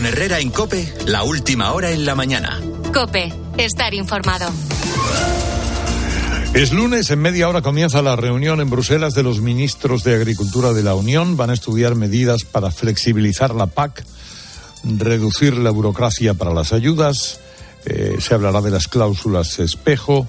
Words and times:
Con 0.00 0.06
Herrera 0.06 0.40
en 0.40 0.48
Cope, 0.48 0.94
la 1.04 1.24
última 1.24 1.74
hora 1.74 1.90
en 1.90 2.06
la 2.06 2.14
mañana. 2.14 2.58
Cope, 2.90 3.34
estar 3.58 3.92
informado. 3.92 4.50
Es 6.54 6.72
lunes, 6.72 7.10
en 7.10 7.18
media 7.18 7.50
hora 7.50 7.60
comienza 7.60 8.00
la 8.00 8.16
reunión 8.16 8.62
en 8.62 8.70
Bruselas 8.70 9.12
de 9.12 9.22
los 9.22 9.42
ministros 9.42 10.02
de 10.02 10.14
Agricultura 10.14 10.72
de 10.72 10.82
la 10.82 10.94
Unión. 10.94 11.36
Van 11.36 11.50
a 11.50 11.52
estudiar 11.52 11.96
medidas 11.96 12.44
para 12.44 12.70
flexibilizar 12.70 13.54
la 13.54 13.66
PAC, 13.66 14.02
reducir 14.84 15.58
la 15.58 15.70
burocracia 15.70 16.32
para 16.32 16.54
las 16.54 16.72
ayudas. 16.72 17.38
Eh, 17.84 18.16
se 18.20 18.32
hablará 18.32 18.62
de 18.62 18.70
las 18.70 18.88
cláusulas 18.88 19.58
espejo 19.58 20.26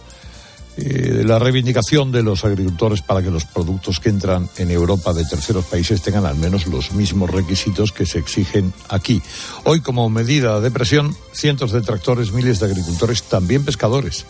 eh, 0.83 1.23
la 1.23 1.37
reivindicación 1.37 2.11
de 2.11 2.23
los 2.23 2.43
agricultores 2.43 3.03
para 3.03 3.21
que 3.21 3.29
los 3.29 3.45
productos 3.45 3.99
que 3.99 4.09
entran 4.09 4.49
en 4.57 4.71
Europa 4.71 5.13
de 5.13 5.25
terceros 5.25 5.65
países 5.65 6.01
tengan 6.01 6.25
al 6.25 6.35
menos 6.35 6.65
los 6.65 6.91
mismos 6.93 7.29
requisitos 7.29 7.91
que 7.91 8.07
se 8.07 8.17
exigen 8.17 8.73
aquí. 8.89 9.21
Hoy, 9.63 9.81
como 9.81 10.09
medida 10.09 10.59
de 10.59 10.71
presión, 10.71 11.15
cientos 11.33 11.71
de 11.71 11.81
tractores, 11.81 12.31
miles 12.31 12.59
de 12.59 12.65
agricultores, 12.65 13.23
también 13.23 13.63
pescadores, 13.63 14.25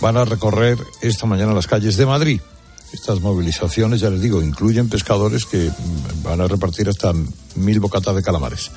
van 0.00 0.16
a 0.16 0.24
recorrer 0.24 0.78
esta 1.00 1.26
mañana 1.26 1.54
las 1.54 1.68
calles 1.68 1.96
de 1.96 2.06
Madrid. 2.06 2.40
Estas 2.92 3.20
movilizaciones, 3.20 4.00
ya 4.00 4.10
les 4.10 4.20
digo, 4.20 4.42
incluyen 4.42 4.88
pescadores 4.88 5.44
que 5.46 5.70
van 6.22 6.40
a 6.40 6.48
repartir 6.48 6.88
hasta 6.88 7.12
mil 7.54 7.80
bocatas 7.80 8.16
de 8.16 8.22
calamares. 8.22 8.70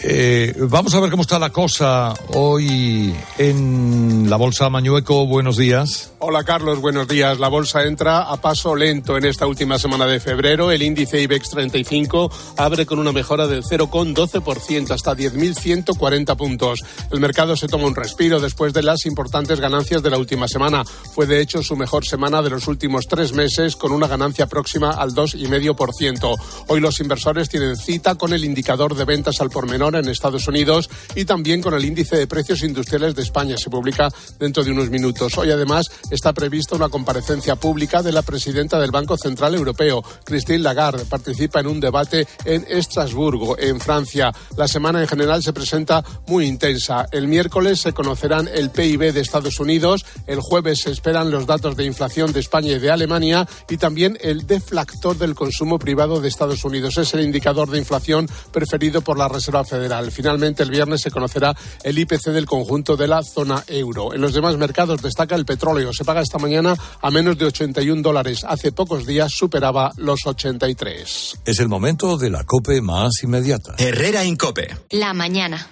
Eh, 0.00 0.54
vamos 0.58 0.94
a 0.94 1.00
ver 1.00 1.10
cómo 1.10 1.22
está 1.22 1.38
la 1.38 1.50
cosa 1.50 2.14
hoy 2.34 3.14
en 3.38 4.30
la 4.30 4.36
Bolsa 4.36 4.70
Mañueco. 4.70 5.26
Buenos 5.26 5.56
días. 5.56 6.12
Hola 6.18 6.44
Carlos, 6.44 6.80
buenos 6.80 7.08
días. 7.08 7.38
La 7.38 7.48
bolsa 7.48 7.82
entra 7.84 8.22
a 8.22 8.40
paso 8.40 8.74
lento 8.74 9.18
en 9.18 9.26
esta 9.26 9.46
última 9.46 9.78
semana 9.78 10.06
de 10.06 10.20
febrero. 10.20 10.70
El 10.70 10.82
índice 10.82 11.20
IBEX 11.20 11.50
35 11.50 12.30
abre 12.56 12.86
con 12.86 13.00
una 13.00 13.12
mejora 13.12 13.46
del 13.46 13.64
0,12% 13.64 14.90
hasta 14.92 15.14
10.140 15.14 16.36
puntos. 16.36 16.80
El 17.10 17.20
mercado 17.20 17.56
se 17.56 17.66
toma 17.66 17.86
un 17.86 17.94
respiro 17.94 18.40
después 18.40 18.72
de 18.72 18.82
las 18.82 19.04
importantes 19.04 19.60
ganancias 19.60 20.02
de 20.02 20.10
la 20.10 20.18
última 20.18 20.48
semana. 20.48 20.84
Fue 20.84 21.26
de 21.26 21.40
hecho 21.40 21.62
su 21.62 21.76
mejor 21.76 22.06
semana 22.06 22.40
de 22.40 22.50
los 22.50 22.66
últimos 22.66 23.06
tres 23.08 23.32
meses 23.32 23.76
con 23.76 23.92
una 23.92 24.06
ganancia 24.06 24.46
próxima 24.46 24.90
al 24.90 25.10
2,5%. 25.10 26.36
Hoy 26.68 26.80
los 26.80 27.00
inversores 27.00 27.48
tienen 27.48 27.76
cita 27.76 28.14
con 28.14 28.32
el 28.32 28.44
indicador 28.44 28.94
de 28.94 29.04
ventas 29.04 29.40
al 29.40 29.50
por 29.50 29.68
menor 29.68 29.81
en 29.82 30.08
Estados 30.08 30.46
Unidos 30.46 30.88
y 31.16 31.24
también 31.24 31.60
con 31.60 31.74
el 31.74 31.84
índice 31.84 32.16
de 32.16 32.28
precios 32.28 32.62
industriales 32.62 33.16
de 33.16 33.22
España. 33.22 33.56
Se 33.56 33.68
publica 33.68 34.08
dentro 34.38 34.62
de 34.62 34.70
unos 34.70 34.90
minutos. 34.90 35.36
Hoy 35.36 35.50
además 35.50 35.86
está 36.10 36.32
prevista 36.32 36.76
una 36.76 36.88
comparecencia 36.88 37.56
pública 37.56 38.00
de 38.00 38.12
la 38.12 38.22
presidenta 38.22 38.78
del 38.78 38.92
Banco 38.92 39.16
Central 39.16 39.56
Europeo, 39.56 40.02
Christine 40.24 40.60
Lagarde. 40.60 41.04
Participa 41.04 41.60
en 41.60 41.66
un 41.66 41.80
debate 41.80 42.28
en 42.44 42.64
Estrasburgo, 42.68 43.58
en 43.58 43.80
Francia. 43.80 44.32
La 44.56 44.68
semana 44.68 45.00
en 45.00 45.08
general 45.08 45.42
se 45.42 45.52
presenta 45.52 46.04
muy 46.28 46.46
intensa. 46.46 47.06
El 47.10 47.26
miércoles 47.26 47.80
se 47.80 47.92
conocerán 47.92 48.48
el 48.52 48.70
PIB 48.70 49.12
de 49.12 49.20
Estados 49.20 49.58
Unidos, 49.58 50.06
el 50.28 50.40
jueves 50.40 50.82
se 50.82 50.92
esperan 50.92 51.32
los 51.32 51.46
datos 51.46 51.76
de 51.76 51.84
inflación 51.84 52.32
de 52.32 52.40
España 52.40 52.72
y 52.72 52.78
de 52.78 52.90
Alemania 52.90 53.48
y 53.68 53.78
también 53.78 54.16
el 54.20 54.46
deflactor 54.46 55.18
del 55.18 55.34
consumo 55.34 55.80
privado 55.80 56.20
de 56.20 56.28
Estados 56.28 56.64
Unidos. 56.64 56.98
Es 56.98 57.14
el 57.14 57.22
indicador 57.22 57.68
de 57.68 57.78
inflación 57.78 58.28
preferido 58.52 59.02
por 59.02 59.18
la 59.18 59.28
Reserva 59.28 59.64
Federal. 59.64 59.71
Finalmente, 60.10 60.62
el 60.62 60.70
viernes 60.70 61.00
se 61.00 61.10
conocerá 61.10 61.54
el 61.82 61.98
IPC 61.98 62.26
del 62.26 62.46
conjunto 62.46 62.96
de 62.96 63.08
la 63.08 63.22
zona 63.22 63.64
euro. 63.66 64.14
En 64.14 64.20
los 64.20 64.32
demás 64.32 64.56
mercados 64.56 65.02
destaca 65.02 65.34
el 65.34 65.44
petróleo 65.44 65.92
se 65.92 66.04
paga 66.04 66.20
esta 66.20 66.38
mañana 66.38 66.76
a 67.00 67.10
menos 67.10 67.38
de 67.38 67.46
81 67.46 68.02
dólares. 68.02 68.44
Hace 68.46 68.72
pocos 68.72 69.06
días 69.06 69.32
superaba 69.32 69.92
los 69.96 70.20
83. 70.26 71.38
Es 71.44 71.60
el 71.60 71.68
momento 71.68 72.16
de 72.16 72.30
la 72.30 72.44
COPE 72.44 72.80
más 72.80 73.22
inmediata. 73.22 73.74
Herrera 73.78 74.24
Incope. 74.24 74.76
La 74.90 75.14
mañana. 75.14 75.68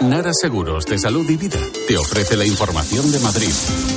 Nara 0.00 0.32
Seguros 0.34 0.84
de 0.84 0.98
Salud 0.98 1.28
y 1.28 1.36
Vida 1.36 1.58
te 1.88 1.96
ofrece 1.96 2.36
la 2.36 2.44
información 2.44 3.10
de 3.10 3.18
Madrid. 3.20 3.95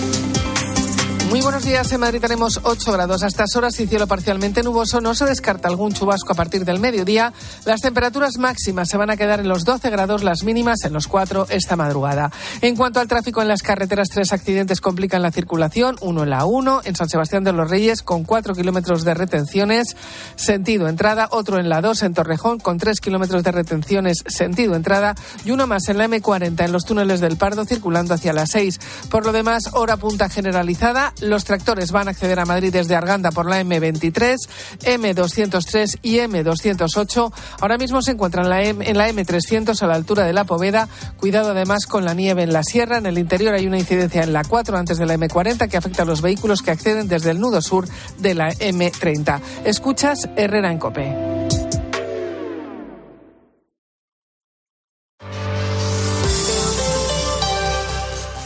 Muy 1.29 1.41
buenos 1.41 1.63
días. 1.63 1.91
En 1.91 1.99
Madrid 1.99 2.19
tenemos 2.19 2.59
8 2.63 2.91
grados 2.91 3.21
a 3.21 3.27
estas 3.27 3.55
horas 3.55 3.79
y 3.79 3.85
cielo 3.85 4.07
parcialmente 4.07 4.63
nuboso. 4.63 4.99
No 4.99 5.13
se 5.13 5.25
descarta 5.25 5.67
algún 5.67 5.93
chubasco 5.93 6.33
a 6.33 6.35
partir 6.35 6.65
del 6.65 6.79
mediodía. 6.79 7.33
Las 7.65 7.81
temperaturas 7.81 8.39
máximas 8.39 8.89
se 8.89 8.97
van 8.97 9.11
a 9.11 9.15
quedar 9.15 9.39
en 9.39 9.47
los 9.47 9.63
12 9.63 9.91
grados, 9.91 10.23
las 10.23 10.43
mínimas 10.43 10.83
en 10.85 10.93
los 10.93 11.07
4 11.07 11.45
esta 11.49 11.75
madrugada. 11.75 12.31
En 12.61 12.75
cuanto 12.75 12.99
al 12.99 13.07
tráfico 13.07 13.43
en 13.43 13.47
las 13.47 13.61
carreteras, 13.61 14.09
tres 14.09 14.33
accidentes 14.33 14.81
complican 14.81 15.21
la 15.21 15.31
circulación. 15.31 15.97
Uno 16.01 16.23
en 16.23 16.31
la 16.31 16.45
1, 16.45 16.81
en 16.85 16.95
San 16.95 17.09
Sebastián 17.09 17.43
de 17.43 17.53
los 17.53 17.69
Reyes, 17.69 18.01
con 18.01 18.23
4 18.23 18.55
kilómetros 18.55 19.03
de 19.03 19.13
retenciones, 19.13 19.95
sentido 20.35 20.87
entrada. 20.87 21.27
Otro 21.29 21.59
en 21.59 21.69
la 21.69 21.81
2, 21.81 22.01
en 22.01 22.15
Torrejón, 22.15 22.59
con 22.59 22.79
3 22.79 22.99
kilómetros 22.99 23.43
de 23.43 23.51
retenciones, 23.51 24.23
sentido 24.25 24.73
entrada. 24.73 25.13
Y 25.45 25.51
uno 25.51 25.67
más 25.67 25.89
en 25.89 25.99
la 25.99 26.07
M40, 26.07 26.65
en 26.65 26.71
los 26.71 26.85
túneles 26.85 27.19
del 27.19 27.37
Pardo, 27.37 27.65
circulando 27.65 28.15
hacia 28.15 28.33
las 28.33 28.49
6. 28.49 28.79
Por 29.11 29.27
lo 29.27 29.31
demás, 29.31 29.69
hora 29.73 29.95
punta 29.95 30.27
generalizada 30.27 31.13
los 31.21 31.45
tractores 31.45 31.91
van 31.91 32.07
a 32.07 32.11
acceder 32.11 32.39
a 32.39 32.45
Madrid 32.45 32.71
desde 32.71 32.95
Arganda 32.95 33.31
por 33.31 33.45
la 33.45 33.61
M23, 33.61 34.35
M203 34.81 35.99
y 36.01 36.17
M208. 36.17 37.33
Ahora 37.59 37.77
mismo 37.77 38.01
se 38.01 38.11
encuentran 38.11 38.45
en 38.45 38.49
la, 38.49 38.63
M, 38.63 38.89
en 38.89 38.97
la 38.97 39.09
M300 39.09 39.81
a 39.81 39.87
la 39.87 39.95
altura 39.95 40.25
de 40.25 40.33
la 40.33 40.43
Poveda. 40.43 40.87
Cuidado 41.17 41.51
además 41.51 41.85
con 41.85 42.05
la 42.05 42.13
nieve 42.13 42.43
en 42.43 42.53
la 42.53 42.63
sierra. 42.63 42.97
En 42.97 43.05
el 43.05 43.17
interior 43.17 43.53
hay 43.53 43.67
una 43.67 43.79
incidencia 43.79 44.23
en 44.23 44.33
la 44.33 44.43
4 44.43 44.77
antes 44.77 44.97
de 44.97 45.05
la 45.05 45.15
M40 45.15 45.69
que 45.69 45.77
afecta 45.77 46.03
a 46.03 46.05
los 46.05 46.21
vehículos 46.21 46.61
que 46.61 46.71
acceden 46.71 47.07
desde 47.07 47.31
el 47.31 47.39
nudo 47.39 47.61
sur 47.61 47.87
de 48.17 48.35
la 48.35 48.49
M30. 48.49 49.39
Escuchas 49.65 50.29
Herrera 50.35 50.71
en 50.71 50.79
Cope. 50.79 51.58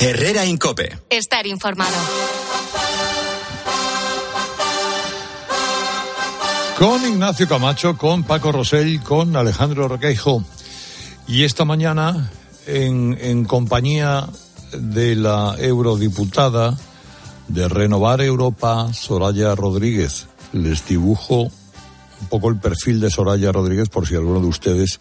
Herrera 0.05 0.45
Incope. 0.45 0.97
Estar 1.09 1.47
informado. 1.47 1.95
Con 6.77 7.05
Ignacio 7.05 7.47
Camacho, 7.47 7.97
con 7.97 8.23
Paco 8.23 8.51
Rosell, 8.51 9.01
con 9.01 9.33
Alejandro 9.37 9.87
Requeijo. 9.87 10.43
Y 11.25 11.45
esta 11.45 11.63
mañana, 11.63 12.29
en, 12.67 13.17
en 13.21 13.45
compañía 13.45 14.27
de 14.77 15.15
la 15.15 15.55
eurodiputada 15.57 16.77
de 17.47 17.69
Renovar 17.69 18.19
Europa, 18.19 18.91
Soraya 18.91 19.55
Rodríguez, 19.55 20.27
les 20.51 20.85
dibujo 20.85 21.43
un 21.43 22.27
poco 22.29 22.49
el 22.49 22.59
perfil 22.59 22.99
de 22.99 23.09
Soraya 23.09 23.53
Rodríguez 23.53 23.87
por 23.87 24.05
si 24.05 24.15
alguno 24.15 24.41
de 24.41 24.47
ustedes 24.47 24.99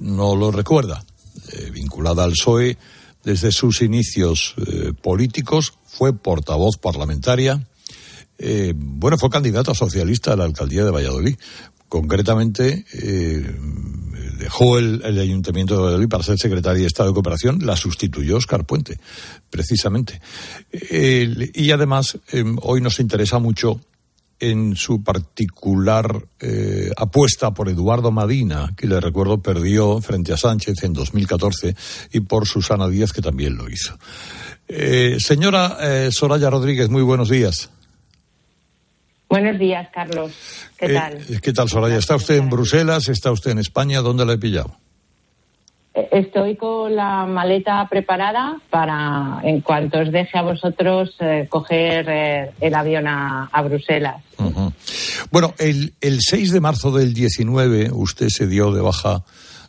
no 0.00 0.34
lo 0.36 0.50
recuerda. 0.50 1.04
Eh, 1.52 1.68
vinculada 1.70 2.24
al 2.24 2.30
PSOE 2.30 2.78
desde 3.24 3.52
sus 3.52 3.82
inicios 3.82 4.54
eh, 4.58 4.92
políticos, 5.00 5.74
fue 5.86 6.12
portavoz 6.12 6.76
parlamentaria, 6.78 7.66
eh, 8.44 8.72
bueno, 8.74 9.18
fue 9.18 9.30
candidata 9.30 9.72
socialista 9.72 10.32
a 10.32 10.36
la 10.36 10.44
alcaldía 10.44 10.84
de 10.84 10.90
Valladolid. 10.90 11.36
Concretamente, 11.88 12.84
eh, 12.92 13.56
dejó 14.38 14.78
el, 14.78 15.00
el, 15.04 15.20
Ayuntamiento 15.20 15.76
de 15.76 15.82
Valladolid 15.82 16.08
para 16.08 16.24
ser 16.24 16.38
secretaria 16.38 16.80
de 16.80 16.86
Estado 16.86 17.10
de 17.10 17.14
Cooperación, 17.14 17.64
la 17.64 17.76
sustituyó 17.76 18.36
Oscar 18.36 18.64
Puente, 18.64 18.98
precisamente. 19.48 20.20
Y 20.72 21.70
además, 21.70 22.18
eh, 22.32 22.44
hoy 22.62 22.80
nos 22.80 22.98
interesa 22.98 23.38
mucho 23.38 23.80
en 24.42 24.74
su 24.74 25.04
particular 25.04 26.24
eh, 26.40 26.90
apuesta 26.96 27.52
por 27.52 27.68
Eduardo 27.68 28.10
Madina, 28.10 28.74
que 28.76 28.88
le 28.88 29.00
recuerdo 29.00 29.40
perdió 29.40 30.00
frente 30.00 30.32
a 30.32 30.36
Sánchez 30.36 30.82
en 30.82 30.92
2014, 30.92 31.76
y 32.12 32.20
por 32.20 32.48
Susana 32.48 32.88
Díaz, 32.88 33.12
que 33.12 33.22
también 33.22 33.56
lo 33.56 33.70
hizo. 33.70 33.96
Eh, 34.66 35.18
señora 35.20 35.78
eh, 35.80 36.08
Soraya 36.10 36.50
Rodríguez, 36.50 36.88
muy 36.88 37.02
buenos 37.02 37.28
días. 37.28 37.70
Buenos 39.28 39.60
días, 39.60 39.88
Carlos. 39.94 40.32
¿Qué 40.76 40.88
tal? 40.88 41.24
¿Qué 41.40 41.52
tal, 41.52 41.68
Soraya? 41.68 41.96
¿Está 41.96 42.16
usted 42.16 42.34
en 42.36 42.50
Bruselas? 42.50 43.08
¿Está 43.08 43.30
usted 43.30 43.52
en 43.52 43.60
España? 43.60 44.00
¿Dónde 44.00 44.26
la 44.26 44.32
he 44.32 44.38
pillado? 44.38 44.76
Estoy 45.94 46.56
con 46.56 46.96
la 46.96 47.26
maleta 47.26 47.86
preparada 47.90 48.58
para, 48.70 49.40
en 49.44 49.60
cuanto 49.60 49.98
os 49.98 50.10
deje 50.10 50.38
a 50.38 50.42
vosotros, 50.42 51.14
eh, 51.20 51.46
coger 51.50 52.06
eh, 52.08 52.50
el 52.62 52.74
avión 52.74 53.06
a, 53.06 53.62
Bruselas. 53.62 54.22
Bueno, 55.30 55.54
el, 55.58 55.92
el 56.00 56.18
6 56.20 56.52
de 56.52 56.60
marzo 56.60 56.92
del 56.92 57.12
19 57.12 57.90
usted 57.92 58.28
se 58.30 58.46
dio 58.46 58.72
de 58.72 58.80
baja 58.80 59.22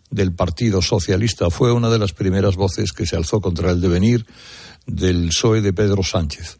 del 0.09 0.31
Partido 0.31 0.81
Socialista. 0.81 1.49
Fue 1.49 1.73
una 1.73 1.89
de 1.89 1.99
las 1.99 2.13
primeras 2.13 2.55
voces 2.55 2.93
que 2.93 3.05
se 3.05 3.17
alzó 3.17 3.41
contra 3.41 3.71
el 3.71 3.81
devenir 3.81 4.25
del 4.85 5.27
PSOE 5.27 5.59
de 5.59 5.73
Pedro 5.73 6.03
Sánchez. 6.03 6.57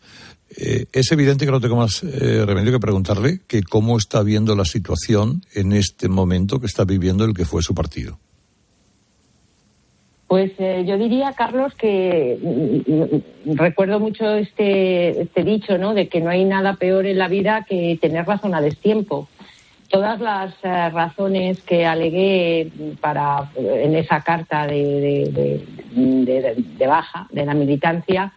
Eh, 0.57 0.87
es 0.91 1.09
evidente 1.13 1.45
que 1.45 1.51
no 1.51 1.61
tengo 1.61 1.77
más 1.77 2.03
remedio 2.03 2.73
que 2.73 2.79
preguntarle 2.79 3.39
que 3.47 3.63
cómo 3.63 3.97
está 3.97 4.23
viendo 4.23 4.57
la 4.57 4.65
situación 4.65 5.45
en 5.53 5.71
este 5.71 6.09
momento 6.09 6.59
que 6.59 6.67
está 6.67 6.83
viviendo 6.83 7.23
el 7.23 7.33
que 7.33 7.45
fue 7.45 7.63
su 7.63 7.73
partido. 7.73 8.19
Pues 10.33 10.51
eh, 10.57 10.83
yo 10.87 10.97
diría, 10.97 11.33
Carlos, 11.33 11.75
que 11.75 12.39
mm, 12.41 13.51
mm, 13.51 13.55
recuerdo 13.55 13.99
mucho 13.99 14.33
este, 14.33 15.21
este 15.21 15.43
dicho, 15.43 15.77
¿no? 15.77 15.93
De 15.93 16.07
que 16.07 16.21
no 16.21 16.31
hay 16.31 16.43
nada 16.43 16.73
peor 16.73 17.05
en 17.05 17.19
la 17.19 17.27
vida 17.27 17.67
que 17.69 17.99
tener 18.01 18.25
razón 18.25 18.55
a 18.55 18.59
destiempo. 18.59 19.27
todas 19.89 20.19
las 20.19 20.55
eh, 20.63 20.89
razones 20.89 21.61
que 21.61 21.85
alegué 21.85 22.71
para 22.99 23.51
en 23.55 23.95
esa 23.95 24.21
carta 24.21 24.65
de, 24.65 25.61
de, 25.93 26.87
baja 26.87 27.27
de 27.31 27.45
la 27.45 27.53
militancia 27.53 28.33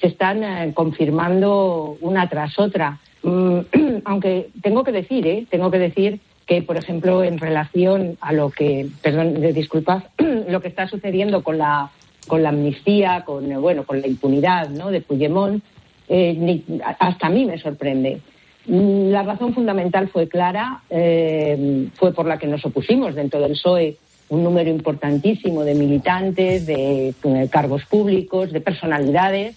se 0.00 0.06
están 0.06 0.44
eh, 0.44 0.72
confirmando 0.72 1.96
una 2.02 2.28
tras 2.28 2.56
otra. 2.56 3.00
Mm, 3.24 3.58
aunque 4.04 4.50
tengo 4.62 4.84
que 4.84 4.92
decir, 4.92 5.26
¿eh? 5.26 5.44
tengo 5.50 5.72
que 5.72 5.80
decir 5.80 6.20
por 6.60 6.76
ejemplo, 6.76 7.24
en 7.24 7.38
relación 7.38 8.18
a 8.20 8.32
lo 8.32 8.50
que, 8.50 8.88
perdón, 9.00 9.40
disculpas, 9.54 10.04
lo 10.48 10.60
que 10.60 10.68
está 10.68 10.86
sucediendo 10.86 11.42
con 11.42 11.56
la 11.56 11.90
con 12.26 12.42
la 12.42 12.50
amnistía, 12.50 13.24
con 13.24 13.48
bueno, 13.60 13.84
con 13.84 14.00
la 14.00 14.06
impunidad, 14.06 14.68
¿no? 14.68 14.90
De 14.90 15.00
Puigdemont, 15.00 15.62
eh, 16.08 16.62
hasta 16.98 17.26
a 17.26 17.30
mí 17.30 17.44
me 17.44 17.58
sorprende. 17.58 18.20
La 18.66 19.22
razón 19.22 19.54
fundamental 19.54 20.08
fue 20.08 20.28
clara, 20.28 20.82
eh, 20.88 21.88
fue 21.94 22.12
por 22.12 22.26
la 22.26 22.38
que 22.38 22.46
nos 22.46 22.64
opusimos 22.64 23.14
dentro 23.14 23.40
del 23.40 23.52
PSOE 23.52 23.96
un 24.28 24.44
número 24.44 24.70
importantísimo 24.70 25.64
de 25.64 25.74
militantes, 25.74 26.64
de, 26.64 27.08
eh, 27.08 27.48
cargos 27.50 27.84
públicos, 27.84 28.52
de 28.52 28.60
personalidades 28.60 29.56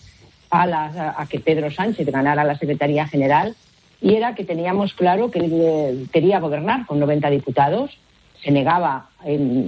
a, 0.50 1.22
a, 1.22 1.26
que 1.28 1.40
Pedro 1.40 1.72
Sánchez 1.72 2.08
ganara 2.08 2.44
la 2.44 2.58
Secretaría 2.58 3.08
General 3.08 3.56
y 4.06 4.14
era 4.14 4.36
que 4.36 4.44
teníamos 4.44 4.94
claro 4.94 5.32
que 5.32 5.40
él 5.40 6.08
quería 6.14 6.40
gobernar 6.40 6.86
con 6.86 7.00
90 7.00 7.28
diputados, 7.32 7.90
se 8.44 8.52
negaba 8.52 9.10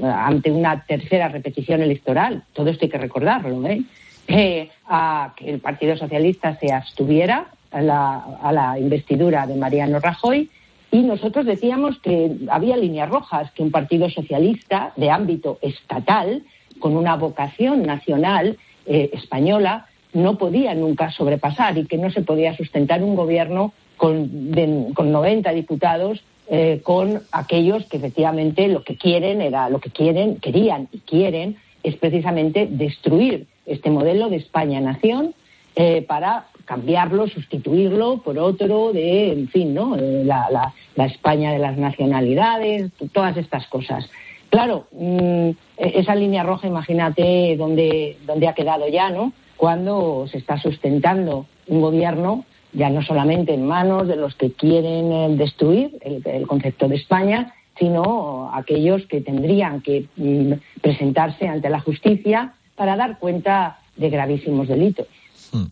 ante 0.04 0.52
una 0.52 0.84
tercera 0.84 1.28
repetición 1.28 1.82
electoral, 1.82 2.44
todo 2.54 2.70
esto 2.70 2.86
hay 2.86 2.92
que 2.92 3.00
recordarlo, 3.00 3.66
¿eh? 3.66 3.82
Eh, 4.28 4.70
a 4.86 5.34
que 5.36 5.50
el 5.50 5.60
Partido 5.60 5.98
Socialista 5.98 6.56
se 6.60 6.72
abstuviera 6.72 7.48
a 7.72 7.82
la, 7.82 8.76
investidura 8.80 9.48
de 9.48 9.56
Mariano 9.56 10.00
Rajoy. 10.00 10.52
Y 10.92 11.02
nosotros 11.02 11.48
decíamos 11.48 11.98
que 12.00 12.32
había 12.52 12.78
líneas 12.78 13.10
rojas, 13.10 13.50
que 13.54 13.64
un 13.64 13.72
partido 13.72 14.08
socialista 14.08 14.94
de 14.98 15.10
ámbito 15.10 15.58
estatal, 15.64 16.44
con 16.78 16.96
una 16.96 17.16
vocación 17.16 17.82
nacional 17.82 18.60
eh, 18.86 19.10
española, 19.14 19.88
no 20.14 20.38
podía 20.38 20.76
nunca 20.76 21.10
sobrepasar 21.10 21.76
y 21.80 21.86
que 21.86 21.98
no 21.98 22.12
se 22.12 22.22
podía 22.22 22.56
sustentar 22.56 23.02
un 23.02 23.16
gobierno 23.16 23.74
con, 23.98 24.54
con 24.94 25.12
90 25.12 25.52
diputados 25.52 26.24
eh, 26.50 26.80
con 26.82 27.24
aquellos 27.34 27.86
que 27.88 27.98
efectivamente 27.98 28.70
lo 28.70 28.84
que 28.84 28.96
quieren 28.96 29.42
era 29.42 29.70
lo 29.70 29.80
que 29.80 29.90
quieren, 29.90 30.38
querían 30.38 30.88
y 30.94 31.00
quieren 31.00 31.58
es 31.84 31.98
precisamente 31.98 32.68
destruir 32.70 33.48
este 33.66 33.90
modelo 33.90 34.30
de 34.30 34.38
España 34.38 34.80
nación 34.80 35.34
eh, 35.76 36.04
para 36.04 36.48
cambiarlo, 36.64 37.28
sustituirlo 37.28 38.20
por 38.24 38.40
otro 38.40 38.94
de, 38.94 39.32
en 39.32 39.48
fin, 39.50 39.74
¿no? 39.74 39.96
Eh, 39.96 40.24
la, 40.24 40.74
España 41.06 41.52
de 41.52 41.60
las 41.60 41.78
nacionalidades, 41.78 42.92
todas 43.14 43.38
estas 43.38 43.68
cosas. 43.68 44.10
Claro, 44.50 44.88
mm, 44.92 45.50
e-, 45.50 45.56
esa 45.78 46.16
línea 46.16 46.44
roja, 46.44 46.68
imagínate 46.68 47.56
dónde, 47.58 48.18
dónde 48.26 48.48
ha 48.48 48.54
quedado 48.54 48.88
ya, 48.88 49.10
¿no? 49.10 49.34
Cuando 49.56 50.28
se 50.32 50.38
está 50.38 50.58
sustentando 50.60 51.46
un 51.68 51.82
gobierno 51.82 52.46
ya 52.78 52.92
no 52.92 53.02
solamente 53.02 53.56
en 53.56 53.66
manos 53.66 54.08
de 54.08 54.16
los 54.16 54.36
que 54.36 54.52
quieren 54.52 55.12
eh, 55.12 55.36
destruir 55.36 55.98
el, 56.02 56.46
concepto 56.46 56.88
de 56.88 56.96
España, 56.96 57.56
sino 57.80 58.52
aquellos 58.54 59.02
que 59.08 59.22
tendrían 59.22 59.82
que 59.82 60.06
mm, 60.16 60.54
presentarse 60.82 61.48
ante 61.48 61.70
la 61.70 61.80
justicia 61.80 62.54
para 62.76 62.96
dar 62.96 63.18
cuenta 63.18 63.80
de 63.96 64.10
gravísimos 64.12 64.68
delitos. 64.68 65.08
Hmm. 65.52 65.66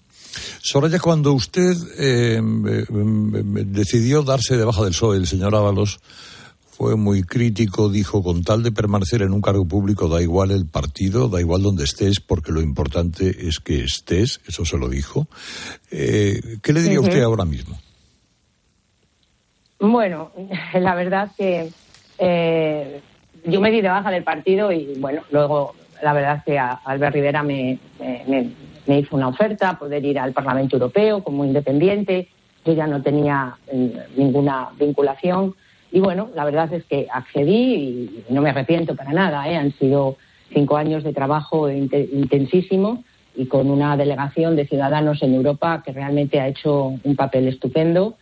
Soraya, 0.62 1.00
cuando 1.00 1.34
usted 1.34 1.76
eh, 2.00 2.42
decidió 3.68 4.24
darse 4.24 4.58
de 4.58 4.66
baja 4.66 4.82
del 4.82 4.92
PSOE, 4.92 5.18
el 5.18 5.28
señor 5.28 5.54
Ábalos, 5.54 6.00
fue 6.76 6.98
muy 6.98 7.24
crítico, 7.24 7.88
dijo, 7.88 8.22
con 8.22 8.44
tal 8.44 8.62
de 8.62 8.74
permanecer 8.74 9.22
en 9.22 9.32
un 9.32 9.40
cargo 9.40 9.66
público 9.66 10.10
da 10.10 10.22
igual 10.22 10.52
el 10.52 10.66
partido, 10.66 11.30
da 11.30 11.40
igual 11.40 11.62
donde 11.62 11.86
estés, 11.86 12.20
porque 12.20 12.52
lo 12.52 12.60
importante 12.60 13.48
es 13.48 13.60
que 13.60 13.82
estés, 13.82 14.42
eso 14.46 14.66
se 14.66 14.78
lo 14.78 14.90
dijo. 14.90 15.28
Eh, 15.90 16.58
¿Qué 16.62 16.74
le 16.74 16.82
diría 16.82 17.00
usted 17.00 17.24
ahora 17.24 17.46
mismo? 17.46 17.78
Bueno, 19.80 20.32
la 20.74 20.96
verdad 20.96 21.32
que 21.38 21.70
eh, 22.18 23.02
yo 23.46 23.62
me 23.62 23.72
di 23.72 23.80
de 23.80 23.88
baja 23.88 24.12
del 24.12 24.24
partido 24.24 24.70
y 24.74 25.00
bueno, 25.00 25.22
luego 25.32 25.76
la 26.04 26.12
verdad 26.12 26.44
que 26.46 26.60
Albert 26.60 27.16
Rivera 27.16 27.42
me, 27.42 27.80
me, 28.28 29.00
hizo 29.00 29.16
una 29.16 29.30
oferta, 29.30 29.80
poder 29.80 30.04
ir 30.04 30.20
al 30.20 30.34
Parlamento 30.34 30.76
Europeo 30.76 31.24
como 31.24 31.46
independiente. 31.46 32.28
Yo 32.66 32.74
ya 32.74 32.86
no 32.86 33.02
tenía 33.02 33.56
eh, 33.68 34.08
ninguna 34.18 34.72
vinculación 34.78 35.56
y 35.92 36.00
bueno, 36.00 36.30
la 36.36 36.46
verdad 36.46 36.72
es 36.74 36.84
que 36.86 37.08
accedí 37.12 37.74
y 37.74 38.26
no 38.30 38.42
me 38.42 38.50
arrepiento 38.50 38.96
para 38.96 39.14
nada. 39.14 39.50
¿eh? 39.50 39.56
Han 39.56 39.72
sido 39.74 40.18
cinco 40.54 40.78
años 40.78 41.04
de 41.04 41.14
trabajo 41.14 41.70
intensísimo 41.70 43.04
y 43.36 43.46
con 43.48 43.70
una 43.70 43.98
delegación 43.98 44.56
de 44.56 44.68
ciudadanos 44.68 45.22
en 45.22 45.34
Europa 45.34 45.84
que 45.86 45.92
realmente 45.92 46.40
ha 46.40 46.48
hecho 46.48 46.96
un 47.04 47.16
papel 47.16 47.48
estupendo. 47.48 48.16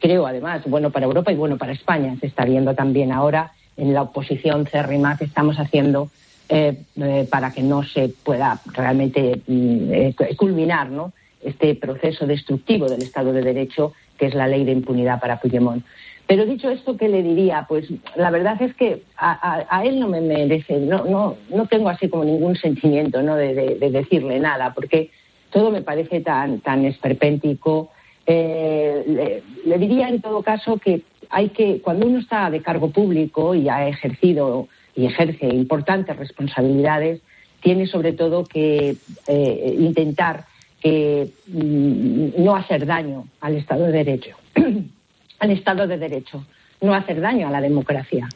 Creo, 0.00 0.26
además, 0.26 0.62
bueno 0.66 0.90
para 0.90 1.06
Europa 1.06 1.32
y 1.32 1.36
bueno 1.36 1.56
para 1.56 1.72
España. 1.72 2.16
Se 2.20 2.26
está 2.26 2.44
viendo 2.44 2.74
también 2.74 3.12
ahora 3.12 3.52
en 3.76 3.92
la 3.92 4.02
oposición 4.02 4.66
cérrima 4.66 5.16
que 5.16 5.24
estamos 5.24 5.58
haciendo 5.58 6.10
eh, 6.48 6.82
eh, 6.96 7.28
para 7.30 7.52
que 7.52 7.62
no 7.62 7.82
se 7.82 8.08
pueda 8.08 8.60
realmente 8.72 9.40
mm, 9.46 10.34
culminar 10.36 10.90
¿no? 10.90 11.12
este 11.42 11.74
proceso 11.74 12.26
destructivo 12.26 12.88
del 12.88 13.02
Estado 13.02 13.32
de 13.32 13.42
Derecho 13.42 13.92
que 14.20 14.26
es 14.26 14.34
la 14.34 14.46
ley 14.46 14.64
de 14.64 14.72
impunidad 14.72 15.18
para 15.18 15.40
Puigdemont. 15.40 15.82
Pero 16.30 16.46
dicho 16.46 16.70
esto, 16.70 16.96
¿qué 16.96 17.08
le 17.08 17.24
diría? 17.24 17.66
Pues 17.68 17.88
la 18.14 18.30
verdad 18.30 18.62
es 18.62 18.72
que 18.76 19.02
a, 19.16 19.82
él 19.84 19.98
no 19.98 20.06
me 20.06 20.20
merece, 20.20 20.78
no, 20.78 21.04
no, 21.04 21.36
no 21.48 21.66
tengo 21.66 21.88
así 21.88 22.08
como 22.08 22.24
ningún 22.24 22.54
sentimiento 22.54 23.20
de, 23.20 23.78
decirle 23.90 24.38
nada, 24.38 24.72
porque 24.72 25.10
todo 25.50 25.72
me 25.72 25.82
parece 25.82 26.20
tan, 26.20 26.60
tan 26.60 26.84
esperpéntico. 26.84 27.90
Eh, 28.26 29.42
le, 29.64 29.78
diría 29.78 30.08
en 30.08 30.20
todo 30.20 30.44
caso 30.44 30.76
que 30.76 31.02
hay 31.30 31.48
que, 31.48 31.80
cuando 31.80 32.06
uno 32.06 32.20
está 32.20 32.48
de 32.48 32.62
cargo 32.62 32.90
público 32.90 33.56
y 33.56 33.68
ha 33.68 33.88
ejercido 33.88 34.68
y 34.94 35.06
ejerce 35.06 35.48
importantes 35.48 36.16
responsabilidades, 36.16 37.22
tiene 37.60 37.88
sobre 37.88 38.12
todo 38.12 38.44
que 38.44 38.94
eh, 39.26 39.76
intentar 39.80 40.44
que 40.80 41.32
mm, 41.48 42.44
no 42.44 42.54
hacer 42.54 42.86
daño 42.86 43.24
al 43.40 43.56
Estado 43.56 43.86
de 43.86 43.92
Derecho. 44.04 44.36
al 45.40 45.50
Estado 45.50 45.86
de 45.86 45.98
Derecho, 45.98 46.44
no 46.80 46.94
hacer 46.94 47.20
daño 47.20 47.48
a 47.48 47.50
la 47.50 47.60
democracia. 47.60 48.28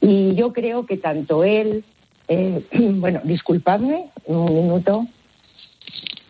Y 0.00 0.34
yo 0.34 0.52
creo 0.52 0.86
que 0.86 0.98
tanto 0.98 1.42
él, 1.44 1.84
eh, 2.28 2.64
bueno, 2.72 3.20
disculpadme 3.24 4.10
un 4.26 4.54
minuto, 4.54 5.06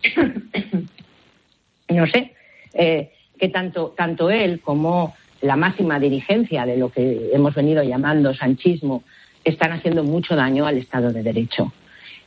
no 1.89 2.07
sé, 2.07 2.33
eh, 2.75 3.13
que 3.39 3.49
tanto, 3.49 3.93
tanto 3.97 4.31
él 4.31 4.61
como 4.61 5.15
la 5.41 5.57
máxima 5.57 5.99
dirigencia 5.99 6.65
de 6.65 6.77
lo 6.77 6.91
que 6.91 7.31
hemos 7.33 7.55
venido 7.55 7.83
llamando 7.83 8.33
sanchismo 8.35 9.03
están 9.45 9.73
haciendo 9.73 10.05
mucho 10.05 10.37
daño 10.37 10.67
al 10.67 10.79
Estado 10.79 11.13
de 11.13 11.25
Derecho. 11.25 11.73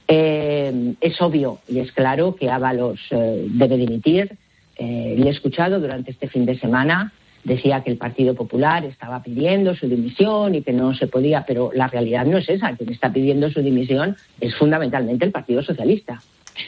Eh, 0.07 0.93
es 0.99 1.21
obvio 1.21 1.59
y 1.67 1.79
es 1.79 1.91
claro 1.93 2.35
que 2.35 2.51
Ábalos 2.51 2.99
debe 3.09 3.77
dimitir. 3.77 4.35
le 4.77 5.27
he 5.27 5.29
escuchado 5.29 5.79
durante 5.79 6.11
este 6.11 6.27
fin 6.27 6.45
de 6.45 6.59
semana 6.59 7.13
decía 7.45 7.83
que 7.83 7.91
el 7.91 7.97
Partido 7.97 8.33
Popular 8.33 8.83
estaba 8.83 9.23
pidiendo 9.23 9.75
su 9.75 9.87
dimisión 9.87 10.55
y 10.55 10.63
que 10.63 10.73
no 10.73 10.93
se 10.95 11.07
podía, 11.07 11.45
pero 11.45 11.71
la 11.73 11.87
realidad 11.87 12.25
no 12.25 12.37
es 12.37 12.49
esa. 12.49 12.75
Quien 12.75 12.91
está 12.91 13.13
pidiendo 13.13 13.49
su 13.51 13.61
dimisión 13.61 14.17
es 14.41 14.55
fundamentalmente 14.55 15.23
el 15.25 15.31
Partido 15.31 15.63
Socialista. 15.63 16.21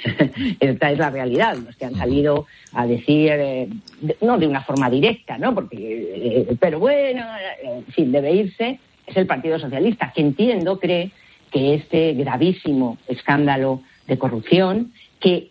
Esta 0.60 0.92
es 0.92 1.00
la 1.00 1.10
realidad. 1.10 1.58
Los 1.58 1.76
que 1.76 1.86
han 1.86 1.96
salido 1.96 2.46
a 2.74 2.86
decir, 2.86 3.32
eh, 3.32 3.70
no 4.22 4.38
de 4.38 4.48
una 4.48 4.62
forma 4.62 4.90
directa, 4.90 5.38
¿no? 5.38 5.54
Porque, 5.56 5.78
eh, 5.78 6.58
pero 6.60 6.80
bueno, 6.80 7.26
eh, 7.64 7.78
en 7.78 7.94
fin, 7.94 8.12
debe 8.12 8.34
irse, 8.34 8.80
es 9.08 9.18
el 9.18 9.26
Partido 9.26 9.58
Socialista, 9.58 10.12
que 10.14 10.22
entiendo 10.22 10.80
cree 10.80 11.12
que 11.52 11.74
este 11.74 12.14
gravísimo 12.14 12.98
escándalo 13.08 13.82
de 14.06 14.20
corrupción 14.20 14.92
que, 15.20 15.50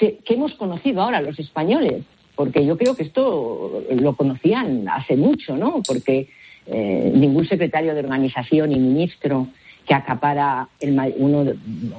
que 0.00 0.34
hemos 0.34 0.54
conocido 0.54 1.02
ahora 1.02 1.20
los 1.20 1.38
españoles 1.38 2.04
porque 2.40 2.64
yo 2.64 2.78
creo 2.78 2.96
que 2.96 3.02
esto 3.02 3.84
lo 3.90 4.16
conocían 4.16 4.88
hace 4.88 5.14
mucho, 5.14 5.58
¿no? 5.58 5.82
Porque 5.86 6.30
eh, 6.66 7.12
ningún 7.14 7.46
secretario 7.46 7.92
de 7.92 8.00
organización 8.00 8.72
y 8.72 8.78
ministro 8.78 9.48
que 9.86 9.92
acapara 9.92 10.66
uno, 11.18 11.44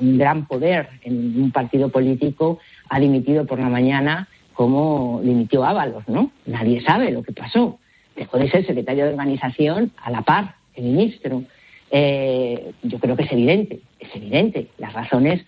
un 0.02 0.18
gran 0.18 0.48
poder 0.48 0.90
en 1.04 1.40
un 1.40 1.52
partido 1.52 1.90
político 1.90 2.58
ha 2.90 3.00
dimitido 3.00 3.46
por 3.46 3.60
la 3.60 3.70
mañana 3.70 4.30
como 4.54 5.22
dimitió 5.24 5.64
Ábalos, 5.64 6.08
¿no? 6.08 6.32
Nadie 6.48 6.82
sabe 6.82 7.12
lo 7.12 7.22
que 7.22 7.34
pasó. 7.34 7.78
Dejó 8.16 8.40
de 8.40 8.50
ser 8.50 8.66
secretario 8.66 9.06
de 9.06 9.12
organización 9.12 9.92
a 10.02 10.10
la 10.10 10.24
par 10.24 10.56
que 10.74 10.82
ministro. 10.82 11.44
Eh, 11.92 12.72
yo 12.82 12.98
creo 12.98 13.16
que 13.16 13.26
es 13.26 13.32
evidente, 13.32 13.82
es 14.00 14.10
evidente. 14.16 14.70
Las 14.80 14.94
razones, 14.94 15.46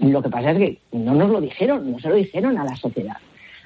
lo 0.00 0.20
que 0.20 0.30
pasa 0.30 0.50
es 0.50 0.58
que 0.58 0.78
no 0.90 1.14
nos 1.14 1.30
lo 1.30 1.40
dijeron, 1.40 1.92
no 1.92 2.00
se 2.00 2.08
lo 2.08 2.16
dijeron 2.16 2.58
a 2.58 2.64
la 2.64 2.74
sociedad. 2.74 3.18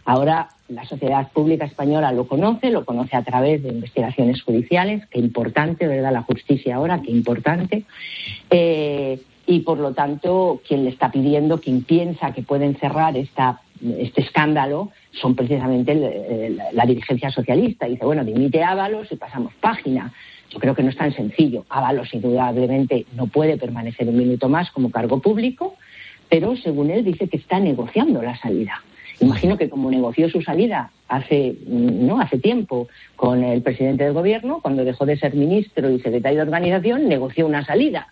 Ahora 0.06 0.48
la 0.68 0.84
sociedad 0.84 1.30
pública 1.32 1.64
española 1.64 2.12
lo 2.12 2.28
conoce, 2.28 2.70
lo 2.70 2.84
conoce 2.84 3.16
a 3.16 3.24
través 3.24 3.62
de 3.64 3.70
investigaciones 3.70 4.40
judiciales, 4.40 5.04
qué 5.10 5.18
importante, 5.18 5.86
¿verdad? 5.88 6.12
La 6.12 6.22
justicia 6.22 6.76
ahora, 6.76 7.02
qué 7.02 7.10
importante. 7.10 7.84
Eh, 8.48 9.20
y 9.46 9.60
por 9.60 9.78
lo 9.78 9.94
tanto, 9.94 10.60
quien 10.66 10.84
le 10.84 10.90
está 10.90 11.10
pidiendo, 11.10 11.60
quien 11.60 11.82
piensa 11.82 12.32
que 12.32 12.42
pueden 12.42 12.76
cerrar 12.76 13.16
esta, 13.16 13.60
este 13.98 14.22
escándalo, 14.22 14.90
son 15.10 15.34
precisamente 15.34 15.94
la, 16.72 16.86
dirigencia 16.86 17.30
socialista. 17.30 17.86
Dice, 17.86 18.04
bueno, 18.04 18.24
dimite 18.24 18.62
Ábalos 18.62 19.10
y 19.10 19.16
pasamos 19.16 19.54
página. 19.54 20.12
Yo 20.50 20.60
creo 20.60 20.76
que 20.76 20.84
no 20.84 20.90
es 20.90 20.96
tan 20.96 21.12
sencillo. 21.12 21.64
Ábalos, 21.68 22.14
indudablemente, 22.14 23.06
no 23.14 23.26
puede 23.26 23.56
permanecer 23.56 24.08
un 24.08 24.16
minuto 24.16 24.48
más 24.48 24.70
como 24.70 24.90
cargo 24.90 25.20
público, 25.20 25.74
pero 26.28 26.56
según 26.56 26.90
él 26.90 27.04
dice 27.04 27.28
que 27.28 27.38
está 27.38 27.58
negociando 27.58 28.22
la 28.22 28.36
salida. 28.36 28.82
Imagino 29.20 29.56
que 29.56 29.68
como 29.68 29.90
negoció 29.90 30.28
su 30.28 30.42
salida 30.42 30.90
hace, 31.08 31.56
no 31.66 32.20
hace 32.20 32.38
tiempo 32.38 32.88
con 33.14 33.42
el 33.42 33.62
presidente 33.62 34.04
del 34.04 34.12
gobierno, 34.12 34.60
cuando 34.62 34.84
dejó 34.84 35.06
de 35.06 35.18
ser 35.18 35.34
ministro 35.34 35.90
y 35.90 36.00
secretario 36.00 36.38
de 36.38 36.44
organización, 36.44 37.08
negoció 37.08 37.46
una 37.46 37.64
salida. 37.64 38.08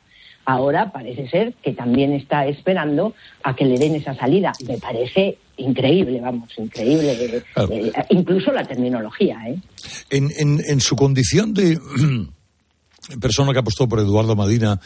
Ahora 0.46 0.92
parece 0.92 1.28
ser 1.28 1.54
que 1.62 1.72
también 1.72 2.12
está 2.12 2.46
esperando 2.46 3.14
a 3.42 3.56
que 3.56 3.64
le 3.64 3.78
den 3.78 3.94
esa 3.94 4.14
salida. 4.14 4.52
Me 4.66 4.78
parece 4.78 5.38
increíble, 5.56 6.20
vamos, 6.20 6.50
increíble. 6.58 7.12
Eh, 7.12 7.42
eh, 7.56 7.92
incluso 8.10 8.52
la 8.52 8.64
terminología. 8.64 9.38
¿eh? 9.46 9.58
En, 10.10 10.28
en, 10.36 10.60
en 10.66 10.80
su 10.80 10.96
condición 10.96 11.54
de 11.54 11.78
persona 13.20 13.52
que 13.52 13.58
apostó 13.58 13.88
por 13.88 14.00
Eduardo 14.00 14.36
Madina 14.36 14.78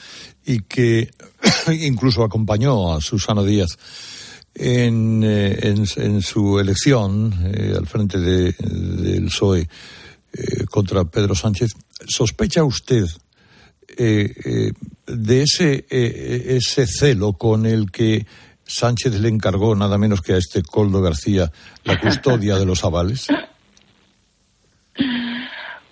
y 0.46 0.60
que 0.60 1.10
incluso 1.80 2.22
acompañó 2.22 2.92
a 2.94 3.00
Susana 3.00 3.42
Díaz 3.42 3.78
en, 4.58 5.22
eh, 5.24 5.74
en, 5.96 6.22
su 6.22 6.58
elección 6.58 7.32
eh, 7.44 7.74
al 7.76 7.86
frente 7.86 8.18
del 8.18 8.54
de, 8.56 9.20
PSOE 9.22 9.60
eh, 9.60 10.64
contra 10.70 11.04
Pedro 11.04 11.34
Sánchez, 11.34 11.70
¿sospecha 12.06 12.64
usted 12.64 13.06
de 13.96 15.42
ese, 15.42 15.86
ese 15.90 16.86
celo 16.86 17.32
con 17.32 17.66
el 17.66 17.90
que 17.90 18.26
Sánchez 18.64 19.14
le 19.14 19.28
encargó 19.28 19.74
nada 19.74 19.98
menos 19.98 20.20
que 20.20 20.34
a 20.34 20.36
este 20.36 20.62
Coldo 20.62 21.00
García 21.00 21.50
la 21.82 21.98
custodia 21.98 22.56
de 22.56 22.66
los 22.66 22.84
avales? 22.84 23.26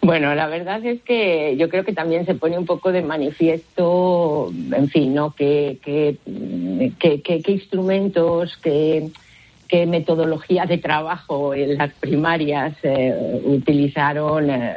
Bueno, 0.07 0.37
la 0.37 0.47
verdad 0.47 0.87
es 0.87 1.03
que 1.03 1.57
yo 1.57 1.69
creo 1.69 1.85
que 1.85 1.93
también 1.93 2.27
se 2.27 2.37
pone 2.37 2.57
un 2.57 2.65
poco 2.65 2.93
de 2.93 3.03
manifiesto, 3.03 4.53
en 4.71 4.89
fin, 4.89 5.13
¿no? 5.13 5.35
¿Qué, 5.35 5.81
qué, 5.83 7.43
instrumentos, 7.49 8.57
qué, 8.63 9.11
metodología 9.89 10.65
de 10.65 10.79
trabajo 10.79 11.55
en 11.55 11.77
las 11.77 11.93
primarias 11.95 12.77
eh, 12.85 13.41
utilizaron 13.47 14.49
eh, 14.49 14.77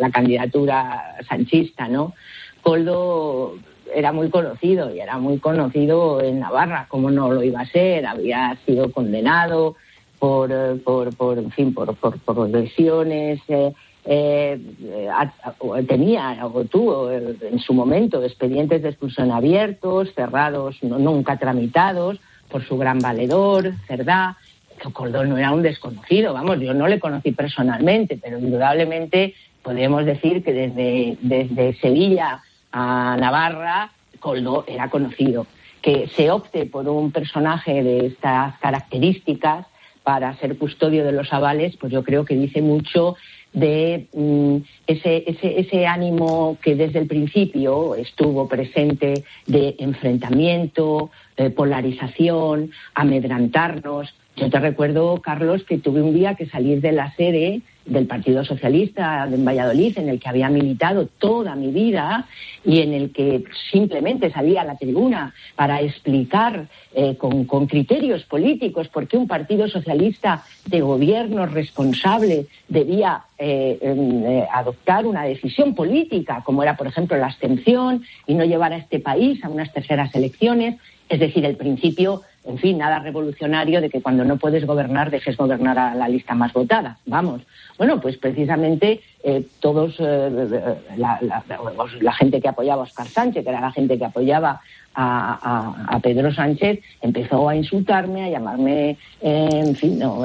la, 0.00 0.10
candidatura 0.10 1.16
sanchista, 1.28 1.86
¿no? 1.86 2.14
Coldo 2.62 3.56
era 3.94 4.12
muy 4.12 4.30
conocido 4.30 4.94
y 4.94 5.00
era 5.00 5.18
muy 5.18 5.38
conocido 5.38 6.22
en 6.22 6.40
Navarra, 6.40 6.86
como 6.88 7.10
no 7.10 7.30
lo 7.30 7.42
iba 7.42 7.60
a 7.60 7.66
ser, 7.66 8.06
había 8.06 8.56
sido 8.64 8.90
condenado 8.90 9.76
por, 10.18 10.50
eh, 10.50 10.80
por, 10.82 11.14
por 11.14 11.36
en 11.36 11.50
fin, 11.50 11.74
por, 11.74 11.94
por, 11.94 12.18
por 12.20 12.48
lesiones 12.48 13.38
tenía 15.86 16.44
o 16.44 16.64
tuvo 16.64 17.10
eh, 17.10 17.36
en 17.40 17.58
su 17.60 17.72
momento 17.72 18.22
expedientes 18.22 18.82
de 18.82 18.88
expulsión 18.88 19.30
abiertos, 19.30 20.12
cerrados, 20.14 20.82
nunca 20.82 21.36
tramitados, 21.36 22.18
por 22.48 22.64
su 22.64 22.76
gran 22.76 22.98
valedor, 22.98 23.72
verdad. 23.88 24.32
Cordón 24.92 25.28
no 25.28 25.38
era 25.38 25.52
un 25.52 25.62
desconocido, 25.62 26.34
vamos, 26.34 26.58
yo 26.58 26.74
no 26.74 26.88
le 26.88 26.98
conocí 26.98 27.30
personalmente, 27.30 28.18
pero 28.20 28.38
indudablemente 28.38 29.34
podemos 29.62 30.04
decir 30.04 30.42
que 30.42 30.52
desde, 30.52 31.16
desde 31.20 31.74
Sevilla 31.74 32.42
a 32.72 33.16
Navarra, 33.18 33.92
Coldo 34.18 34.64
era 34.66 34.88
conocido. 34.90 35.46
Que 35.80 36.08
se 36.08 36.30
opte 36.30 36.66
por 36.66 36.88
un 36.88 37.12
personaje 37.12 37.82
de 37.82 38.06
estas 38.06 38.58
características 38.58 39.66
para 40.02 40.34
ser 40.36 40.58
custodio 40.58 41.04
de 41.04 41.12
los 41.12 41.32
avales, 41.32 41.76
pues 41.76 41.92
yo 41.92 42.02
creo 42.02 42.24
que 42.24 42.34
dice 42.34 42.60
mucho 42.60 43.16
de 43.52 44.06
mm, 44.14 44.56
ese, 44.86 45.24
ese, 45.26 45.60
ese 45.60 45.86
ánimo 45.86 46.56
que 46.62 46.74
desde 46.74 47.00
el 47.00 47.06
principio 47.06 47.94
estuvo 47.94 48.48
presente 48.48 49.24
de 49.46 49.76
enfrentamiento, 49.78 51.10
polarización, 51.56 52.70
amedrantarnos. 52.94 54.14
Yo 54.36 54.48
te 54.48 54.58
recuerdo, 54.58 55.20
Carlos, 55.20 55.62
que 55.64 55.78
tuve 55.78 56.00
un 56.00 56.14
día 56.14 56.34
que 56.34 56.46
salir 56.46 56.80
de 56.80 56.92
la 56.92 57.12
sede 57.16 57.60
del 57.84 58.06
Partido 58.06 58.44
Socialista 58.44 59.28
en 59.30 59.44
Valladolid, 59.44 59.98
en 59.98 60.08
el 60.08 60.20
que 60.20 60.28
había 60.28 60.48
militado 60.48 61.06
toda 61.06 61.54
mi 61.54 61.70
vida 61.70 62.26
y 62.64 62.80
en 62.80 62.94
el 62.94 63.10
que 63.10 63.44
simplemente 63.70 64.30
salía 64.30 64.62
a 64.62 64.64
la 64.64 64.76
tribuna 64.76 65.34
para 65.56 65.80
explicar 65.80 66.68
eh, 66.94 67.16
con, 67.16 67.44
criterios 67.66 68.22
políticos 68.24 68.88
por 68.88 69.08
qué 69.08 69.16
un 69.16 69.26
Partido 69.26 69.68
Socialista 69.68 70.44
de 70.66 70.80
gobierno 70.80 71.46
responsable 71.46 72.46
debía 72.68 73.24
eh, 73.36 73.78
em, 73.82 74.24
eh, 74.24 74.46
adoptar 74.52 75.04
una 75.04 75.24
decisión 75.24 75.74
política, 75.74 76.42
como 76.44 76.62
era, 76.62 76.76
por 76.76 76.86
ejemplo, 76.86 77.16
la 77.18 77.26
abstención 77.26 78.04
y 78.26 78.34
no 78.34 78.44
llevar 78.44 78.72
a 78.72 78.76
este 78.76 79.00
país 79.00 79.44
a 79.44 79.48
unas 79.48 79.72
terceras 79.72 80.14
elecciones. 80.14 80.76
Es 81.08 81.20
decir, 81.20 81.44
el 81.44 81.56
principio 81.56 82.22
en 82.44 82.58
fin, 82.58 82.78
nada 82.78 82.98
revolucionario 82.98 83.80
de 83.80 83.88
que 83.88 84.02
cuando 84.02 84.24
no 84.24 84.36
puedes 84.36 84.66
gobernar 84.66 85.10
dejes 85.10 85.36
gobernar 85.36 85.78
a 85.78 85.94
la 85.94 86.08
lista 86.08 86.34
más 86.34 86.52
votada. 86.52 86.98
Vamos. 87.06 87.42
Bueno, 87.78 88.00
pues 88.00 88.16
precisamente 88.16 89.00
eh, 89.22 89.46
todos, 89.60 89.96
eh, 89.98 90.50
la, 90.96 92.12
gente 92.12 92.40
que 92.40 92.48
apoyaba 92.48 92.82
a 92.82 92.84
Oscar 92.84 93.06
Sánchez, 93.06 93.44
que 93.44 93.50
era 93.50 93.60
la 93.60 93.72
gente 93.72 93.98
que 93.98 94.04
apoyaba 94.04 94.60
a, 94.94 95.98
Pedro 96.02 96.34
Sánchez, 96.34 96.80
empezó 97.00 97.48
a 97.48 97.56
insultarme, 97.56 98.24
a 98.24 98.30
llamarme, 98.30 98.98
eh, 99.20 99.48
en 99.52 99.74
fin, 99.76 99.98
no, 99.98 100.24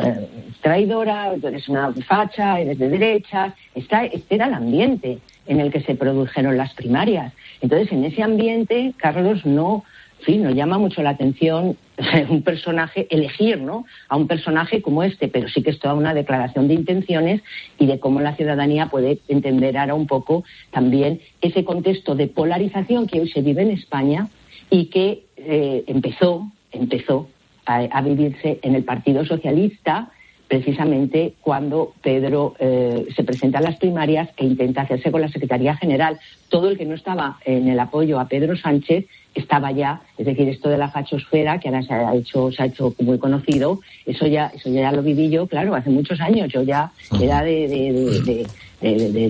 traidora, 0.61 1.33
eres 1.41 1.69
una 1.69 1.93
facha, 2.05 2.59
eres 2.59 2.77
de 2.77 2.89
derechas. 2.89 3.53
este 3.75 4.23
era 4.29 4.47
el 4.47 4.53
ambiente 4.53 5.19
en 5.45 5.59
el 5.61 5.71
que 5.71 5.81
se 5.81 5.95
produjeron 5.95 6.57
las 6.57 6.73
primarias. 6.73 7.33
Entonces, 7.61 7.91
en 7.91 8.03
ese 8.03 8.23
ambiente, 8.23 8.93
Carlos 8.97 9.45
no 9.45 9.83
sí, 10.25 10.37
nos 10.37 10.55
llama 10.55 10.77
mucho 10.77 11.01
la 11.01 11.11
atención 11.11 11.77
un 12.29 12.41
personaje, 12.41 13.07
elegir 13.09 13.59
¿no? 13.59 13.85
a 14.09 14.17
un 14.17 14.27
personaje 14.27 14.81
como 14.81 15.03
este, 15.03 15.27
pero 15.27 15.49
sí 15.49 15.63
que 15.63 15.71
es 15.71 15.79
toda 15.79 15.93
una 15.93 16.13
declaración 16.13 16.67
de 16.67 16.75
intenciones 16.75 17.41
y 17.79 17.87
de 17.87 17.99
cómo 17.99 18.21
la 18.21 18.35
ciudadanía 18.35 18.87
puede 18.87 19.19
entender 19.27 19.77
ahora 19.77 19.95
un 19.95 20.07
poco 20.07 20.43
también 20.71 21.21
ese 21.41 21.63
contexto 21.63 22.15
de 22.15 22.27
polarización 22.27 23.07
que 23.07 23.21
hoy 23.21 23.29
se 23.29 23.41
vive 23.41 23.61
en 23.63 23.71
España 23.71 24.27
y 24.69 24.85
que 24.85 25.23
eh, 25.37 25.83
empezó, 25.87 26.51
empezó 26.71 27.27
a, 27.67 28.01
vivirse 28.01 28.59
en 28.61 28.75
el 28.75 28.83
Partido 28.83 29.25
Socialista 29.25 30.09
precisamente 30.47 31.33
cuando 31.41 31.93
Pedro 32.01 32.55
eh, 32.59 33.07
se 33.15 33.23
presenta 33.23 33.59
a 33.59 33.61
las 33.61 33.77
primarias 33.77 34.29
e 34.37 34.45
intenta 34.45 34.81
hacerse 34.81 35.11
con 35.11 35.21
la 35.21 35.27
Secretaría 35.29 35.75
General. 35.75 36.19
Todo 36.49 36.69
el 36.69 36.77
que 36.77 36.85
no 36.85 36.95
estaba 36.95 37.37
en 37.45 37.67
el 37.67 37.79
apoyo 37.79 38.19
a 38.19 38.27
Pedro 38.27 38.55
Sánchez 38.55 39.05
estaba 39.35 39.71
ya, 39.71 40.01
es 40.17 40.25
decir, 40.25 40.47
esto 40.49 40.69
de 40.69 40.77
la 40.77 40.89
fachosfera, 40.89 41.59
que 41.59 41.67
ahora 41.67 41.83
se 41.83 41.93
ha 41.93 42.15
hecho, 42.15 42.51
se 42.51 42.63
ha 42.63 42.65
hecho 42.65 42.95
muy 42.99 43.19
conocido, 43.19 43.79
eso 44.05 44.25
ya, 44.25 44.51
eso 44.55 44.69
ya 44.69 44.91
lo 44.91 45.03
viví 45.03 45.29
yo, 45.29 45.45
claro, 45.47 45.75
hace 45.75 45.89
muchos 45.89 46.19
años. 46.21 46.51
Yo 46.51 46.63
ya 46.63 46.91
era 47.21 47.43
de, 47.43 48.47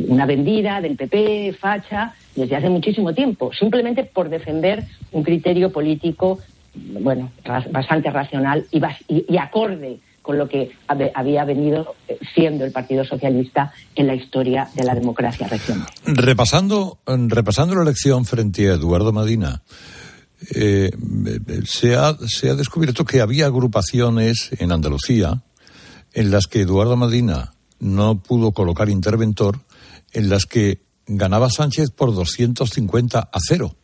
una 0.07 0.25
vendida 0.25 0.81
del 0.81 0.95
PP, 0.95 1.53
facha, 1.59 2.13
desde 2.35 2.55
hace 2.55 2.69
muchísimo 2.69 3.13
tiempo, 3.13 3.51
simplemente 3.53 4.03
por 4.03 4.29
defender 4.29 4.83
un 5.11 5.23
criterio 5.23 5.71
político, 5.71 6.39
bueno, 7.01 7.31
bastante 7.71 8.11
racional 8.11 8.65
y, 8.71 8.79
y 9.09 9.37
acorde 9.37 9.97
con 10.27 10.37
lo 10.37 10.49
que 10.49 10.73
había 10.87 11.45
venido 11.45 11.95
siendo 12.35 12.65
el 12.65 12.73
Partido 12.73 13.05
Socialista 13.05 13.71
en 13.95 14.07
la 14.07 14.13
historia 14.13 14.67
de 14.75 14.83
la 14.83 14.93
democracia 14.93 15.47
regional. 15.47 15.87
Repasando, 16.05 16.99
repasando 17.05 17.75
la 17.75 17.83
elección 17.83 18.25
frente 18.25 18.69
a 18.69 18.73
Eduardo 18.73 19.13
Madina, 19.13 19.63
eh, 20.53 20.91
se, 21.65 21.95
ha, 21.95 22.17
se 22.27 22.49
ha 22.49 22.55
descubierto 22.55 23.05
que 23.05 23.21
había 23.21 23.45
agrupaciones 23.45 24.49
en 24.59 24.73
Andalucía 24.73 25.43
en 26.11 26.29
las 26.29 26.47
que 26.47 26.61
Eduardo 26.61 26.97
Madina 26.97 27.53
no 27.79 28.21
pudo 28.21 28.51
colocar 28.51 28.89
interventor, 28.89 29.61
en 30.11 30.29
las 30.29 30.45
que 30.45 30.81
ganaba 31.05 31.49
Sánchez 31.49 31.91
por 31.91 32.13
250 32.13 33.19
a 33.19 33.37
cero, 33.39 33.77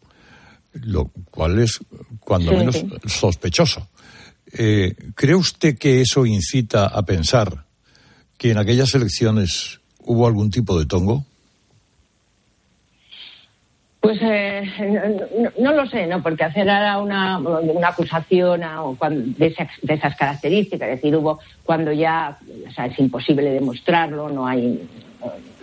lo 0.73 1.09
cual 1.31 1.59
es 1.59 1.79
cuando 2.19 2.51
menos 2.51 2.83
sospechoso. 3.05 3.87
Eh, 4.55 4.95
¿Cree 5.15 5.35
usted 5.35 5.77
que 5.77 6.01
eso 6.01 6.25
incita 6.25 6.85
a 6.85 7.01
pensar 7.03 7.65
que 8.37 8.51
en 8.51 8.57
aquellas 8.59 8.93
elecciones 8.93 9.79
hubo 10.05 10.27
algún 10.27 10.51
tipo 10.51 10.77
de 10.77 10.85
tongo? 10.85 11.23
Pues 13.99 14.19
eh, 14.21 14.69
no, 15.59 15.71
lo 15.71 15.87
sé, 15.87 16.05
¿no? 16.07 16.21
Porque 16.21 16.43
hacer 16.43 16.69
ahora 16.69 16.99
una, 16.99 17.39
una 17.39 17.87
acusación 17.87 18.61
de, 19.37 19.55
esas, 19.87 20.15
características, 20.17 20.89
es 20.89 20.95
decir, 20.95 21.15
hubo 21.15 21.39
cuando 21.63 21.93
ya 21.93 22.37
es 22.85 22.99
imposible 22.99 23.49
demostrarlo, 23.51 24.27
no 24.27 24.45
hay, 24.45 24.85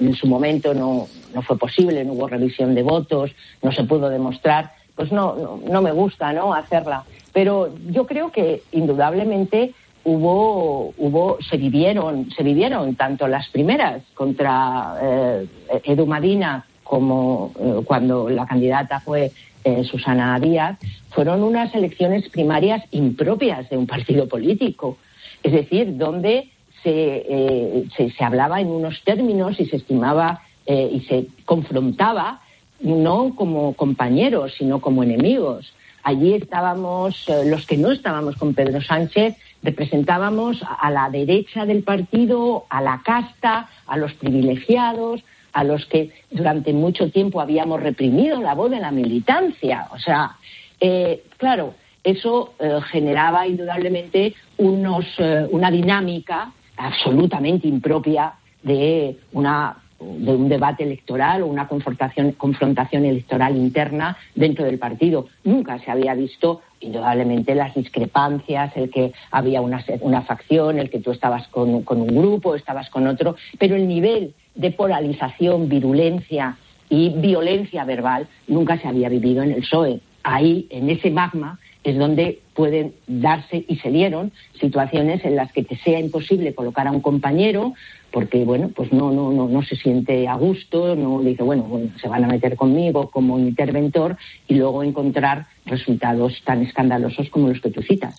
en 0.01 0.15
su 0.15 0.27
momento 0.27 0.73
no, 0.73 1.07
no 1.35 1.43
fue 1.43 1.59
posible, 1.59 2.03
no 2.03 2.15
hubo 2.15 2.29
revisión 2.29 2.75
de 2.75 2.83
votos, 2.83 3.31
no 3.63 3.73
se 3.73 3.85
pudo 3.85 4.09
demostrar, 4.09 4.73
pues 4.97 5.13
no, 5.13 5.61
no 5.69 5.83
me 5.83 5.93
gusta, 5.93 6.33
¿no? 6.33 6.55
Hacerla. 6.55 7.05
Pero 7.33 7.73
yo 7.89 8.07
creo 8.07 8.33
que 8.33 8.63
indudablemente 8.73 9.75
hubo, 10.05 10.95
hubo, 10.97 11.39
se 11.43 11.57
vivieron, 11.57 12.31
se 12.31 12.43
vivieron 12.43 12.95
tanto 12.97 13.29
las 13.29 13.49
primeras 13.49 14.03
contra 14.15 14.97
eh, 15.03 15.47
Edu 15.85 16.07
Madina 16.07 16.67
como 16.91 17.53
eh, 17.57 17.83
cuando 17.85 18.29
la 18.29 18.47
candidata 18.47 18.99
fue 18.99 19.31
eh, 19.63 19.85
Susana 19.85 20.41
Díaz, 20.41 20.77
fueron 21.11 21.45
unas 21.45 21.73
elecciones 21.73 22.29
primarias 22.31 22.83
impropias 22.91 23.71
de 23.71 23.77
un 23.77 23.87
partido 23.87 24.27
político. 24.27 24.99
Es 25.45 25.53
decir, 25.53 25.97
donde 25.97 26.49
se, 26.83 27.27
eh, 27.29 27.85
se, 27.97 28.25
hablaba 28.25 28.61
en 28.61 28.67
unos 28.67 29.01
términos 29.05 29.61
y 29.61 29.67
se 29.67 29.77
estimaba 29.77 30.43
y 30.67 31.01
se 31.09 31.27
confrontaba 31.47 32.43
no 32.81 33.35
como 33.35 33.75
compañeros, 33.75 34.55
sino 34.57 34.81
como 34.81 35.03
enemigos. 35.03 35.73
Allí 36.03 36.35
estábamos, 36.35 37.27
los 37.45 37.67
que 37.67 37.77
no 37.77 37.91
estábamos 37.91 38.37
con 38.37 38.55
Pedro 38.55 38.81
Sánchez, 38.81 39.37
representábamos 39.63 40.63
a 40.79 40.91
la 40.91 41.11
derecha 41.11 41.67
del 41.67 41.83
partido, 41.83 42.65
a 42.71 42.81
la 42.81 43.03
casta, 43.05 43.69
a 43.87 43.97
los 43.97 44.15
privilegiados, 44.15 45.23
a 45.53 45.65
los 45.65 45.87
que 45.87 46.13
durante 46.31 46.73
mucho 46.73 47.11
tiempo 47.11 47.41
habíamos 47.41 47.83
reprimido 47.83 48.41
la 48.41 48.55
voz 48.55 48.71
de 48.71 48.81
la 48.81 48.91
militancia. 48.91 49.89
O 49.93 49.99
sea, 49.99 50.37
eh, 50.81 51.25
claro, 51.37 51.75
eso 52.03 52.55
eh, 52.59 52.79
generaba 52.91 53.47
indudablemente 53.47 54.35
unos, 54.59 55.07
eh, 55.19 55.47
una 55.51 55.71
dinámica 55.71 56.53
absolutamente 56.77 57.69
impropia 57.69 58.35
de 58.63 59.19
una 59.33 59.77
de 60.01 60.35
un 60.35 60.49
debate 60.49 60.85
electoral 60.85 61.43
o 61.43 61.47
una 61.47 61.69
confrontación, 61.69 62.33
confrontación 62.33 63.05
electoral 63.05 63.57
interna 63.57 64.17
dentro 64.35 64.65
del 64.65 64.79
partido. 64.79 65.27
Nunca 65.45 65.79
se 65.79 65.91
había 65.91 66.15
visto, 66.15 66.63
indudablemente, 66.81 67.55
las 67.55 67.75
discrepancias, 67.75 68.75
el 68.77 68.91
que 68.91 69.13
había 69.31 69.61
una, 69.61 69.85
una 70.01 70.23
facción, 70.23 70.79
el 70.79 70.91
que 70.91 71.01
tú 71.01 71.11
estabas 71.11 71.47
con, 71.49 71.83
con 71.83 72.01
un 72.01 72.09
grupo, 72.09 72.55
estabas 72.55 72.89
con 72.89 73.07
otro, 73.07 73.37
pero 73.59 73.77
el 73.77 73.87
nivel 73.87 74.35
de 74.55 74.71
polarización, 74.71 75.69
virulencia 75.69 76.57
y 76.89 77.11
violencia 77.11 77.85
verbal 77.85 78.27
nunca 78.49 78.79
se 78.79 78.89
había 78.89 79.09
vivido 79.09 79.43
en 79.43 79.53
el 79.53 79.61
PSOE. 79.61 80.01
Ahí, 80.23 80.67
en 80.71 80.91
ese 80.91 81.11
magma, 81.11 81.59
es 81.85 81.97
donde 81.97 82.41
pueden 82.55 82.95
darse 83.07 83.65
y 83.67 83.77
se 83.77 83.91
dieron 83.91 84.33
situaciones 84.61 85.25
en 85.25 85.37
las 85.37 85.51
que 85.53 85.65
te 85.65 85.77
sea 85.77 85.99
imposible 85.99 86.55
colocar 86.55 86.87
a 86.87 86.91
un 86.91 87.01
compañero 87.01 87.73
porque 88.13 88.45
bueno 88.45 88.71
pues 88.75 88.93
no 88.93 89.11
no 89.11 89.33
no 89.33 89.49
no 89.49 89.63
se 89.63 89.77
siente 89.77 90.29
a 90.29 90.35
gusto 90.35 90.95
no 90.97 91.21
dice 91.21 91.43
bueno, 91.43 91.65
bueno 91.65 91.93
se 92.01 92.09
van 92.09 92.25
a 92.25 92.29
meter 92.29 92.57
conmigo 92.57 93.11
como 93.11 93.39
interventor 93.39 94.17
y 94.49 94.55
luego 94.55 94.83
encontrar 94.83 95.47
resultados 95.67 96.35
tan 96.45 96.63
escandalosos 96.63 97.29
como 97.31 97.49
los 97.49 97.61
que 97.61 97.71
tú 97.71 97.83
citas 97.83 98.15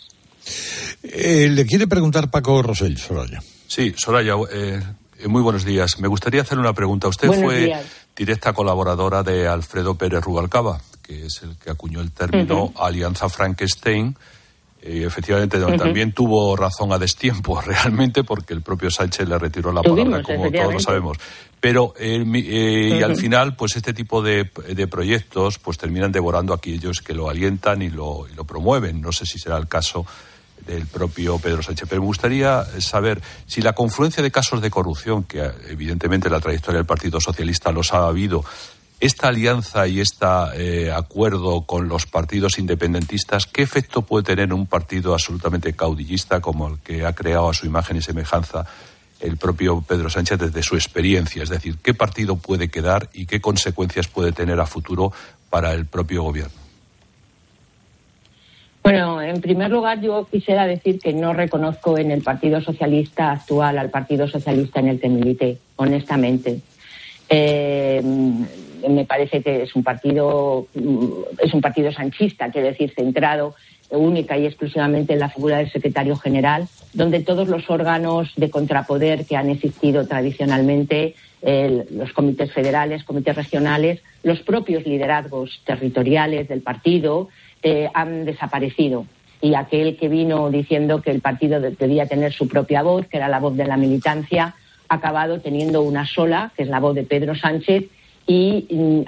eh, 1.03 1.47
le 1.49 1.65
quiere 1.65 1.87
preguntar 1.87 2.29
Paco 2.29 2.61
Rosell 2.61 2.97
Soraya 2.97 3.39
sí 3.67 3.93
Soraya 3.95 4.35
eh, 4.51 4.79
muy 5.27 5.41
buenos 5.41 5.65
días. 5.65 5.99
Me 5.99 6.07
gustaría 6.07 6.41
hacer 6.41 6.57
una 6.57 6.73
pregunta. 6.73 7.07
Usted 7.07 7.27
fue 7.31 7.73
directa 8.15 8.53
colaboradora 8.53 9.23
de 9.23 9.47
Alfredo 9.47 9.95
Pérez 9.95 10.21
Rubalcaba, 10.21 10.81
que 11.01 11.25
es 11.25 11.41
el 11.43 11.57
que 11.57 11.69
acuñó 11.69 12.01
el 12.01 12.11
término 12.11 12.73
Alianza 12.75 13.29
Frankenstein. 13.29 14.15
Y 14.83 15.03
efectivamente, 15.03 15.59
también 15.77 16.11
tuvo 16.11 16.55
razón 16.55 16.91
a 16.91 16.97
destiempo, 16.97 17.61
realmente, 17.65 18.23
porque 18.23 18.53
el 18.53 18.61
propio 18.61 18.89
Sánchez 18.89 19.27
le 19.27 19.37
retiró 19.37 19.71
la 19.71 19.83
palabra, 19.83 20.23
como 20.23 20.51
todos 20.51 20.73
lo 20.73 20.79
sabemos. 20.79 21.17
Pero, 21.59 21.93
eh, 21.99 22.25
eh, 22.25 22.97
y 22.99 23.03
al 23.03 23.15
final, 23.15 23.55
pues 23.55 23.75
este 23.75 23.93
tipo 23.93 24.23
de, 24.23 24.45
proyectos, 24.89 25.59
pues 25.59 25.77
terminan 25.77 26.11
devorando 26.11 26.53
a 26.53 26.55
aquellos 26.55 27.01
que 27.01 27.13
lo 27.13 27.29
alientan 27.29 27.83
y 27.83 27.91
lo, 27.91 28.25
y 28.27 28.33
lo 28.33 28.45
promueven. 28.45 28.99
No 28.99 29.11
sé 29.11 29.27
si 29.27 29.37
será 29.37 29.57
el 29.57 29.67
caso 29.67 30.05
del 30.65 30.87
propio 30.87 31.37
Pedro 31.37 31.61
Sánchez. 31.61 31.87
Pero 31.87 32.01
me 32.01 32.07
gustaría 32.07 32.63
saber 32.79 33.21
si 33.45 33.61
la 33.61 33.73
confluencia 33.73 34.23
de 34.23 34.31
casos 34.31 34.61
de 34.61 34.69
corrupción, 34.69 35.23
que 35.23 35.51
evidentemente 35.69 36.29
la 36.29 36.39
trayectoria 36.39 36.77
del 36.77 36.85
Partido 36.85 37.19
Socialista 37.19 37.71
los 37.71 37.93
ha 37.93 38.07
habido, 38.07 38.43
esta 39.01 39.29
alianza 39.29 39.87
y 39.87 39.99
este 39.99 40.91
acuerdo 40.91 41.61
con 41.61 41.89
los 41.89 42.05
partidos 42.05 42.59
independentistas, 42.59 43.47
¿qué 43.47 43.63
efecto 43.63 44.03
puede 44.03 44.23
tener 44.23 44.45
en 44.45 44.53
un 44.53 44.67
partido 44.67 45.13
absolutamente 45.13 45.73
caudillista 45.73 46.39
como 46.39 46.67
el 46.67 46.79
que 46.79 47.03
ha 47.03 47.13
creado 47.13 47.49
a 47.49 47.53
su 47.55 47.65
imagen 47.65 47.97
y 47.97 48.01
semejanza 48.03 48.63
el 49.19 49.37
propio 49.37 49.81
Pedro 49.81 50.07
Sánchez 50.07 50.37
desde 50.37 50.61
su 50.61 50.75
experiencia? 50.75 51.41
Es 51.41 51.49
decir, 51.49 51.77
¿qué 51.81 51.95
partido 51.95 52.35
puede 52.35 52.69
quedar 52.69 53.09
y 53.11 53.25
qué 53.25 53.41
consecuencias 53.41 54.07
puede 54.07 54.33
tener 54.33 54.59
a 54.59 54.67
futuro 54.67 55.11
para 55.49 55.73
el 55.73 55.87
propio 55.87 56.21
gobierno? 56.21 56.61
Bueno, 58.83 59.19
en 59.19 59.41
primer 59.41 59.71
lugar 59.71 59.99
yo 59.99 60.27
quisiera 60.29 60.67
decir 60.67 60.99
que 60.99 61.11
no 61.11 61.33
reconozco 61.33 61.97
en 61.97 62.11
el 62.11 62.21
Partido 62.21 62.61
Socialista 62.61 63.31
actual 63.31 63.79
al 63.79 63.89
Partido 63.89 64.27
Socialista 64.27 64.79
en 64.79 64.89
el 64.89 64.99
que 64.99 65.09
milité, 65.09 65.57
honestamente. 65.77 66.61
Eh, 67.29 68.03
me 68.89 69.05
parece 69.05 69.41
que 69.41 69.63
es 69.63 69.75
un 69.75 69.83
partido 69.83 70.67
es 71.39 71.53
un 71.53 71.61
partido 71.61 71.91
sanchista, 71.91 72.51
quiero 72.51 72.67
decir, 72.67 72.93
centrado 72.95 73.55
única 73.91 74.37
y 74.37 74.45
exclusivamente 74.45 75.13
en 75.13 75.19
la 75.19 75.29
figura 75.29 75.57
del 75.57 75.71
secretario 75.71 76.15
general, 76.15 76.67
donde 76.93 77.19
todos 77.19 77.47
los 77.47 77.69
órganos 77.69 78.31
de 78.35 78.49
contrapoder 78.49 79.25
que 79.25 79.35
han 79.35 79.49
existido 79.49 80.07
tradicionalmente, 80.07 81.15
los 81.41 82.13
comités 82.13 82.51
federales, 82.51 83.03
comités 83.03 83.35
regionales, 83.35 84.01
los 84.23 84.39
propios 84.41 84.85
liderazgos 84.85 85.61
territoriales 85.65 86.47
del 86.47 86.61
partido, 86.61 87.29
eh, 87.63 87.89
han 87.93 88.25
desaparecido. 88.25 89.05
Y 89.41 89.55
aquel 89.55 89.97
que 89.97 90.07
vino 90.07 90.51
diciendo 90.51 91.01
que 91.01 91.11
el 91.11 91.19
partido 91.19 91.59
debía 91.59 92.05
tener 92.05 92.31
su 92.31 92.47
propia 92.47 92.83
voz, 92.83 93.07
que 93.07 93.17
era 93.17 93.27
la 93.27 93.39
voz 93.39 93.57
de 93.57 93.65
la 93.65 93.75
militancia, 93.75 94.53
ha 94.87 94.95
acabado 94.95 95.39
teniendo 95.39 95.81
una 95.81 96.05
sola, 96.05 96.51
que 96.55 96.63
es 96.63 96.69
la 96.69 96.79
voz 96.79 96.93
de 96.93 97.03
Pedro 97.03 97.33
Sánchez, 97.35 97.85
y 98.27 98.67
mm, 98.69 99.01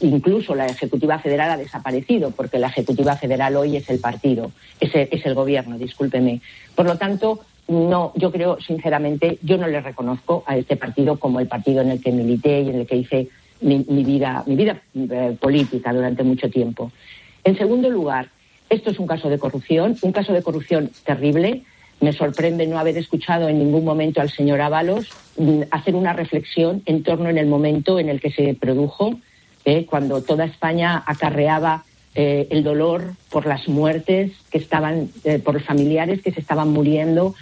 incluso 0.00 0.54
la 0.54 0.66
Ejecutiva 0.66 1.18
Federal 1.18 1.50
ha 1.50 1.56
desaparecido, 1.56 2.30
porque 2.30 2.58
la 2.58 2.68
Ejecutiva 2.68 3.16
Federal 3.16 3.56
hoy 3.56 3.76
es 3.76 3.88
el 3.90 3.98
partido, 3.98 4.50
es 4.80 4.94
el, 4.94 5.08
es 5.10 5.24
el 5.26 5.34
gobierno, 5.34 5.78
discúlpeme. 5.78 6.40
Por 6.74 6.86
lo 6.86 6.96
tanto, 6.96 7.40
no, 7.68 8.12
yo 8.14 8.30
creo, 8.30 8.60
sinceramente, 8.60 9.38
yo 9.42 9.58
no 9.58 9.66
le 9.66 9.80
reconozco 9.80 10.44
a 10.46 10.56
este 10.56 10.76
partido 10.76 11.18
como 11.18 11.40
el 11.40 11.48
partido 11.48 11.82
en 11.82 11.90
el 11.90 12.00
que 12.00 12.12
milité 12.12 12.62
y 12.62 12.70
en 12.70 12.76
el 12.76 12.86
que 12.86 12.96
hice 12.96 13.28
mi, 13.60 13.82
vida, 14.04 14.44
mi 14.46 14.54
vida 14.54 14.80
eh, 14.94 15.36
política 15.40 15.92
durante 15.92 16.22
mucho 16.22 16.48
tiempo. 16.48 16.92
En 17.44 17.56
segundo 17.56 17.90
lugar, 17.90 18.28
esto 18.68 18.90
es 18.90 18.98
un 18.98 19.06
caso 19.06 19.28
de 19.28 19.38
corrupción, 19.38 19.96
un 20.02 20.12
caso 20.12 20.32
de 20.32 20.42
corrupción 20.42 20.90
terrible. 21.04 21.62
Me 22.06 22.12
sorprende 22.12 22.68
no 22.68 22.78
haber 22.78 22.96
escuchado 22.98 23.48
en 23.48 23.58
ningún 23.58 23.84
momento 23.84 24.20
al 24.20 24.30
señor 24.30 24.60
Ábalos 24.60 25.08
mm, 25.38 25.62
hacer 25.72 25.96
una 25.96 26.12
reflexión 26.12 26.80
en 26.86 27.02
torno 27.02 27.28
en 27.28 27.36
el 27.36 27.46
momento 27.46 27.98
en 27.98 28.08
el 28.08 28.20
que 28.20 28.30
se 28.30 28.54
produjo, 28.54 29.18
eh, 29.64 29.86
cuando 29.86 30.22
toda 30.22 30.44
España 30.44 31.02
acarreaba 31.04 31.82
eh, 32.14 32.46
el 32.50 32.62
dolor 32.62 33.14
por 33.28 33.44
las 33.44 33.66
muertes 33.66 34.30
que 34.52 34.58
estaban, 34.58 35.10
eh, 35.24 35.40
por 35.40 35.54
los 35.54 35.64
familiares 35.64 36.22
que 36.22 36.30
se 36.30 36.38
estaban 36.38 36.68
muriendo 36.68 37.34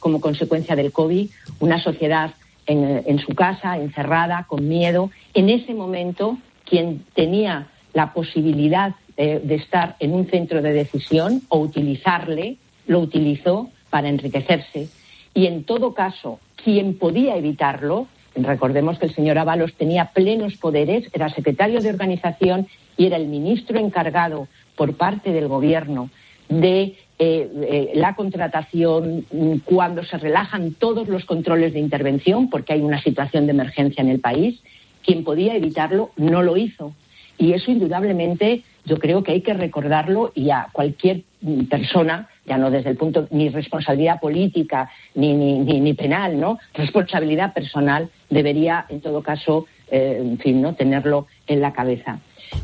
como 0.00 0.20
consecuencia 0.20 0.74
del 0.74 0.90
COVID, 0.90 1.30
una 1.60 1.80
sociedad 1.80 2.34
en 2.66 3.18
su 3.20 3.32
casa, 3.36 3.78
encerrada, 3.78 4.46
con 4.48 4.66
miedo. 4.66 5.12
En 5.34 5.50
ese 5.50 5.72
momento, 5.72 6.36
quien 6.64 7.04
tenía 7.14 7.68
la 7.92 8.12
posibilidad 8.12 8.96
de 9.16 9.54
estar 9.54 9.94
en 10.00 10.14
un 10.14 10.26
centro 10.26 10.62
de 10.62 10.72
decisión 10.72 11.42
o 11.48 11.60
utilizarle, 11.60 12.56
lo 12.88 12.98
utilizó 12.98 13.70
para 13.94 14.08
enriquecerse. 14.08 14.88
Y 15.34 15.46
en 15.46 15.62
todo 15.62 15.94
caso, 15.94 16.40
quien 16.64 16.98
podía 16.98 17.36
evitarlo, 17.36 18.08
recordemos 18.34 18.98
que 18.98 19.06
el 19.06 19.14
señor 19.14 19.38
Ábalos 19.38 19.72
tenía 19.74 20.06
plenos 20.06 20.56
poderes, 20.56 21.08
era 21.12 21.28
secretario 21.28 21.80
de 21.80 21.90
organización 21.90 22.66
y 22.96 23.06
era 23.06 23.18
el 23.18 23.28
ministro 23.28 23.78
encargado 23.78 24.48
por 24.74 24.96
parte 24.96 25.30
del 25.30 25.46
gobierno 25.46 26.10
de 26.48 26.80
eh, 26.80 26.96
eh, 27.20 27.92
la 27.94 28.16
contratación 28.16 29.26
cuando 29.64 30.02
se 30.02 30.18
relajan 30.18 30.74
todos 30.74 31.06
los 31.06 31.24
controles 31.24 31.72
de 31.72 31.78
intervención, 31.78 32.50
porque 32.50 32.72
hay 32.72 32.80
una 32.80 33.00
situación 33.00 33.46
de 33.46 33.52
emergencia 33.52 34.02
en 34.02 34.08
el 34.08 34.18
país. 34.18 34.60
Quien 35.04 35.22
podía 35.22 35.54
evitarlo 35.54 36.10
no 36.16 36.42
lo 36.42 36.56
hizo. 36.56 36.92
Y 37.38 37.52
eso 37.52 37.70
indudablemente 37.70 38.64
yo 38.84 38.98
creo 38.98 39.22
que 39.22 39.30
hay 39.30 39.42
que 39.42 39.54
recordarlo 39.54 40.32
y 40.34 40.50
a 40.50 40.66
cualquier 40.72 41.22
persona, 41.70 42.28
ya 42.46 42.58
no 42.58 42.70
desde 42.70 42.90
el 42.90 42.96
punto 42.96 43.26
ni 43.30 43.48
responsabilidad 43.48 44.20
política 44.20 44.90
ni, 45.14 45.34
ni, 45.34 45.94
penal, 45.94 46.38
¿no? 46.38 46.58
Responsabilidad 46.74 47.52
personal 47.52 48.10
debería, 48.30 48.86
en 48.88 49.00
todo 49.00 49.22
caso, 49.22 49.66
eh, 49.90 50.18
en 50.20 50.38
fin, 50.38 50.60
no 50.60 50.74
tenerlo 50.74 51.26
en 51.46 51.60
la 51.60 51.72
cabeza. 51.72 52.18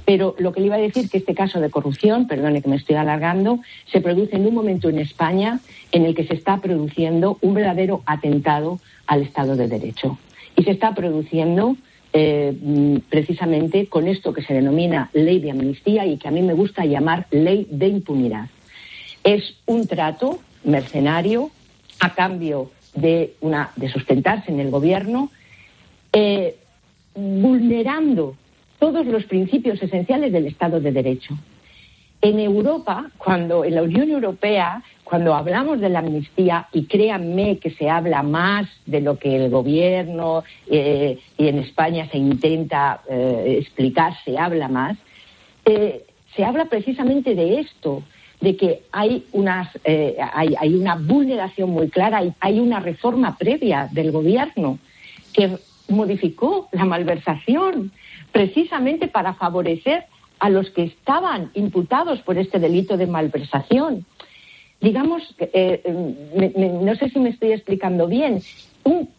Pero 0.04 0.34
lo 0.38 0.52
que 0.52 0.60
le 0.60 0.66
iba 0.66 0.76
a 0.76 0.80
decir 0.80 1.08
que 1.08 1.18
este 1.18 1.34
caso 1.34 1.60
de 1.60 1.70
corrupción, 1.70 2.26
perdone 2.26 2.62
que 2.62 2.68
me 2.68 2.76
estoy 2.76 2.96
alargando, 2.96 3.60
se 3.90 4.00
produce 4.00 4.36
en 4.36 4.46
un 4.46 4.54
momento 4.54 4.88
en 4.88 4.98
España 4.98 5.60
en 5.92 6.04
el 6.04 6.14
que 6.14 6.26
se 6.26 6.34
está 6.34 6.58
produciendo 6.58 7.38
un 7.40 7.54
verdadero 7.54 8.02
atentado 8.06 8.78
al 9.06 9.22
Estado 9.22 9.56
de 9.56 9.68
Derecho. 9.68 10.18
Y 10.56 10.64
se 10.64 10.72
está 10.72 10.94
produciendo 10.94 11.76
eh, 12.12 13.00
precisamente 13.08 13.86
con 13.86 14.08
esto 14.08 14.32
que 14.32 14.42
se 14.42 14.54
denomina 14.54 15.10
ley 15.12 15.38
de 15.38 15.52
amnistía 15.52 16.06
y 16.06 16.18
que 16.18 16.28
a 16.28 16.32
mí 16.32 16.42
me 16.42 16.54
gusta 16.54 16.84
llamar 16.84 17.26
ley 17.30 17.66
de 17.70 17.88
impunidad. 17.88 18.48
Es 19.24 19.56
un 19.66 19.86
trato 19.86 20.40
mercenario 20.64 21.50
a 22.00 22.14
cambio 22.14 22.70
de, 22.94 23.34
una, 23.40 23.70
de 23.76 23.90
sustentarse 23.90 24.50
en 24.50 24.60
el 24.60 24.70
gobierno, 24.70 25.30
eh, 26.12 26.56
vulnerando 27.14 28.36
todos 28.78 29.06
los 29.06 29.24
principios 29.24 29.82
esenciales 29.82 30.32
del 30.32 30.46
Estado 30.46 30.80
de 30.80 30.92
Derecho. 30.92 31.38
En 32.22 32.38
Europa, 32.38 33.10
cuando 33.16 33.64
en 33.64 33.74
la 33.74 33.82
Unión 33.82 34.10
Europea, 34.10 34.82
cuando 35.04 35.34
hablamos 35.34 35.80
de 35.80 35.88
la 35.88 36.00
amnistía, 36.00 36.68
y 36.72 36.84
créanme 36.84 37.58
que 37.58 37.70
se 37.70 37.88
habla 37.88 38.22
más 38.22 38.68
de 38.86 39.00
lo 39.00 39.18
que 39.18 39.36
el 39.36 39.50
gobierno 39.50 40.44
eh, 40.70 41.18
y 41.38 41.48
en 41.48 41.58
España 41.58 42.08
se 42.10 42.18
intenta 42.18 43.00
eh, 43.08 43.58
explicar, 43.60 44.12
se 44.24 44.38
habla 44.38 44.68
más, 44.68 44.96
se 45.64 46.44
habla 46.44 46.64
precisamente 46.64 47.34
de 47.34 47.60
esto, 47.60 48.02
de 48.40 48.56
que 48.56 48.82
hay, 48.92 49.26
unas, 49.32 49.68
hay, 49.84 50.54
hay, 50.58 50.74
una 50.74 50.96
vulneración 50.96 51.70
muy 51.70 51.90
clara, 51.90 52.24
y 52.24 52.32
hay 52.40 52.58
una 52.58 52.80
reforma 52.80 53.36
previa 53.36 53.88
del 53.92 54.12
gobierno 54.12 54.78
que 55.32 55.58
modificó 55.88 56.68
la 56.72 56.84
malversación 56.84 57.92
precisamente 58.32 59.08
para 59.08 59.34
favorecer 59.34 60.04
a 60.38 60.48
los 60.48 60.70
que 60.70 60.84
estaban 60.84 61.50
imputados 61.54 62.20
por 62.20 62.38
este 62.38 62.58
delito 62.58 62.96
de 62.96 63.06
malversación. 63.06 64.06
Digamos, 64.80 65.34
eh, 65.38 65.82
no 66.82 66.94
sé 66.94 67.10
si 67.10 67.18
me 67.18 67.28
estoy 67.28 67.52
explicando 67.52 68.06
bien, 68.06 68.40
un 68.84 69.10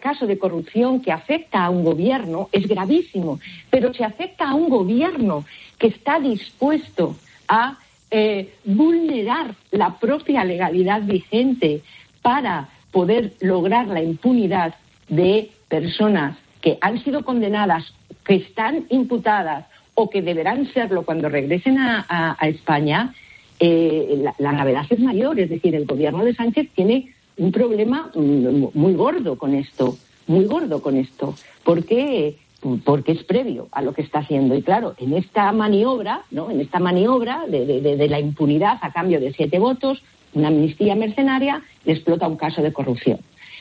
caso 0.00 0.26
de 0.26 0.38
corrupción 0.38 1.00
que 1.00 1.12
afecta 1.12 1.64
a 1.64 1.70
un 1.70 1.84
gobierno 1.84 2.48
es 2.52 2.66
gravísimo, 2.66 3.38
pero 3.68 3.92
si 3.92 4.02
afecta 4.02 4.48
a 4.48 4.54
un 4.54 4.70
gobierno 4.70 5.44
que 5.78 5.88
está 5.88 6.18
dispuesto 6.18 7.14
a 7.46 7.78
eh, 8.10 8.54
vulnerar 8.64 9.54
la 9.70 9.98
propia 9.98 10.44
legalidad 10.44 11.02
vigente 11.02 11.82
para 12.22 12.68
poder 12.90 13.32
lograr 13.40 13.88
la 13.88 14.02
impunidad 14.02 14.74
de 15.08 15.50
personas 15.68 16.38
que 16.60 16.78
han 16.80 17.02
sido 17.02 17.24
condenadas 17.24 17.92
que 18.24 18.36
están 18.36 18.86
imputadas 18.88 19.66
o 19.94 20.10
que 20.10 20.22
deberán 20.22 20.72
serlo 20.72 21.04
cuando 21.04 21.28
regresen 21.28 21.78
a, 21.78 22.36
España, 22.42 23.14
eh, 23.60 24.24
la, 24.38 24.52
gravedad 24.52 24.86
es 24.90 24.98
mayor. 24.98 25.38
Es 25.38 25.50
decir, 25.50 25.74
el 25.74 25.86
gobierno 25.86 26.24
de 26.24 26.34
Sánchez 26.34 26.68
tiene 26.74 27.12
un 27.36 27.52
problema 27.52 28.10
muy 28.14 28.94
gordo 28.94 29.36
con 29.36 29.54
esto, 29.54 29.96
muy 30.26 30.46
gordo 30.46 30.82
con 30.82 30.96
esto, 30.96 31.34
porque 31.64 32.36
porque 32.84 33.12
es 33.12 33.22
previo 33.24 33.68
a 33.72 33.82
lo 33.82 33.92
que 33.92 34.02
está 34.02 34.20
haciendo. 34.20 34.54
Y 34.54 34.62
claro, 34.62 34.94
en 34.98 35.14
esta 35.14 35.50
maniobra, 35.52 36.22
¿no? 36.30 36.50
En 36.50 36.60
esta 36.60 36.78
maniobra 36.78 37.44
de, 37.46 38.08
la 38.08 38.20
impunidad 38.20 38.78
a 38.80 38.92
cambio 38.92 39.20
de 39.20 39.32
siete 39.32 39.58
votos, 39.58 40.02
una 40.32 40.48
amnistía 40.48 40.94
mercenaria, 40.94 41.62
explota 41.84 42.26
un 42.26 42.36
caso 42.36 42.62
de 42.62 42.72
corrupción. 42.72 43.18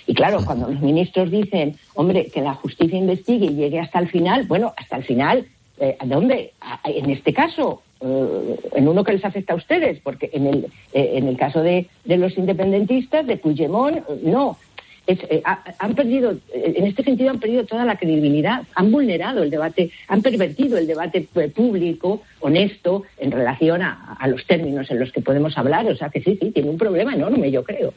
Y 0.08 0.14
claro, 0.14 0.40
cuando 0.46 0.70
los 0.70 0.82
ministros 0.82 1.32
dicen, 1.32 1.76
hombre, 1.96 2.28
que 2.34 2.42
la 2.42 2.56
justicia 2.56 2.98
investigue 2.98 3.48
y 3.48 3.56
llegue 3.56 3.80
hasta 3.80 4.00
el 4.00 4.10
final, 4.10 4.46
bueno, 4.48 4.74
hasta 4.76 4.98
el 4.98 5.04
final, 5.04 5.48
eh, 5.80 5.96
¿a 6.00 6.06
dónde? 6.06 6.54
En 6.84 7.10
este 7.10 7.34
caso, 7.34 7.82
eh, 8.02 8.60
en 8.74 8.88
uno 8.88 9.04
que 9.04 9.14
les 9.14 9.24
afecta 9.24 9.54
a 9.54 9.58
ustedes, 9.58 10.00
porque 10.02 10.30
en 10.34 10.48
el, 10.48 10.66
eh, 10.94 11.12
en 11.16 11.28
el 11.28 11.38
caso 11.38 11.62
de, 11.62 11.88
de 12.04 12.18
los 12.18 12.38
independentistas, 12.38 13.26
de 13.26 13.38
Puigdemont, 13.38 14.08
no. 14.24 14.58
Eh, 15.06 15.44
han 15.80 15.96
perdido, 15.96 16.32
eh, 16.32 16.76
en 16.78 16.86
este 16.86 17.04
sentido 17.04 17.32
han 17.32 17.40
perdido 17.40 17.66
toda 17.66 17.84
la 17.84 17.98
credibilidad, 17.98 18.64
han 18.74 18.90
vulnerado 18.90 19.44
el 19.44 19.50
debate, 19.50 19.92
han 20.08 20.22
pervertido 20.22 20.78
el 20.78 20.88
debate 20.88 21.28
eh, 21.36 21.50
público, 21.50 22.22
honesto, 22.40 23.04
en 23.18 23.32
relación 23.32 23.82
a, 23.82 24.18
los 24.28 24.46
términos 24.48 24.90
en 24.90 25.00
los 25.00 25.12
que 25.12 25.20
podemos 25.20 25.58
hablar. 25.58 25.86
O 25.88 25.96
sea 25.98 26.10
que 26.10 26.22
sí, 26.22 26.38
sí, 26.40 26.52
tiene 26.52 26.70
un 26.70 26.78
problema 26.78 27.14
enorme, 27.14 27.52
yo 27.52 27.64
creo. 27.64 27.94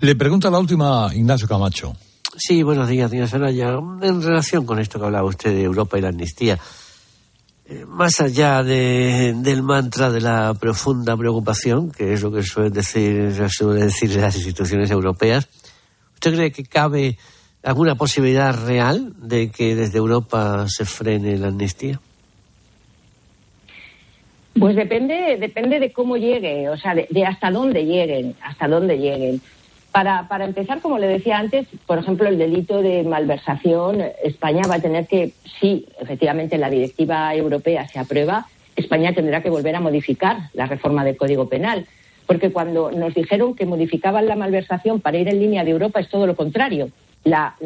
Le 0.00 0.16
pregunta 0.16 0.48
la 0.48 0.58
última 0.58 1.10
Ignacio 1.14 1.46
Camacho. 1.46 1.94
Sí, 2.36 2.62
buenos 2.62 2.88
días, 2.88 3.10
señora 3.10 3.28
Soraya. 3.28 3.78
En 4.00 4.22
relación 4.22 4.64
con 4.64 4.78
esto 4.78 4.98
que 4.98 5.04
hablaba 5.04 5.28
usted 5.28 5.50
de 5.50 5.64
Europa 5.64 5.98
y 5.98 6.00
la 6.00 6.08
amnistía, 6.08 6.58
más 7.88 8.20
allá 8.20 8.62
del 8.62 9.62
mantra 9.62 10.10
de 10.10 10.22
la 10.22 10.54
profunda 10.54 11.14
preocupación, 11.14 11.90
que 11.90 12.14
es 12.14 12.22
lo 12.22 12.32
que 12.32 12.42
suelen 12.42 12.72
decir, 12.72 13.34
suelen 13.50 13.88
decir 13.88 14.16
las 14.16 14.36
instituciones 14.36 14.90
europeas, 14.90 15.48
¿Usted 16.18 16.34
cree 16.34 16.50
que 16.50 16.64
cabe 16.64 17.16
alguna 17.62 17.94
posibilidad 17.94 18.52
real 18.66 19.12
de 19.18 19.52
que 19.52 19.76
desde 19.76 19.98
Europa 19.98 20.66
se 20.66 20.84
frene 20.84 21.38
la 21.38 21.46
amnistía? 21.46 22.00
Pues 24.58 24.74
depende, 24.74 25.36
depende 25.38 25.78
de 25.78 25.92
cómo 25.92 26.16
llegue, 26.16 26.68
o 26.70 26.76
sea, 26.76 26.96
de, 26.96 27.24
hasta 27.24 27.52
dónde 27.52 27.84
lleguen, 27.84 28.34
hasta 28.42 28.66
dónde 28.66 28.98
lleguen. 28.98 29.40
Para, 29.92 30.26
para, 30.26 30.44
empezar, 30.44 30.80
como 30.80 30.98
le 30.98 31.06
decía 31.06 31.38
antes, 31.38 31.68
por 31.86 31.98
ejemplo, 31.98 32.28
el 32.28 32.36
delito 32.36 32.82
de 32.82 33.04
malversación, 33.04 34.02
España 34.24 34.62
va 34.68 34.74
a 34.74 34.82
tener 34.82 35.06
que, 35.06 35.34
si 35.60 35.86
efectivamente 36.00 36.58
la 36.58 36.68
directiva 36.68 37.32
europea 37.32 37.86
se 37.86 38.00
aprueba, 38.00 38.48
España 38.74 39.14
tendrá 39.14 39.40
que 39.40 39.50
volver 39.50 39.76
a 39.76 39.80
modificar 39.80 40.50
la 40.52 40.66
reforma 40.66 41.04
del 41.04 41.16
Código 41.16 41.48
Penal 41.48 41.86
porque 42.28 42.52
cuando 42.52 42.92
nos 42.92 43.14
dijeron 43.14 43.54
que 43.54 43.64
modificaban 43.64 44.26
la 44.26 44.36
malversación 44.36 45.00
para 45.00 45.16
ir 45.16 45.28
en 45.28 45.40
línea 45.40 45.64
de 45.64 45.70
Europa 45.70 45.98
es 45.98 46.10
todo 46.10 46.26
lo 46.26 46.36
contrario. 46.36 46.90
La, 47.24 47.56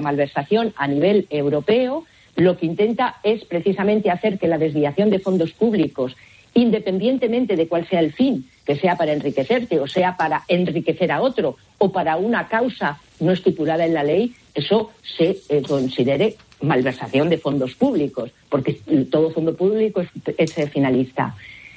malversación 0.00 0.72
a 0.76 0.86
nivel 0.86 1.26
europeo 1.30 2.04
lo 2.36 2.56
que 2.56 2.66
intenta 2.66 3.16
es 3.24 3.44
precisamente 3.44 4.08
hacer 4.08 4.38
que 4.38 4.46
la 4.46 4.56
desviación 4.56 5.10
de 5.10 5.18
fondos 5.18 5.50
públicos, 5.50 6.16
independientemente 6.54 7.56
de 7.56 7.66
cuál 7.66 7.88
sea 7.88 7.98
el 7.98 8.12
fin, 8.12 8.48
que 8.64 8.76
sea 8.76 8.96
para 8.96 9.12
enriquecerte 9.12 9.80
o 9.80 9.88
sea 9.88 10.16
para 10.16 10.44
enriquecer 10.46 11.10
a 11.10 11.20
otro 11.20 11.56
o 11.78 11.90
para 11.90 12.16
una 12.18 12.46
causa 12.46 13.00
no 13.18 13.32
estipulada 13.32 13.84
en 13.84 13.94
la 13.94 14.04
ley, 14.04 14.32
eso 14.54 14.92
se 15.02 15.38
eh, 15.48 15.62
considere 15.66 16.36
malversación 16.62 17.28
de 17.28 17.38
fondos 17.38 17.74
públicos, 17.74 18.30
porque 18.48 18.74
todo 19.10 19.32
fondo 19.32 19.56
público 19.56 20.02
es 20.38 20.54
finalista. 20.70 21.34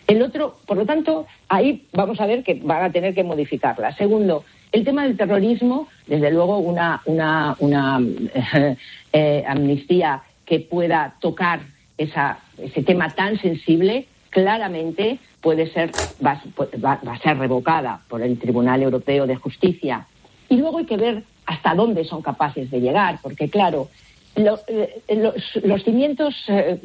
El 0.07 0.21
otro, 0.21 0.57
por 0.65 0.77
lo 0.77 0.85
tanto, 0.85 1.25
ahí 1.47 1.85
vamos 1.93 2.19
a 2.19 2.25
ver 2.25 2.43
que 2.43 2.55
van 2.55 2.83
a 2.83 2.91
tener 2.91 3.15
que 3.15 3.23
modificarla. 3.23 3.95
Segundo, 3.95 4.43
el 4.71 4.83
tema 4.83 5.03
del 5.03 5.15
terrorismo, 5.15 5.87
desde 6.07 6.31
luego 6.31 6.57
una, 6.57 7.01
una, 7.05 7.55
una 7.59 8.01
eh, 9.13 9.43
amnistía 9.47 10.23
que 10.45 10.59
pueda 10.59 11.15
tocar 11.21 11.61
esa, 11.97 12.39
ese 12.57 12.83
tema 12.83 13.09
tan 13.11 13.39
sensible, 13.39 14.07
claramente 14.29 15.19
puede 15.41 15.71
ser, 15.71 15.91
va, 16.25 16.41
a 16.83 17.19
ser 17.19 17.37
revocada 17.37 18.01
por 18.09 18.21
el 18.21 18.39
Tribunal 18.39 18.81
Europeo 18.81 19.27
de 19.27 19.35
Justicia. 19.35 20.07
Y 20.49 20.57
luego 20.57 20.79
hay 20.79 20.85
que 20.85 20.97
ver 20.97 21.23
hasta 21.45 21.75
dónde 21.75 22.03
son 22.05 22.21
capaces 22.21 22.71
de 22.71 22.81
llegar, 22.81 23.19
porque 23.21 23.49
claro, 23.49 23.89
eh, 24.35 25.01
los, 25.63 25.83
cimientos 25.83 26.35
eh, 26.47 26.79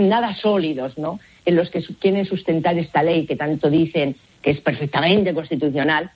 nada 0.00 0.36
sólidos, 0.36 0.98
¿no? 0.98 1.20
en 1.44 1.56
los 1.56 1.70
que 1.70 1.82
quieren 2.00 2.26
sustentar 2.26 2.78
esta 2.78 3.02
ley 3.02 3.26
que 3.26 3.36
tanto 3.36 3.70
dicen 3.70 4.16
que 4.42 4.50
es 4.50 4.60
perfectamente 4.60 5.34
constitucional, 5.34 6.10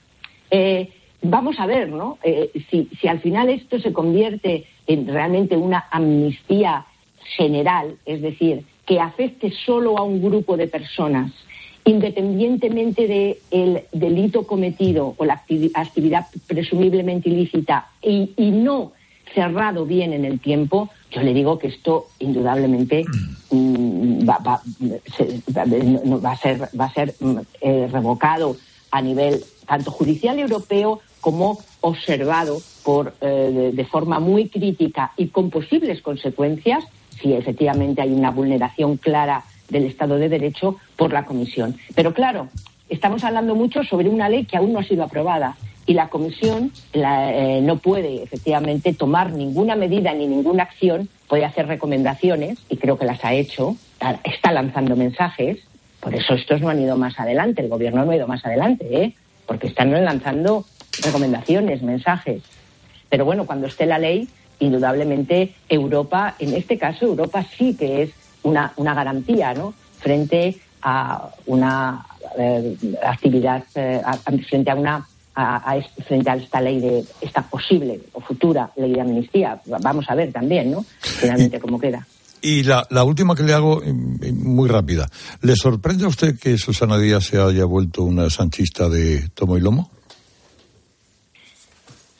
eh, 0.51 0.89
vamos 1.21 1.59
a 1.59 1.65
ver, 1.65 1.89
¿no? 1.89 2.17
Eh, 2.23 2.51
si, 2.69 3.07
al 3.07 3.19
final 3.19 3.49
esto 3.49 3.79
se 3.79 3.93
convierte 3.93 4.65
en 4.85 5.07
realmente 5.07 5.57
una 5.57 5.85
amnistía 5.91 6.85
general, 7.35 7.97
es 8.05 8.21
decir, 8.21 8.63
que 8.85 8.99
afecte 8.99 9.51
solo 9.65 9.97
a 9.97 10.03
un 10.03 10.21
grupo 10.21 10.55
de 10.55 10.67
personas, 10.67 11.31
independientemente 11.83 13.07
del 13.51 13.81
delito 13.91 14.45
cometido 14.45 15.15
o 15.17 15.25
la 15.25 15.41
actividad 15.73 16.25
presumiblemente 16.47 17.29
ilícita, 17.29 17.87
y, 18.01 18.31
y 18.37 18.51
no 18.51 18.91
cerrado 19.33 19.85
bien 19.85 20.13
en 20.13 20.25
el 20.25 20.39
tiempo, 20.39 20.89
yo 21.11 21.21
le 21.21 21.33
digo 21.33 21.57
que 21.57 21.67
esto 21.67 22.07
indudablemente 22.19 23.05
mm, 23.51 24.27
va, 24.27 24.61
a 26.29 26.91
ser, 26.93 27.15
mm, 27.19 27.37
eh, 27.61 27.87
revocado 27.91 28.57
a 28.91 29.01
nivel 29.01 29.43
tanto 29.65 29.91
judicial 29.91 30.39
europeo 30.39 31.01
como 31.21 31.59
observado 31.81 32.61
por, 32.83 33.13
eh, 33.21 33.71
de, 33.73 33.85
forma 33.85 34.19
muy 34.19 34.49
crítica 34.49 35.11
y 35.17 35.27
con 35.27 35.49
posibles 35.49 36.01
consecuencias 36.01 36.85
si 37.21 37.33
efectivamente 37.33 38.01
hay 38.01 38.13
una 38.13 38.31
vulneración 38.31 38.97
clara 38.97 39.43
del 39.69 39.85
Estado 39.85 40.17
de 40.17 40.29
Derecho 40.29 40.77
por 40.95 41.11
la 41.11 41.25
Comisión. 41.25 41.75
Pero 41.95 42.13
claro, 42.13 42.47
estamos 42.89 43.23
hablando 43.23 43.55
mucho 43.55 43.83
sobre 43.83 44.09
una 44.09 44.29
ley 44.29 44.45
que 44.45 44.57
aún 44.57 44.73
no 44.73 44.79
ha 44.79 44.83
sido 44.83 45.03
aprobada 45.03 45.57
y 45.87 45.93
la 45.93 46.09
Comisión 46.09 46.71
eh, 46.93 47.61
no 47.63 47.77
puede 47.77 48.21
efectivamente 48.21 48.93
tomar 48.93 49.31
ninguna 49.31 49.75
medida 49.75 50.13
ni 50.13 50.27
ninguna 50.27 50.63
acción, 50.63 51.09
puede 51.27 51.45
hacer 51.45 51.65
recomendaciones 51.65 52.59
y 52.69 52.75
creo 52.75 52.99
que 52.99 53.05
las 53.05 53.23
ha 53.23 53.33
hecho, 53.33 53.77
está 54.23 54.51
lanzando 54.51 54.97
mensajes, 54.97 55.59
por 56.01 56.13
eso 56.13 56.35
estos 56.35 56.61
no 56.61 56.69
han 56.69 56.81
ido 56.81 56.97
más 56.97 57.17
adelante, 57.19 57.61
el 57.61 57.69
Gobierno 57.69 58.05
no 58.05 58.11
ha 58.11 58.15
ido 58.17 58.27
más 58.27 58.45
adelante, 58.45 58.85
¿eh? 59.03 59.13
porque 59.45 59.67
están 59.67 59.91
lanzando 60.03 60.65
recomendaciones, 61.01 61.81
mensajes. 61.81 62.43
Pero 63.09 63.23
bueno, 63.23 63.45
cuando 63.45 63.67
esté 63.67 63.85
la 63.85 63.97
ley, 63.97 64.27
indudablemente 64.59 65.53
Europa, 65.69 66.35
en 66.39 66.53
este 66.53 66.77
caso 66.77 67.05
Europa 67.05 67.45
sí 67.57 67.75
que 67.77 68.03
es 68.03 68.11
una, 68.43 68.73
una 68.75 68.93
garantía, 68.93 69.53
¿no? 69.53 69.73
Frente 69.99 70.57
a 70.81 71.29
una 71.45 72.05
eh, 72.37 72.75
actividad, 73.05 73.63
eh, 73.75 74.01
frente 74.47 74.71
a 74.71 74.75
una 74.75 75.07
a, 75.37 75.79
frente 76.07 76.29
a 76.29 76.35
esta 76.35 76.59
ley 76.59 76.79
de 76.79 77.05
esta 77.21 77.43
posible 77.43 77.99
o 78.13 78.21
futura 78.21 78.71
ley 78.75 78.93
de 78.93 79.01
amnistía. 79.01 79.61
Vamos 79.81 80.05
a 80.09 80.15
ver 80.15 80.31
también, 80.31 80.71
¿no? 80.71 80.83
Finalmente 80.99 81.59
cómo 81.59 81.79
queda. 81.79 82.05
Y 82.41 82.63
la, 82.63 82.85
la, 82.89 83.03
última 83.03 83.35
que 83.35 83.43
le 83.43 83.53
hago, 83.53 83.81
muy 84.33 84.69
rápida. 84.69 85.07
¿Le 85.41 85.55
sorprende 85.55 86.05
a 86.05 86.07
usted 86.07 86.37
que 86.39 86.57
Susana 86.57 86.97
Díaz 86.97 87.25
se 87.25 87.39
haya 87.39 87.65
vuelto 87.65 88.03
una 88.03 88.29
sanchista 88.29 88.89
de 88.89 89.29
tomo 89.29 89.57
y 89.57 89.61
lomo? 89.61 89.89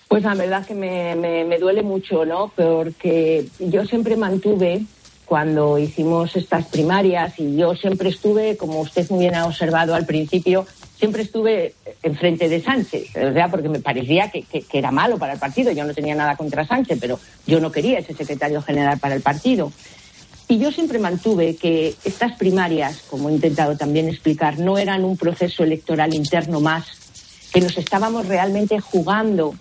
Pues 0.07 0.23
la 0.23 0.35
verdad 0.35 0.65
que 0.65 0.73
me, 0.73 1.15
me, 1.15 1.59
duele 1.59 1.83
mucho, 1.83 2.25
¿no? 2.25 2.51
Porque 2.55 3.47
yo 3.59 3.85
siempre 3.85 4.15
mantuve, 4.15 4.83
cuando 5.25 5.77
hicimos 5.77 6.35
estas 6.35 6.65
primarias, 6.65 7.33
y 7.37 7.57
yo 7.57 7.75
siempre 7.75 8.09
estuve, 8.09 8.57
como 8.57 8.79
usted 8.79 9.09
muy 9.09 9.19
bien 9.19 9.35
ha 9.35 9.45
observado 9.45 9.93
al 9.93 10.05
principio, 10.05 10.65
siempre 10.97 11.21
estuve 11.21 11.75
enfrente 12.03 12.49
de 12.49 12.61
Sánchez, 12.61 13.15
o 13.15 13.33
sea, 13.33 13.49
porque 13.49 13.69
me 13.69 13.79
parecía 13.79 14.29
que, 14.31 14.45
era 14.73 14.91
malo 14.91 15.17
para 15.17 15.33
el 15.33 15.39
partido. 15.39 15.71
Yo 15.71 15.85
no 15.85 15.93
tenía 15.93 16.15
nada 16.15 16.35
contra 16.35 16.65
Sánchez, 16.65 16.97
pero 16.99 17.19
yo 17.45 17.59
no 17.59 17.71
quería 17.71 17.99
ese 17.99 18.13
secretario 18.13 18.61
general 18.61 18.99
para 18.99 19.15
el 19.15 19.21
partido. 19.21 19.71
Y 20.47 20.59
yo 20.59 20.71
siempre 20.71 20.97
mantuve 20.97 21.55
que 21.55 21.95
estas 22.05 22.37
primarias, 22.37 23.03
como 23.09 23.29
he 23.29 23.33
intentado 23.33 23.75
también 23.75 24.07
explicar, 24.07 24.59
no 24.59 24.77
eran 24.77 25.03
un 25.03 25.17
proceso 25.17 25.63
electoral 25.63 26.13
interno 26.13 26.61
más, 26.61 26.85
que 27.51 27.61
nos 27.61 27.77
estábamos 27.77 28.27
realmente 28.27 28.79
jugando 28.79 29.55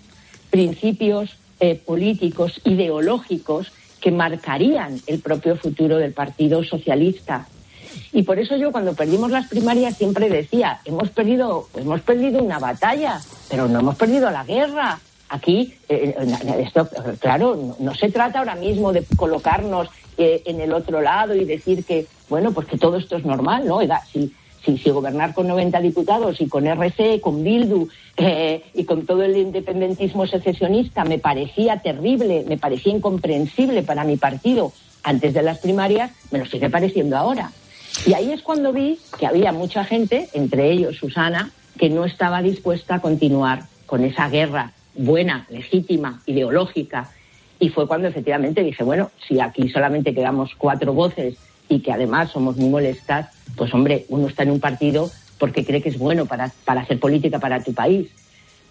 principios 0.49 1.37
eh, 1.59 1.75
políticos, 1.75 2.61
ideológicos, 2.63 3.71
que 3.99 4.11
marcarían 4.11 5.01
el 5.07 5.19
propio 5.19 5.57
futuro 5.57 5.97
del 5.97 6.13
Partido 6.13 6.63
Socialista. 6.63 7.47
Y 8.17 8.23
por 8.23 8.39
eso 8.39 8.57
yo 8.57 8.71
cuando 8.71 8.95
perdimos 8.95 9.29
las 9.29 9.47
primarias 9.47 9.95
siempre 9.95 10.27
decía, 10.27 10.79
hemos 10.85 11.11
perdido, 11.11 11.67
hemos 11.75 12.01
perdido 12.01 12.41
una 12.41 12.57
batalla, 12.57 13.21
pero 13.47 13.67
no 13.67 13.81
hemos 13.81 13.95
perdido 13.95 14.31
la 14.31 14.43
guerra. 14.43 14.99
Aquí, 15.29 15.75
eh, 15.87 16.15
eh, 16.17 16.63
esto, 16.65 16.89
claro, 17.19 17.75
no, 17.77 17.93
se 17.93 18.09
trata 18.09 18.39
ahora 18.39 18.55
mismo 18.55 18.91
de 18.91 19.05
colocarnos 19.15 19.89
en 20.17 20.59
el 20.59 20.73
otro 20.73 20.99
lado 20.99 21.35
y 21.35 21.45
decir 21.45 21.85
que, 21.85 22.07
bueno, 22.27 22.53
pues 22.53 22.65
que 22.65 22.79
todo 22.79 22.97
esto 22.97 23.17
es 23.17 23.23
normal, 23.23 23.67
¿no? 23.67 23.75
Oiga, 23.75 24.01
si, 24.11 24.33
si, 24.65 24.89
gobernar 24.89 25.35
con 25.35 25.47
90 25.47 25.79
diputados 25.79 26.41
y 26.41 26.47
con 26.47 26.65
RC, 26.65 27.21
con 27.21 27.43
Bildu 27.43 27.87
eh, 28.17 28.63
y 28.73 28.83
con 28.85 29.05
todo 29.05 29.21
el 29.21 29.37
independentismo 29.37 30.25
secesionista 30.25 31.05
me 31.05 31.19
parecía 31.19 31.83
terrible, 31.83 32.45
me 32.47 32.57
parecía 32.57 32.95
incomprensible 32.95 33.83
para 33.83 34.03
mi 34.05 34.17
partido 34.17 34.71
antes 35.03 35.35
de 35.35 35.43
las 35.43 35.59
primarias, 35.59 36.09
me 36.31 36.39
lo 36.39 36.47
sigue 36.47 36.71
pareciendo 36.71 37.15
ahora. 37.15 37.51
Y 38.05 38.13
ahí 38.13 38.31
es 38.31 38.41
cuando 38.41 38.71
vi 38.71 38.99
que 39.19 39.27
había 39.27 39.51
mucha 39.51 39.83
gente, 39.83 40.29
entre 40.33 40.71
ellos 40.71 40.97
Susana, 40.97 41.51
que 41.77 41.89
no 41.89 42.05
estaba 42.05 42.41
dispuesta 42.41 42.95
a 42.95 43.01
continuar 43.01 43.63
con 43.85 44.03
esa 44.03 44.29
guerra 44.29 44.73
buena, 44.95 45.45
legítima, 45.49 46.21
ideológica. 46.25 47.11
Y 47.59 47.69
fue 47.69 47.87
cuando 47.87 48.07
efectivamente 48.07 48.63
dije, 48.63 48.83
bueno, 48.83 49.11
si 49.27 49.39
aquí 49.39 49.69
solamente 49.69 50.13
quedamos 50.13 50.55
cuatro 50.55 50.93
voces 50.93 51.37
y 51.69 51.79
que 51.79 51.91
además 51.91 52.31
somos 52.31 52.57
muy 52.57 52.69
molestas, 52.69 53.29
pues 53.55 53.73
hombre, 53.73 54.05
uno 54.09 54.27
está 54.27 54.43
en 54.43 54.51
un 54.51 54.59
partido 54.59 55.09
porque 55.37 55.65
cree 55.65 55.81
que 55.81 55.89
es 55.89 55.97
bueno 55.97 56.25
para, 56.25 56.51
para 56.65 56.81
hacer 56.81 56.99
política 56.99 57.39
para 57.39 57.63
tu 57.63 57.73
país. 57.73 58.09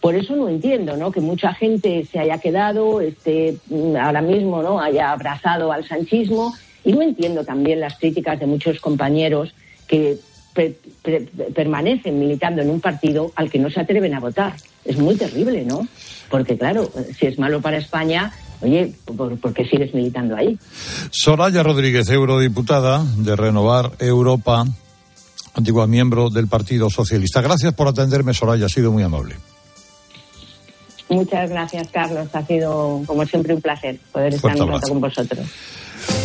Por 0.00 0.14
eso 0.14 0.36
no 0.36 0.48
entiendo, 0.48 0.96
¿no? 0.96 1.10
Que 1.10 1.20
mucha 1.20 1.54
gente 1.54 2.06
se 2.10 2.18
haya 2.18 2.38
quedado, 2.38 3.00
este, 3.00 3.56
ahora 4.00 4.20
mismo, 4.20 4.62
¿no? 4.62 4.80
Haya 4.80 5.10
abrazado 5.10 5.72
al 5.72 5.86
sanchismo 5.86 6.54
y 6.86 6.92
no 6.92 7.02
entiendo 7.02 7.44
también 7.44 7.80
las 7.80 7.98
críticas 7.98 8.38
de 8.38 8.46
muchos 8.46 8.78
compañeros 8.78 9.52
que 9.88 10.18
permanecen 11.52 12.18
militando 12.18 12.62
en 12.62 12.70
un 12.70 12.80
partido 12.80 13.32
al 13.34 13.50
que 13.50 13.58
no 13.58 13.68
se 13.70 13.80
atreven 13.80 14.14
a 14.14 14.20
votar. 14.20 14.54
Es 14.84 14.96
muy 14.96 15.16
terrible, 15.16 15.64
¿no? 15.64 15.86
Porque 16.30 16.56
claro, 16.56 16.88
si 17.18 17.26
es 17.26 17.38
malo 17.38 17.60
para 17.60 17.76
España, 17.76 18.32
Oye, 18.62 18.94
¿por, 19.04 19.52
qué 19.52 19.66
sigues 19.66 19.92
militando 19.92 20.34
ahí? 20.34 20.58
Soraya 21.10 21.62
Rodríguez, 21.62 22.08
eurodiputada 22.08 23.04
de 23.18 23.36
Renovar 23.36 23.92
Europa, 23.98 24.64
antigua 25.52 25.86
miembro 25.86 26.30
del 26.30 26.46
Partido 26.46 26.88
Socialista. 26.88 27.42
Gracias 27.42 27.74
por 27.74 27.86
atenderme, 27.86 28.32
Soraya, 28.32 28.64
ha 28.64 28.70
sido 28.70 28.90
muy 28.92 29.02
amable. 29.02 29.36
Muchas 31.10 31.50
gracias, 31.50 31.88
Carlos. 31.88 32.28
Ha 32.32 32.46
sido, 32.46 33.02
como 33.06 33.26
siempre, 33.26 33.52
un 33.52 33.60
placer 33.60 33.98
poder 34.10 34.32
estar 34.32 34.56
en 34.56 34.80
con 34.80 35.00
vosotros. 35.02 35.46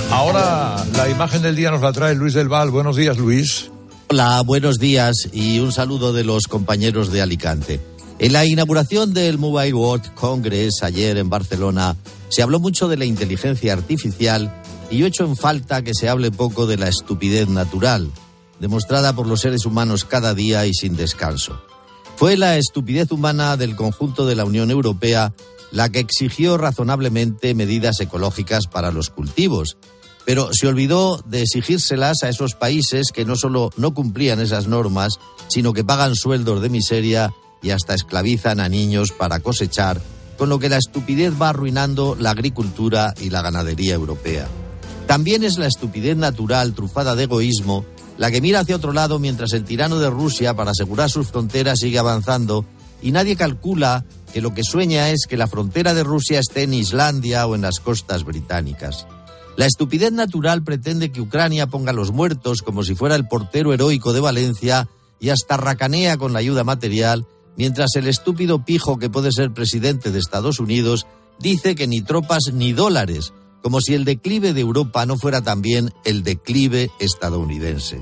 Ahora, 0.09 0.85
la 0.95 1.09
imagen 1.09 1.41
del 1.41 1.55
día 1.55 1.71
nos 1.71 1.81
la 1.81 1.93
trae 1.93 2.15
Luis 2.15 2.33
del 2.33 2.49
Val. 2.49 2.69
Buenos 2.69 2.95
días, 2.95 3.17
Luis. 3.17 3.71
Hola, 4.09 4.41
buenos 4.41 4.77
días 4.77 5.29
y 5.31 5.59
un 5.59 5.71
saludo 5.71 6.11
de 6.11 6.25
los 6.25 6.47
compañeros 6.47 7.11
de 7.11 7.21
Alicante. 7.21 7.79
En 8.19 8.33
la 8.33 8.45
inauguración 8.45 9.13
del 9.13 9.37
Mobile 9.37 9.73
World 9.73 10.13
Congress 10.13 10.83
ayer 10.83 11.17
en 11.17 11.29
Barcelona, 11.29 11.95
se 12.29 12.43
habló 12.43 12.59
mucho 12.59 12.87
de 12.87 12.97
la 12.97 13.05
inteligencia 13.05 13.73
artificial 13.73 14.53
y 14.91 14.97
yo 14.97 15.07
echo 15.07 15.23
en 15.23 15.37
falta 15.37 15.81
que 15.81 15.93
se 15.93 16.09
hable 16.09 16.29
poco 16.29 16.67
de 16.67 16.77
la 16.77 16.89
estupidez 16.89 17.47
natural, 17.47 18.11
demostrada 18.59 19.13
por 19.13 19.27
los 19.27 19.39
seres 19.39 19.65
humanos 19.65 20.05
cada 20.05 20.33
día 20.33 20.65
y 20.65 20.73
sin 20.73 20.97
descanso. 20.97 21.61
Fue 22.17 22.37
la 22.37 22.57
estupidez 22.57 23.11
humana 23.11 23.57
del 23.57 23.75
conjunto 23.75 24.27
de 24.27 24.35
la 24.35 24.45
Unión 24.45 24.69
Europea 24.69 25.33
la 25.71 25.89
que 25.89 25.99
exigió 25.99 26.57
razonablemente 26.57 27.55
medidas 27.55 27.99
ecológicas 27.99 28.67
para 28.67 28.91
los 28.91 29.09
cultivos, 29.09 29.77
pero 30.25 30.49
se 30.53 30.67
olvidó 30.67 31.23
de 31.25 31.41
exigírselas 31.41 32.23
a 32.23 32.29
esos 32.29 32.53
países 32.53 33.11
que 33.13 33.25
no 33.25 33.35
solo 33.35 33.71
no 33.77 33.93
cumplían 33.93 34.39
esas 34.39 34.67
normas, 34.67 35.13
sino 35.47 35.73
que 35.73 35.83
pagan 35.83 36.15
sueldos 36.15 36.61
de 36.61 36.69
miseria 36.69 37.33
y 37.61 37.71
hasta 37.71 37.93
esclavizan 37.93 38.59
a 38.59 38.69
niños 38.69 39.11
para 39.11 39.39
cosechar 39.39 40.01
con 40.37 40.49
lo 40.49 40.59
que 40.59 40.69
la 40.69 40.77
estupidez 40.77 41.33
va 41.39 41.49
arruinando 41.49 42.15
la 42.19 42.31
agricultura 42.31 43.13
y 43.19 43.29
la 43.29 43.41
ganadería 43.41 43.93
europea. 43.93 44.47
También 45.05 45.43
es 45.43 45.57
la 45.57 45.67
estupidez 45.67 46.17
natural, 46.17 46.73
trufada 46.73 47.15
de 47.15 47.23
egoísmo, 47.23 47.85
la 48.17 48.31
que 48.31 48.41
mira 48.41 48.61
hacia 48.61 48.75
otro 48.75 48.93
lado 48.93 49.19
mientras 49.19 49.53
el 49.53 49.63
tirano 49.63 49.99
de 49.99 50.09
Rusia, 50.09 50.55
para 50.55 50.71
asegurar 50.71 51.09
sus 51.09 51.27
fronteras, 51.27 51.79
sigue 51.79 51.99
avanzando 51.99 52.65
y 53.01 53.11
nadie 53.11 53.35
calcula 53.35 54.05
que 54.31 54.41
lo 54.41 54.53
que 54.53 54.63
sueña 54.63 55.09
es 55.09 55.25
que 55.27 55.37
la 55.37 55.47
frontera 55.47 55.93
de 55.93 56.03
Rusia 56.03 56.39
esté 56.39 56.63
en 56.63 56.73
Islandia 56.73 57.45
o 57.47 57.55
en 57.55 57.61
las 57.61 57.79
costas 57.79 58.23
británicas. 58.23 59.05
La 59.57 59.65
estupidez 59.65 60.11
natural 60.11 60.63
pretende 60.63 61.11
que 61.11 61.21
Ucrania 61.21 61.67
ponga 61.67 61.93
los 61.93 62.11
muertos 62.11 62.61
como 62.61 62.83
si 62.83 62.95
fuera 62.95 63.15
el 63.15 63.27
portero 63.27 63.73
heroico 63.73 64.13
de 64.13 64.21
Valencia 64.21 64.87
y 65.19 65.29
hasta 65.29 65.57
racanea 65.57 66.17
con 66.17 66.33
la 66.33 66.39
ayuda 66.39 66.63
material 66.63 67.25
mientras 67.57 67.95
el 67.95 68.07
estúpido 68.07 68.65
pijo 68.65 68.97
que 68.97 69.09
puede 69.09 69.31
ser 69.31 69.53
presidente 69.53 70.11
de 70.11 70.19
Estados 70.19 70.59
Unidos 70.59 71.05
dice 71.39 71.75
que 71.75 71.87
ni 71.87 72.01
tropas 72.01 72.51
ni 72.53 72.71
dólares, 72.73 73.33
como 73.61 73.81
si 73.81 73.93
el 73.93 74.05
declive 74.05 74.53
de 74.53 74.61
Europa 74.61 75.05
no 75.05 75.17
fuera 75.17 75.41
también 75.41 75.93
el 76.05 76.23
declive 76.23 76.89
estadounidense. 76.99 78.01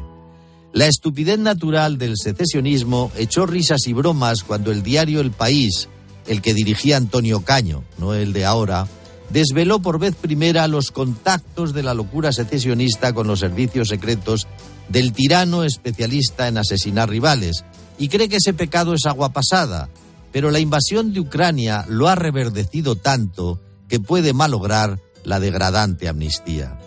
La 0.72 0.86
estupidez 0.86 1.40
natural 1.40 1.98
del 1.98 2.16
secesionismo 2.16 3.12
echó 3.18 3.46
risas 3.46 3.88
y 3.88 3.94
bromas 3.94 4.44
cuando 4.44 4.72
el 4.72 4.84
diario 4.84 5.20
El 5.20 5.32
País, 5.32 5.90
el 6.30 6.42
que 6.42 6.54
dirigía 6.54 6.96
Antonio 6.96 7.42
Caño, 7.42 7.84
no 7.98 8.14
el 8.14 8.34
de 8.34 8.46
ahora, 8.46 8.88
desveló 9.32 9.80
por 9.82 10.00
vez 10.00 10.16
primera 10.16 10.68
los 10.68 10.92
contactos 10.92 11.74
de 11.74 11.84
la 11.84 11.96
locura 11.96 12.32
secesionista 12.32 13.14
con 13.14 13.28
los 13.28 13.40
servicios 13.40 13.90
secretos 13.90 14.48
del 14.90 15.12
tirano 15.12 15.64
especialista 15.64 16.48
en 16.48 16.60
asesinar 16.60 17.10
rivales, 17.10 17.66
y 17.98 18.10
cree 18.10 18.30
que 18.30 18.38
ese 18.38 18.54
pecado 18.54 18.94
es 18.94 19.06
agua 19.08 19.30
pasada, 19.34 19.90
pero 20.32 20.52
la 20.52 20.60
invasión 20.60 21.14
de 21.14 21.20
Ucrania 21.20 21.84
lo 21.90 22.08
ha 22.08 22.16
reverdecido 22.16 22.96
tanto 22.96 23.60
que 23.88 24.00
puede 24.00 24.32
malograr 24.34 25.00
la 25.24 25.40
degradante 25.40 26.08
amnistía. 26.08 26.80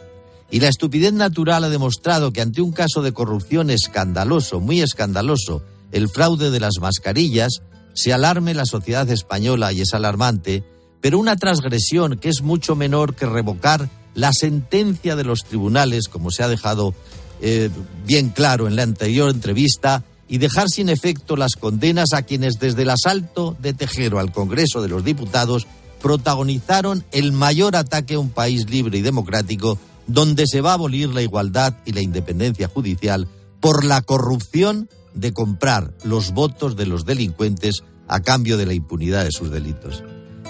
Y 0.50 0.60
la 0.60 0.68
estupidez 0.68 1.12
natural 1.12 1.64
ha 1.64 1.68
demostrado 1.68 2.32
que 2.32 2.42
ante 2.42 2.60
un 2.60 2.72
caso 2.72 3.02
de 3.02 3.12
corrupción 3.12 3.70
escandaloso, 3.70 4.60
muy 4.60 4.80
escandaloso, 4.80 5.62
el 5.90 6.08
fraude 6.08 6.50
de 6.50 6.60
las 6.60 6.74
mascarillas, 6.80 7.62
se 7.94 8.12
alarme 8.12 8.54
la 8.54 8.64
sociedad 8.64 9.08
española 9.10 9.72
y 9.72 9.80
es 9.80 9.94
alarmante, 9.94 10.64
pero 11.00 11.18
una 11.18 11.36
transgresión 11.36 12.18
que 12.18 12.28
es 12.28 12.42
mucho 12.42 12.76
menor 12.76 13.14
que 13.14 13.26
revocar 13.26 13.88
la 14.14 14.32
sentencia 14.32 15.16
de 15.16 15.24
los 15.24 15.44
tribunales, 15.44 16.08
como 16.08 16.30
se 16.30 16.42
ha 16.42 16.48
dejado 16.48 16.94
eh, 17.40 17.70
bien 18.06 18.28
claro 18.28 18.68
en 18.68 18.76
la 18.76 18.82
anterior 18.82 19.30
entrevista, 19.30 20.04
y 20.28 20.38
dejar 20.38 20.68
sin 20.68 20.88
efecto 20.88 21.36
las 21.36 21.56
condenas 21.56 22.12
a 22.14 22.22
quienes 22.22 22.58
desde 22.58 22.82
el 22.82 22.90
asalto 22.90 23.56
de 23.60 23.74
Tejero 23.74 24.18
al 24.18 24.32
Congreso 24.32 24.80
de 24.80 24.88
los 24.88 25.04
Diputados 25.04 25.66
protagonizaron 26.00 27.04
el 27.12 27.32
mayor 27.32 27.76
ataque 27.76 28.14
a 28.14 28.18
un 28.18 28.30
país 28.30 28.68
libre 28.70 28.98
y 28.98 29.02
democrático 29.02 29.78
donde 30.06 30.46
se 30.46 30.60
va 30.60 30.70
a 30.70 30.74
abolir 30.74 31.10
la 31.10 31.22
igualdad 31.22 31.74
y 31.84 31.92
la 31.92 32.00
independencia 32.00 32.68
judicial 32.68 33.28
por 33.60 33.84
la 33.84 34.00
corrupción 34.02 34.88
de 35.14 35.32
comprar 35.32 35.94
los 36.04 36.32
votos 36.32 36.76
de 36.76 36.86
los 36.86 37.04
delincuentes 37.04 37.82
a 38.08 38.20
cambio 38.20 38.56
de 38.56 38.66
la 38.66 38.74
impunidad 38.74 39.24
de 39.24 39.32
sus 39.32 39.50
delitos. 39.50 40.02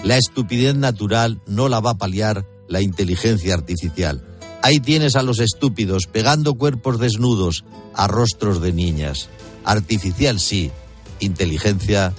La 0.03 0.17
estupidez 0.17 0.75
natural 0.75 1.41
no 1.47 1.69
la 1.69 1.79
va 1.79 1.91
a 1.91 1.97
paliar 1.97 2.45
la 2.67 2.81
inteligencia 2.81 3.53
artificial. 3.53 4.25
Ahí 4.61 4.79
tienes 4.79 5.15
a 5.15 5.23
los 5.23 5.39
estúpidos 5.39 6.07
pegando 6.07 6.55
cuerpos 6.55 6.99
desnudos 6.99 7.65
a 7.95 8.07
rostros 8.07 8.61
de 8.61 8.73
niñas. 8.73 9.29
Artificial 9.65 10.39
sí, 10.39 10.71
inteligencia 11.19 12.13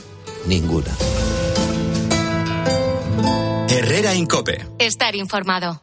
ninguna. 0.47 0.95
Herrera 3.69 4.15
Incope. 4.15 4.67
Estar 4.79 5.17
informado. 5.17 5.83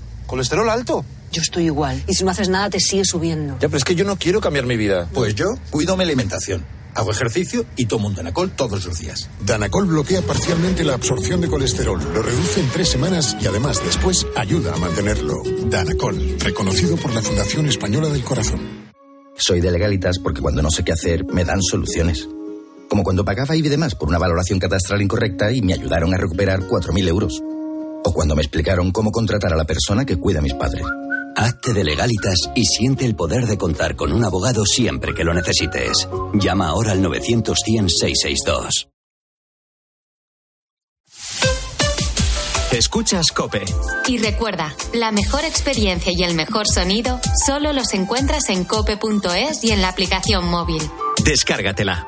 colesterol 0.31 0.69
alto. 0.69 1.03
Yo 1.31 1.41
estoy 1.41 1.65
igual. 1.65 2.01
Y 2.07 2.13
si 2.13 2.23
no 2.23 2.31
haces 2.31 2.47
nada, 2.47 2.69
te 2.69 2.79
sigue 2.79 3.03
subiendo. 3.03 3.55
Ya, 3.59 3.67
pero 3.67 3.77
es 3.77 3.83
que 3.83 3.95
yo 3.95 4.05
no 4.05 4.15
quiero 4.15 4.39
cambiar 4.39 4.65
mi 4.65 4.77
vida. 4.77 5.09
Pues 5.13 5.35
yo 5.35 5.47
cuido 5.69 5.97
mi 5.97 6.03
alimentación. 6.03 6.65
Hago 6.95 7.11
ejercicio 7.11 7.65
y 7.75 7.85
tomo 7.85 8.07
un 8.07 8.15
Danacol 8.15 8.51
todos 8.51 8.85
los 8.85 8.99
días. 8.99 9.29
Danacol 9.45 9.87
bloquea 9.87 10.21
parcialmente 10.21 10.83
la 10.83 10.93
absorción 10.93 11.41
de 11.41 11.49
colesterol, 11.49 12.01
lo 12.13 12.21
reduce 12.21 12.59
en 12.59 12.69
tres 12.69 12.89
semanas 12.89 13.35
y 13.41 13.47
además 13.47 13.81
después 13.83 14.25
ayuda 14.35 14.73
a 14.73 14.77
mantenerlo. 14.77 15.35
Danacol, 15.65 16.37
reconocido 16.39 16.95
por 16.97 17.13
la 17.13 17.21
Fundación 17.21 17.65
Española 17.67 18.09
del 18.09 18.23
Corazón. 18.23 18.59
Soy 19.37 19.59
de 19.61 19.71
legalitas 19.71 20.17
porque 20.19 20.41
cuando 20.41 20.61
no 20.61 20.69
sé 20.69 20.83
qué 20.83 20.93
hacer 20.93 21.25
me 21.25 21.45
dan 21.45 21.61
soluciones. 21.61 22.27
Como 22.89 23.03
cuando 23.03 23.23
pagaba 23.23 23.55
IBI 23.55 23.69
de 23.69 23.77
más 23.77 23.95
por 23.95 24.09
una 24.09 24.17
valoración 24.17 24.59
catastral 24.59 25.01
incorrecta 25.01 25.51
y 25.51 25.61
me 25.61 25.73
ayudaron 25.73 26.13
a 26.13 26.17
recuperar 26.17 26.61
4.000 26.61 27.07
euros. 27.07 27.41
O 28.03 28.13
cuando 28.13 28.35
me 28.35 28.41
explicaron 28.41 28.91
cómo 28.91 29.11
contratar 29.11 29.53
a 29.53 29.57
la 29.57 29.65
persona 29.65 30.05
que 30.05 30.17
cuida 30.17 30.39
a 30.39 30.41
mis 30.41 30.53
padres. 30.53 30.85
Hazte 31.35 31.73
de 31.73 31.83
legalitas 31.83 32.49
y 32.55 32.65
siente 32.65 33.05
el 33.05 33.15
poder 33.15 33.47
de 33.47 33.57
contar 33.57 33.95
con 33.95 34.11
un 34.11 34.23
abogado 34.23 34.65
siempre 34.65 35.13
que 35.13 35.23
lo 35.23 35.33
necesites. 35.33 36.07
Llama 36.33 36.67
ahora 36.67 36.91
al 36.91 37.01
900 37.01 37.57
662 37.57 38.91
Escuchas 42.71 43.31
Cope. 43.33 43.65
Y 44.07 44.17
recuerda, 44.17 44.73
la 44.93 45.11
mejor 45.11 45.43
experiencia 45.43 46.13
y 46.15 46.23
el 46.23 46.35
mejor 46.35 46.67
sonido 46.67 47.19
solo 47.45 47.73
los 47.73 47.93
encuentras 47.93 48.49
en 48.49 48.63
cope.es 48.63 49.63
y 49.63 49.71
en 49.71 49.81
la 49.81 49.89
aplicación 49.89 50.45
móvil. 50.45 50.81
Descárgatela. 51.23 52.07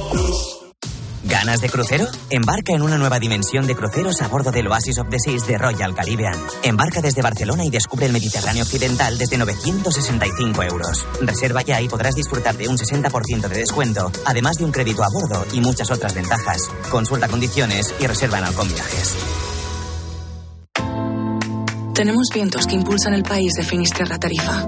¿Ganas 1.41 1.59
de 1.59 1.69
crucero? 1.69 2.05
Embarca 2.29 2.71
en 2.73 2.83
una 2.83 2.99
nueva 2.99 3.17
dimensión 3.17 3.65
de 3.65 3.75
cruceros 3.75 4.21
a 4.21 4.27
bordo 4.27 4.51
del 4.51 4.67
Oasis 4.67 4.99
of 4.99 5.09
the 5.09 5.17
Seas 5.19 5.47
de 5.47 5.57
Royal 5.57 5.95
Caribbean. 5.95 6.35
Embarca 6.61 7.01
desde 7.01 7.23
Barcelona 7.23 7.65
y 7.65 7.71
descubre 7.71 8.05
el 8.05 8.13
Mediterráneo 8.13 8.61
Occidental 8.61 9.17
desde 9.17 9.39
965 9.39 10.61
euros. 10.61 11.07
Reserva 11.19 11.63
ya 11.63 11.81
y 11.81 11.89
podrás 11.89 12.13
disfrutar 12.13 12.55
de 12.57 12.67
un 12.67 12.77
60% 12.77 13.47
de 13.47 13.57
descuento, 13.57 14.11
además 14.23 14.57
de 14.57 14.65
un 14.65 14.71
crédito 14.71 15.01
a 15.01 15.07
bordo 15.11 15.43
y 15.51 15.61
muchas 15.61 15.89
otras 15.89 16.13
ventajas. 16.13 16.69
Consulta 16.91 17.27
condiciones 17.27 17.91
y 17.99 18.05
reserva 18.05 18.37
en 18.37 18.43
Alcon 18.43 18.67
Viajes. 18.67 19.15
Tenemos 21.95 22.27
vientos 22.31 22.67
que 22.67 22.75
impulsan 22.75 23.15
el 23.15 23.23
país 23.23 23.53
de 23.53 23.63
Finisterra 23.63 24.19
Tarifa. 24.19 24.63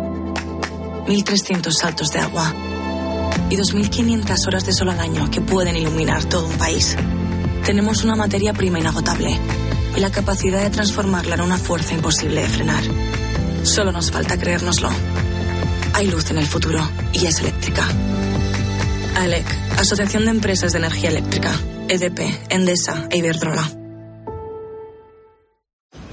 1.300 1.05 1.71
saltos 1.71 2.09
de 2.09 2.19
agua 2.19 2.51
y 3.53 3.55
2.500 3.55 4.47
horas 4.47 4.65
de 4.65 4.73
sol 4.73 4.89
al 4.89 4.99
año 4.99 5.29
que 5.29 5.39
pueden 5.39 5.75
iluminar 5.75 6.25
todo 6.25 6.47
un 6.47 6.57
país. 6.57 6.97
Tenemos 7.63 8.03
una 8.03 8.15
materia 8.15 8.51
prima 8.51 8.79
inagotable 8.79 9.37
y 9.95 9.99
la 9.99 10.11
capacidad 10.11 10.63
de 10.63 10.71
transformarla 10.71 11.35
en 11.35 11.41
una 11.41 11.59
fuerza 11.59 11.93
imposible 11.93 12.41
de 12.41 12.47
frenar. 12.47 12.83
Solo 13.61 13.91
nos 13.91 14.09
falta 14.09 14.39
creérnoslo. 14.39 14.89
Hay 15.93 16.07
luz 16.07 16.31
en 16.31 16.39
el 16.39 16.47
futuro 16.47 16.79
y 17.13 17.27
es 17.27 17.41
eléctrica. 17.41 17.87
ALEC, 19.17 19.45
Asociación 19.77 20.25
de 20.25 20.31
Empresas 20.31 20.71
de 20.71 20.79
Energía 20.79 21.11
Eléctrica, 21.11 21.51
EDP, 21.89 22.21
Endesa 22.49 23.07
e 23.11 23.17
Iberdrola. 23.17 23.69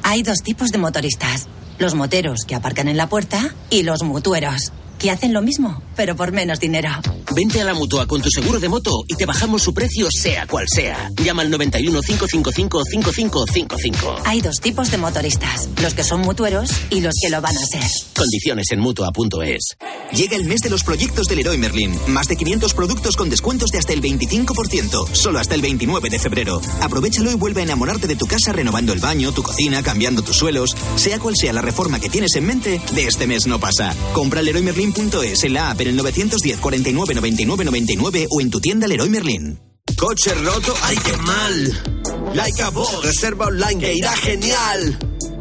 Hay 0.02 0.22
dos 0.22 0.42
tipos 0.42 0.72
de 0.72 0.78
motoristas. 0.78 1.48
Los 1.78 1.94
moteros 1.94 2.44
que 2.46 2.54
aparcan 2.54 2.88
en 2.88 2.98
la 2.98 3.08
puerta 3.08 3.54
y 3.70 3.82
los 3.82 4.02
mutueros 4.02 4.72
que 4.98 5.10
hacen 5.10 5.32
lo 5.32 5.40
mismo, 5.40 5.82
pero 5.96 6.14
por 6.14 6.30
menos 6.30 6.60
dinero. 6.60 6.90
Vente 7.32 7.60
a 7.60 7.64
la 7.64 7.74
mutua 7.74 8.06
con 8.06 8.20
tu 8.20 8.28
seguro 8.30 8.58
de 8.58 8.68
moto 8.68 9.04
y 9.06 9.14
te 9.14 9.26
bajamos 9.26 9.62
su 9.62 9.72
precio, 9.72 10.08
sea 10.10 10.46
cual 10.46 10.66
sea. 10.68 11.10
Llama 11.22 11.42
al 11.42 11.50
91 11.50 12.00
555 12.00 12.82
5555. 12.84 14.22
Hay 14.24 14.40
dos 14.40 14.56
tipos 14.60 14.90
de 14.90 14.98
motoristas: 14.98 15.68
los 15.80 15.94
que 15.94 16.02
son 16.02 16.20
mutueros 16.22 16.70
y 16.90 17.00
los 17.00 17.14
que 17.20 17.30
lo 17.30 17.40
van 17.40 17.56
a 17.56 17.60
ser. 17.60 17.84
Condiciones 18.16 18.70
en 18.72 18.80
mutua.es. 18.80 19.76
Llega 20.12 20.36
el 20.36 20.44
mes 20.44 20.60
de 20.60 20.70
los 20.70 20.82
proyectos 20.82 21.26
del 21.26 21.38
Leroy 21.38 21.58
Merlin. 21.58 21.96
Más 22.08 22.26
de 22.26 22.36
500 22.36 22.74
productos 22.74 23.16
con 23.16 23.30
descuentos 23.30 23.70
de 23.70 23.78
hasta 23.78 23.92
el 23.92 24.02
25%. 24.02 25.14
Solo 25.14 25.38
hasta 25.38 25.54
el 25.54 25.62
29 25.62 26.10
de 26.10 26.18
febrero. 26.18 26.60
Aprovechalo 26.80 27.30
y 27.30 27.34
vuelve 27.34 27.60
a 27.60 27.64
enamorarte 27.64 28.08
de 28.08 28.16
tu 28.16 28.26
casa 28.26 28.52
renovando 28.52 28.92
el 28.92 28.98
baño, 28.98 29.32
tu 29.32 29.42
cocina, 29.42 29.82
cambiando 29.82 30.22
tus 30.22 30.36
suelos. 30.36 30.76
Sea 30.96 31.18
cual 31.18 31.36
sea 31.36 31.52
la 31.52 31.62
reforma 31.62 32.00
que 32.00 32.10
tienes 32.10 32.34
en 32.34 32.46
mente, 32.46 32.82
de 32.92 33.06
este 33.06 33.26
mes 33.26 33.46
no 33.46 33.60
pasa. 33.60 33.94
Compra 34.12 34.42
Leroy 34.42 34.62
Merlin 34.62 34.92
Merlin.es 34.94 35.44
en 35.44 35.52
la 35.52 35.70
app 35.70 35.80
en 35.80 35.88
el 35.88 35.96
910 35.96 36.58
49 36.58 37.14
99 37.14 37.20
99 37.36 38.26
o 38.30 38.40
en 38.40 38.50
tu 38.50 38.60
tienda 38.60 38.86
Leroy 38.86 39.08
Merlin. 39.08 39.58
Coche 39.96 40.34
roto, 40.34 40.74
¡ay 40.82 40.96
qué 41.04 41.16
mal! 41.18 42.00
Laika 42.34 42.70
Bosch, 42.70 43.02
reserva 43.02 43.46
online 43.46 43.80
que 43.80 43.94
irá 43.94 44.12
genial. 44.16 44.98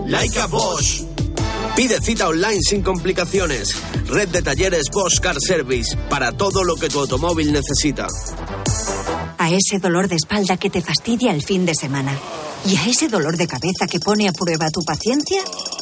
Laika 0.07 0.47
Bosch. 0.47 1.03
Pide 1.75 2.01
cita 2.01 2.27
online 2.27 2.61
sin 2.61 2.81
complicaciones. 2.81 3.75
Red 4.07 4.29
de 4.29 4.41
talleres 4.41 4.89
Bosch 4.91 5.19
Car 5.19 5.37
Service 5.39 5.95
para 6.09 6.31
todo 6.31 6.63
lo 6.63 6.75
que 6.75 6.89
tu 6.89 6.99
automóvil 6.99 7.51
necesita. 7.53 8.07
A 9.37 9.49
ese 9.51 9.79
dolor 9.79 10.09
de 10.09 10.15
espalda 10.15 10.57
que 10.57 10.69
te 10.69 10.81
fastidia 10.81 11.31
el 11.31 11.43
fin 11.43 11.65
de 11.65 11.75
semana. 11.75 12.17
Y 12.65 12.75
a 12.75 12.85
ese 12.87 13.07
dolor 13.07 13.37
de 13.37 13.47
cabeza 13.47 13.87
que 13.89 13.99
pone 13.99 14.27
a 14.27 14.33
prueba 14.33 14.69
tu 14.69 14.81
paciencia, 14.81 15.41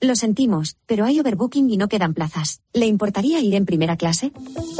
Lo 0.00 0.16
sentimos, 0.16 0.76
pero 0.86 1.04
hay 1.04 1.20
overbooking 1.20 1.70
y 1.70 1.76
no 1.76 1.88
quedan 1.88 2.14
plazas. 2.14 2.60
¿Le 2.72 2.86
importaría 2.86 3.40
ir 3.40 3.54
en 3.54 3.64
primera 3.64 3.96
clase? 3.96 4.32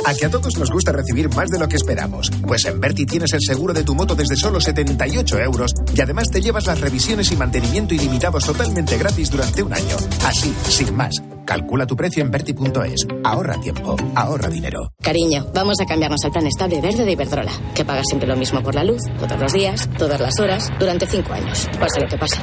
A 0.04 0.12
que 0.14 0.26
a 0.26 0.30
todos 0.30 0.58
nos 0.58 0.70
gusta 0.70 0.92
recibir 0.92 1.32
más 1.34 1.48
de 1.50 1.58
lo 1.58 1.68
que 1.68 1.76
esperamos. 1.76 2.30
Pues 2.46 2.64
en 2.66 2.80
Berti 2.80 3.06
tienes 3.06 3.32
el 3.32 3.40
seguro 3.40 3.72
de 3.72 3.84
tu 3.84 3.94
moto 3.94 4.14
desde 4.14 4.36
solo 4.36 4.60
78 4.60 5.38
euros 5.38 5.72
y 5.96 6.00
además 6.00 6.28
te 6.30 6.40
llevas 6.40 6.66
las 6.66 6.80
revisiones 6.80 7.30
y 7.32 7.36
mantenimiento 7.36 7.94
ilimitados 7.94 8.44
totalmente 8.44 8.98
gratis 8.98 9.30
durante 9.30 9.62
un 9.62 9.72
año. 9.72 9.96
Así, 10.26 10.52
sin 10.68 10.94
más. 10.94 11.22
Calcula 11.46 11.86
tu 11.86 11.94
precio 11.96 12.22
en 12.22 12.30
Berti.es. 12.30 13.06
Ahorra 13.22 13.60
tiempo, 13.60 13.96
ahorra 14.14 14.48
dinero. 14.48 14.92
Cariño, 15.00 15.46
vamos 15.54 15.80
a 15.80 15.86
cambiarnos 15.86 16.24
al 16.24 16.32
plan 16.32 16.46
estable 16.46 16.80
verde 16.80 17.04
de 17.04 17.12
Iberdrola, 17.12 17.52
que 17.74 17.84
paga 17.84 18.02
siempre 18.04 18.28
lo 18.28 18.36
mismo 18.36 18.62
por 18.62 18.74
la 18.74 18.84
luz, 18.84 19.02
todos 19.18 19.38
los 19.38 19.52
días, 19.52 19.88
todas 19.96 20.20
las 20.20 20.38
horas, 20.40 20.70
durante 20.78 21.06
cinco 21.06 21.32
años. 21.32 21.68
Pase 21.78 22.00
lo 22.00 22.08
que 22.08 22.18
pase. 22.18 22.38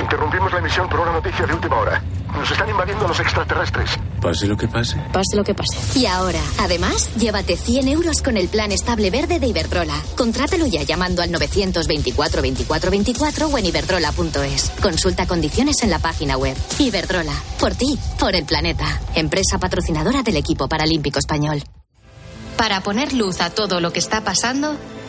Interrumpimos 0.00 0.52
la 0.52 0.58
emisión 0.58 0.88
por 0.88 1.00
una 1.00 1.12
noticia 1.12 1.46
de 1.46 1.54
última 1.54 1.76
hora. 1.78 2.02
Nos 2.32 2.50
están 2.50 2.68
invadiendo 2.68 3.06
los 3.06 3.18
extraterrestres. 3.20 3.90
Pase 4.20 4.46
lo 4.46 4.56
que 4.56 4.68
pase. 4.68 4.96
Pase 5.12 5.36
lo 5.36 5.44
que 5.44 5.54
pase. 5.54 5.98
Y 5.98 6.06
ahora, 6.06 6.40
además, 6.58 7.14
llévate 7.16 7.56
100 7.56 7.88
euros 7.88 8.22
con 8.22 8.36
el 8.36 8.48
plan 8.48 8.72
estable 8.72 9.10
verde 9.10 9.40
de 9.40 9.48
Iberdrola. 9.48 10.00
Contrátalo 10.16 10.66
ya 10.66 10.82
llamando 10.82 11.22
al 11.22 11.32
924 11.32 12.42
24 12.42 12.90
24 12.90 13.46
o 13.48 13.58
en 13.58 13.66
iberdrola.es. 13.66 14.70
Consulta 14.80 15.26
condiciones 15.26 15.82
en 15.82 15.90
la 15.90 15.98
página 15.98 16.36
web. 16.36 16.56
Iberdrola. 16.78 17.34
Por 17.58 17.74
ti, 17.74 17.98
por 18.18 18.34
el 18.34 18.44
planeta. 18.44 19.00
Empresa 19.14 19.58
patrocinadora 19.58 20.22
del 20.22 20.36
equipo 20.36 20.68
paralímpico 20.68 21.18
español. 21.18 21.62
Para 22.56 22.82
poner 22.82 23.14
luz 23.14 23.40
a 23.40 23.50
todo 23.50 23.80
lo 23.80 23.90
que 23.90 24.00
está 24.00 24.22
pasando, 24.22 24.76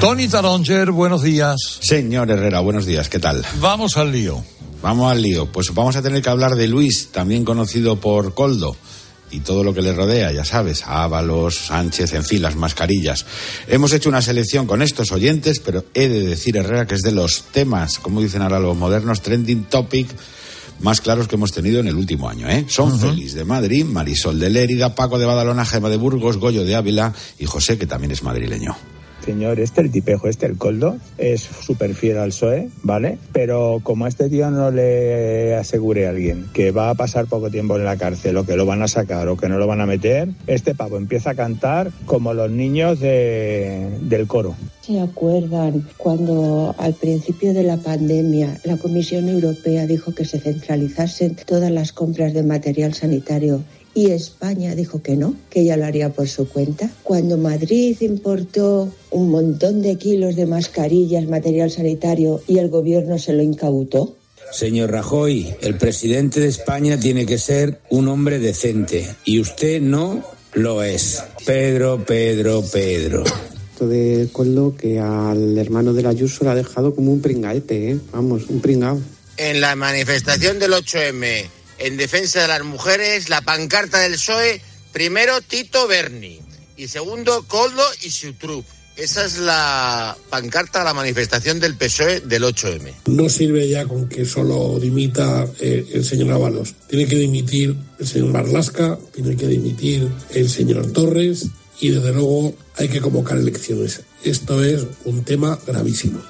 Tony 0.00 0.28
Taronger, 0.28 0.90
buenos 0.90 1.22
días. 1.22 1.56
Señor 1.80 2.30
Herrera, 2.30 2.60
buenos 2.60 2.84
días, 2.84 3.08
¿qué 3.08 3.18
tal? 3.18 3.44
Vamos 3.60 3.96
al 3.96 4.12
lío. 4.12 4.44
Vamos 4.82 5.10
al 5.10 5.22
lío. 5.22 5.46
Pues 5.50 5.72
vamos 5.72 5.96
a 5.96 6.02
tener 6.02 6.20
que 6.20 6.28
hablar 6.28 6.54
de 6.54 6.68
Luis, 6.68 7.08
también 7.12 7.44
conocido 7.44 7.96
por 7.98 8.34
Coldo, 8.34 8.76
y 9.30 9.40
todo 9.40 9.64
lo 9.64 9.72
que 9.72 9.80
le 9.80 9.94
rodea, 9.94 10.32
ya 10.32 10.44
sabes, 10.44 10.84
Ábalos, 10.86 11.56
Sánchez, 11.56 12.12
en 12.12 12.24
fin, 12.24 12.42
las 12.42 12.56
mascarillas. 12.56 13.24
Hemos 13.68 13.92
hecho 13.94 14.10
una 14.10 14.20
selección 14.20 14.66
con 14.66 14.82
estos 14.82 15.12
oyentes, 15.12 15.60
pero 15.60 15.86
he 15.94 16.08
de 16.08 16.20
decir, 16.20 16.58
Herrera, 16.58 16.86
que 16.86 16.94
es 16.94 17.02
de 17.02 17.12
los 17.12 17.44
temas, 17.44 17.98
como 17.98 18.20
dicen 18.20 18.42
ahora 18.42 18.60
los 18.60 18.76
modernos, 18.76 19.22
trending 19.22 19.64
topic 19.64 20.08
más 20.78 21.00
claros 21.00 21.26
que 21.26 21.36
hemos 21.36 21.52
tenido 21.52 21.80
en 21.80 21.88
el 21.88 21.96
último 21.96 22.28
año. 22.28 22.48
¿eh? 22.50 22.66
Son 22.68 23.00
Félix 23.00 23.32
de 23.32 23.44
Madrid, 23.44 23.86
Marisol 23.86 24.38
de 24.38 24.50
Lérida, 24.50 24.94
Paco 24.94 25.18
de 25.18 25.24
Badalona, 25.24 25.64
Gema 25.64 25.88
de 25.88 25.96
Burgos, 25.96 26.36
Goyo 26.36 26.64
de 26.64 26.76
Ávila 26.76 27.14
y 27.38 27.46
José, 27.46 27.78
que 27.78 27.86
también 27.86 28.12
es 28.12 28.22
madrileño. 28.22 28.76
Señor, 29.26 29.58
este 29.58 29.80
el 29.80 29.90
tipejo, 29.90 30.28
este 30.28 30.46
el 30.46 30.56
coldo, 30.56 30.98
es 31.18 31.40
súper 31.40 31.94
fiel 31.94 32.18
al 32.18 32.28
PSOE, 32.28 32.70
¿vale? 32.84 33.18
Pero 33.32 33.80
como 33.82 34.04
a 34.04 34.08
este 34.08 34.28
tío 34.28 34.52
no 34.52 34.70
le 34.70 35.56
asegure 35.56 36.06
a 36.06 36.10
alguien 36.10 36.46
que 36.54 36.70
va 36.70 36.90
a 36.90 36.94
pasar 36.94 37.26
poco 37.26 37.50
tiempo 37.50 37.76
en 37.76 37.84
la 37.84 37.96
cárcel 37.96 38.36
o 38.36 38.46
que 38.46 38.56
lo 38.56 38.66
van 38.66 38.82
a 38.82 38.88
sacar 38.88 39.26
o 39.26 39.36
que 39.36 39.48
no 39.48 39.58
lo 39.58 39.66
van 39.66 39.80
a 39.80 39.86
meter, 39.86 40.28
este 40.46 40.76
pavo 40.76 40.96
empieza 40.96 41.30
a 41.30 41.34
cantar 41.34 41.90
como 42.04 42.34
los 42.34 42.52
niños 42.52 43.00
de, 43.00 43.98
del 44.02 44.28
coro. 44.28 44.54
¿Se 44.80 45.00
acuerdan 45.00 45.84
cuando 45.96 46.72
al 46.78 46.94
principio 46.94 47.52
de 47.52 47.64
la 47.64 47.78
pandemia 47.78 48.60
la 48.62 48.76
Comisión 48.76 49.28
Europea 49.28 49.84
dijo 49.88 50.14
que 50.14 50.24
se 50.24 50.38
centralizasen 50.38 51.34
todas 51.34 51.72
las 51.72 51.92
compras 51.92 52.32
de 52.32 52.44
material 52.44 52.94
sanitario 52.94 53.64
y 53.96 54.10
España 54.10 54.74
dijo 54.74 55.02
que 55.02 55.16
no, 55.16 55.34
que 55.48 55.62
ella 55.62 55.78
lo 55.78 55.86
haría 55.86 56.10
por 56.10 56.28
su 56.28 56.46
cuenta? 56.46 56.90
Cuando 57.02 57.38
Madrid 57.38 57.96
importó 58.00 58.92
un 59.10 59.30
montón 59.30 59.80
de 59.80 59.96
kilos 59.96 60.36
de 60.36 60.44
mascarillas, 60.44 61.26
material 61.26 61.70
sanitario 61.70 62.42
y 62.46 62.58
el 62.58 62.68
gobierno 62.68 63.18
se 63.18 63.32
lo 63.32 63.42
incautó. 63.42 64.14
Señor 64.52 64.90
Rajoy, 64.90 65.54
el 65.62 65.78
presidente 65.78 66.40
de 66.40 66.48
España 66.48 67.00
tiene 67.00 67.24
que 67.24 67.38
ser 67.38 67.80
un 67.88 68.08
hombre 68.08 68.38
decente 68.38 69.08
y 69.24 69.40
usted 69.40 69.80
no 69.80 70.22
lo 70.52 70.82
es. 70.82 71.24
Pedro, 71.46 72.04
Pedro, 72.04 72.62
Pedro. 72.70 73.24
de 73.80 74.28
Coldo 74.30 74.76
que 74.76 75.00
al 75.00 75.56
hermano 75.56 75.94
del 75.94 76.06
Ayuso 76.06 76.44
le 76.44 76.50
ha 76.50 76.54
dejado 76.54 76.94
como 76.94 77.12
un 77.12 77.22
pringaete, 77.22 77.92
¿eh? 77.92 77.98
Vamos, 78.12 78.44
un 78.50 78.60
pringao. 78.60 79.00
En 79.38 79.62
la 79.62 79.74
manifestación 79.74 80.58
del 80.58 80.72
8M 80.72 81.46
en 81.78 81.96
defensa 81.96 82.42
de 82.42 82.48
las 82.48 82.64
mujeres, 82.64 83.28
la 83.28 83.40
pancarta 83.40 83.98
del 83.98 84.14
PSOE, 84.14 84.60
primero 84.92 85.40
Tito 85.40 85.86
Berni 85.86 86.40
y 86.76 86.88
segundo 86.88 87.44
Coldo 87.46 87.84
y 88.02 88.10
Siutrup. 88.10 88.64
Esa 88.96 89.26
es 89.26 89.38
la 89.38 90.16
pancarta, 90.30 90.82
la 90.82 90.94
manifestación 90.94 91.60
del 91.60 91.76
PSOE 91.76 92.20
del 92.20 92.44
8M. 92.44 92.94
No 93.06 93.28
sirve 93.28 93.68
ya 93.68 93.84
con 93.84 94.08
que 94.08 94.24
solo 94.24 94.78
dimita 94.80 95.46
eh, 95.60 95.86
el 95.92 96.02
señor 96.02 96.32
Ábalos. 96.32 96.74
Tiene 96.88 97.06
que 97.06 97.16
dimitir 97.16 97.76
el 97.98 98.06
señor 98.06 98.32
Marlasca, 98.32 98.98
tiene 99.14 99.36
que 99.36 99.48
dimitir 99.48 100.08
el 100.30 100.48
señor 100.48 100.92
Torres 100.92 101.46
y 101.78 101.90
desde 101.90 102.12
luego 102.14 102.54
hay 102.76 102.88
que 102.88 103.02
convocar 103.02 103.36
elecciones. 103.36 104.00
Esto 104.24 104.64
es 104.64 104.86
un 105.04 105.24
tema 105.24 105.58
gravísimo. 105.66 106.22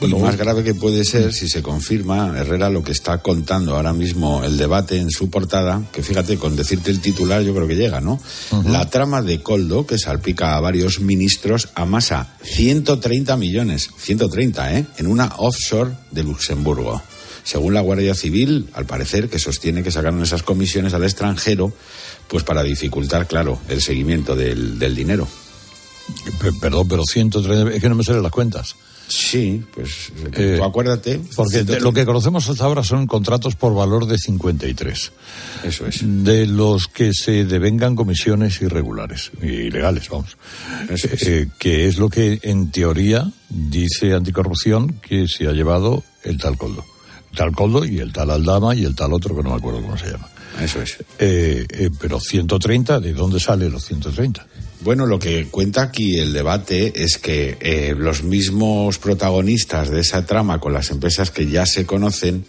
Y 0.00 0.14
más 0.14 0.36
grave 0.36 0.64
que 0.64 0.74
puede 0.74 1.04
ser 1.04 1.32
si 1.34 1.48
se 1.48 1.62
confirma, 1.62 2.34
Herrera, 2.38 2.70
lo 2.70 2.82
que 2.82 2.92
está 2.92 3.18
contando 3.18 3.76
ahora 3.76 3.92
mismo 3.92 4.42
el 4.44 4.56
debate 4.56 4.96
en 4.96 5.10
su 5.10 5.28
portada, 5.28 5.82
que 5.92 6.02
fíjate, 6.02 6.38
con 6.38 6.56
decirte 6.56 6.90
el 6.90 7.00
titular 7.00 7.42
yo 7.42 7.54
creo 7.54 7.68
que 7.68 7.76
llega, 7.76 8.00
¿no? 8.00 8.20
La 8.64 8.88
trama 8.88 9.22
de 9.22 9.42
Coldo, 9.42 9.86
que 9.86 9.98
salpica 9.98 10.56
a 10.56 10.60
varios 10.60 11.00
ministros, 11.00 11.68
amasa 11.74 12.34
130 12.42 13.36
millones, 13.36 13.90
130, 13.98 14.78
¿eh? 14.78 14.86
En 14.96 15.06
una 15.06 15.32
offshore 15.36 15.92
de 16.10 16.22
Luxemburgo. 16.22 17.02
Según 17.42 17.74
la 17.74 17.80
Guardia 17.80 18.14
Civil, 18.14 18.68
al 18.74 18.86
parecer, 18.86 19.28
que 19.28 19.38
sostiene 19.38 19.82
que 19.82 19.90
sacaron 19.90 20.22
esas 20.22 20.42
comisiones 20.42 20.94
al 20.94 21.04
extranjero, 21.04 21.72
pues 22.28 22.44
para 22.44 22.62
dificultar, 22.62 23.26
claro, 23.26 23.58
el 23.68 23.80
seguimiento 23.80 24.36
del, 24.36 24.78
del 24.78 24.94
dinero. 24.94 25.26
Perdón, 26.60 26.88
pero 26.88 27.04
130, 27.04 27.74
es 27.74 27.82
que 27.82 27.88
no 27.88 27.94
me 27.94 28.04
salen 28.04 28.22
las 28.22 28.32
cuentas. 28.32 28.76
Sí, 29.10 29.60
pues 29.74 30.12
tú 30.32 30.62
acuérdate. 30.62 31.20
Porque 31.34 31.64
lo 31.80 31.92
que 31.92 32.06
conocemos 32.06 32.48
hasta 32.48 32.64
ahora 32.64 32.84
son 32.84 33.08
contratos 33.08 33.56
por 33.56 33.74
valor 33.74 34.06
de 34.06 34.16
53. 34.16 35.12
Eso 35.64 35.86
es. 35.86 36.00
De 36.02 36.46
los 36.46 36.86
que 36.86 37.12
se 37.12 37.44
devengan 37.44 37.96
comisiones 37.96 38.62
irregulares, 38.62 39.32
ilegales, 39.42 40.08
vamos. 40.08 40.36
Eh, 40.88 41.48
que 41.58 41.88
es 41.88 41.98
lo 41.98 42.08
que 42.08 42.38
en 42.42 42.70
teoría 42.70 43.28
dice 43.48 44.14
Anticorrupción 44.14 45.00
que 45.00 45.26
se 45.26 45.48
ha 45.48 45.52
llevado 45.52 46.04
el 46.22 46.38
tal 46.38 46.56
Coldo. 46.56 46.84
El 47.32 47.36
tal 47.36 47.52
Coldo 47.52 47.84
y 47.84 47.98
el 47.98 48.12
tal 48.12 48.30
Aldama 48.30 48.76
y 48.76 48.84
el 48.84 48.94
tal 48.94 49.12
otro 49.12 49.34
que 49.34 49.42
no 49.42 49.50
me 49.50 49.56
acuerdo 49.56 49.82
cómo 49.82 49.98
se 49.98 50.06
llama. 50.12 50.28
Eso 50.60 50.82
es. 50.82 50.98
Eh, 51.18 51.66
eh, 51.68 51.90
pero 51.98 52.20
130, 52.20 53.00
¿de 53.00 53.12
dónde 53.12 53.40
salen 53.40 53.72
los 53.72 53.84
130? 53.84 54.46
Bueno, 54.82 55.04
lo 55.04 55.18
que 55.18 55.46
cuenta 55.48 55.82
aquí 55.82 56.18
el 56.18 56.32
debate 56.32 57.02
es 57.04 57.18
que 57.18 57.58
eh, 57.60 57.94
los 57.96 58.22
mismos 58.22 58.98
protagonistas 58.98 59.90
de 59.90 60.00
esa 60.00 60.24
trama 60.24 60.58
con 60.58 60.72
las 60.72 60.90
empresas 60.90 61.30
que 61.30 61.46
ya 61.46 61.66
se 61.66 61.84
conocen 61.84 62.46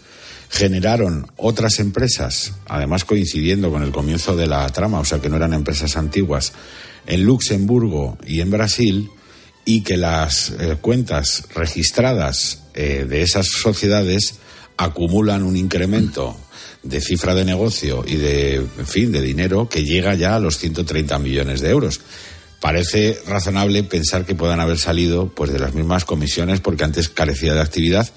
generaron 0.50 1.28
otras 1.36 1.80
empresas, 1.80 2.54
además 2.68 3.04
coincidiendo 3.04 3.70
con 3.70 3.84
el 3.84 3.92
comienzo 3.92 4.38
de 4.38 4.48
la 4.48 4.66
trama, 4.70 5.00
o 5.00 5.06
sea 5.06 5.20
que 5.20 5.28
no 5.28 5.36
eran 5.36 5.54
empresas 5.54 5.98
antiguas, 5.98 6.54
en 7.06 7.26
Luxemburgo 7.26 8.18
y 8.26 8.40
en 8.40 8.50
Brasil, 8.50 9.10
y 9.66 9.82
que 9.82 9.98
las 9.98 10.52
eh, 10.52 10.78
cuentas 10.80 11.44
registradas 11.54 12.64
eh, 12.74 13.06
de 13.10 13.24
esas 13.24 13.48
sociedades 13.48 14.36
acumulan 14.78 15.44
un 15.44 15.58
incremento 15.58 16.38
de 16.84 17.02
cifra 17.02 17.36
de 17.36 17.46
negocio 17.46 18.04
y 18.08 18.16
de, 18.16 18.56
en 18.56 18.88
fin, 18.88 19.12
de 19.12 19.22
dinero 19.22 19.70
que 19.70 19.86
llega 19.86 20.16
ya 20.16 20.36
a 20.36 20.40
los 20.40 20.58
130 20.58 21.20
millones 21.20 21.62
de 21.62 21.70
euros. 21.70 22.02
Parece 22.60 23.20
razonable 23.28 23.84
pensar 23.84 24.26
que 24.26 24.36
puedan 24.36 24.60
haber 24.60 24.78
salido 24.78 25.30
pues 25.30 25.52
de 25.52 25.60
las 25.60 25.74
mismas 25.74 26.06
comisiones 26.06 26.60
porque 26.60 26.84
antes 26.84 27.10
carecía 27.10 27.54
de 27.54 27.62
actividad 27.62 28.08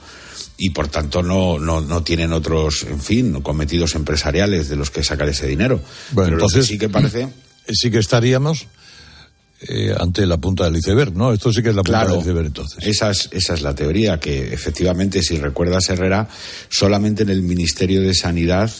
y 0.56 0.70
por 0.70 0.88
tanto 0.88 1.22
no, 1.22 1.58
no, 1.58 1.80
no 1.80 2.02
tienen 2.02 2.32
otros, 2.32 2.84
en 2.84 3.00
fin, 3.00 3.40
cometidos 3.40 3.94
empresariales 3.94 4.68
de 4.68 4.76
los 4.76 4.90
que 4.90 5.02
sacar 5.02 5.28
ese 5.28 5.46
dinero. 5.46 5.80
Bueno, 6.12 6.26
Pero 6.26 6.36
entonces 6.36 6.66
sí 6.66 6.78
que 6.78 6.88
parece 6.88 7.28
sí 7.72 7.90
que 7.90 7.98
estaríamos 7.98 8.66
eh, 9.68 9.94
ante 9.98 10.26
la 10.26 10.38
punta 10.38 10.64
del 10.64 10.76
iceberg, 10.76 11.14
¿no? 11.14 11.32
Esto 11.32 11.52
sí 11.52 11.62
que 11.62 11.70
es 11.70 11.74
la 11.74 11.82
punta 11.82 12.00
Claro, 12.00 12.12
del 12.12 12.20
iceberg 12.20 12.46
entonces. 12.46 12.86
Esa 12.86 13.10
es, 13.10 13.28
esa 13.32 13.54
es 13.54 13.62
la 13.62 13.74
teoría, 13.74 14.18
que 14.18 14.52
efectivamente, 14.52 15.22
si 15.22 15.36
recuerdas, 15.38 15.88
Herrera, 15.88 16.28
solamente 16.68 17.22
en 17.22 17.30
el 17.30 17.42
Ministerio 17.42 18.00
de 18.02 18.14
Sanidad 18.14 18.70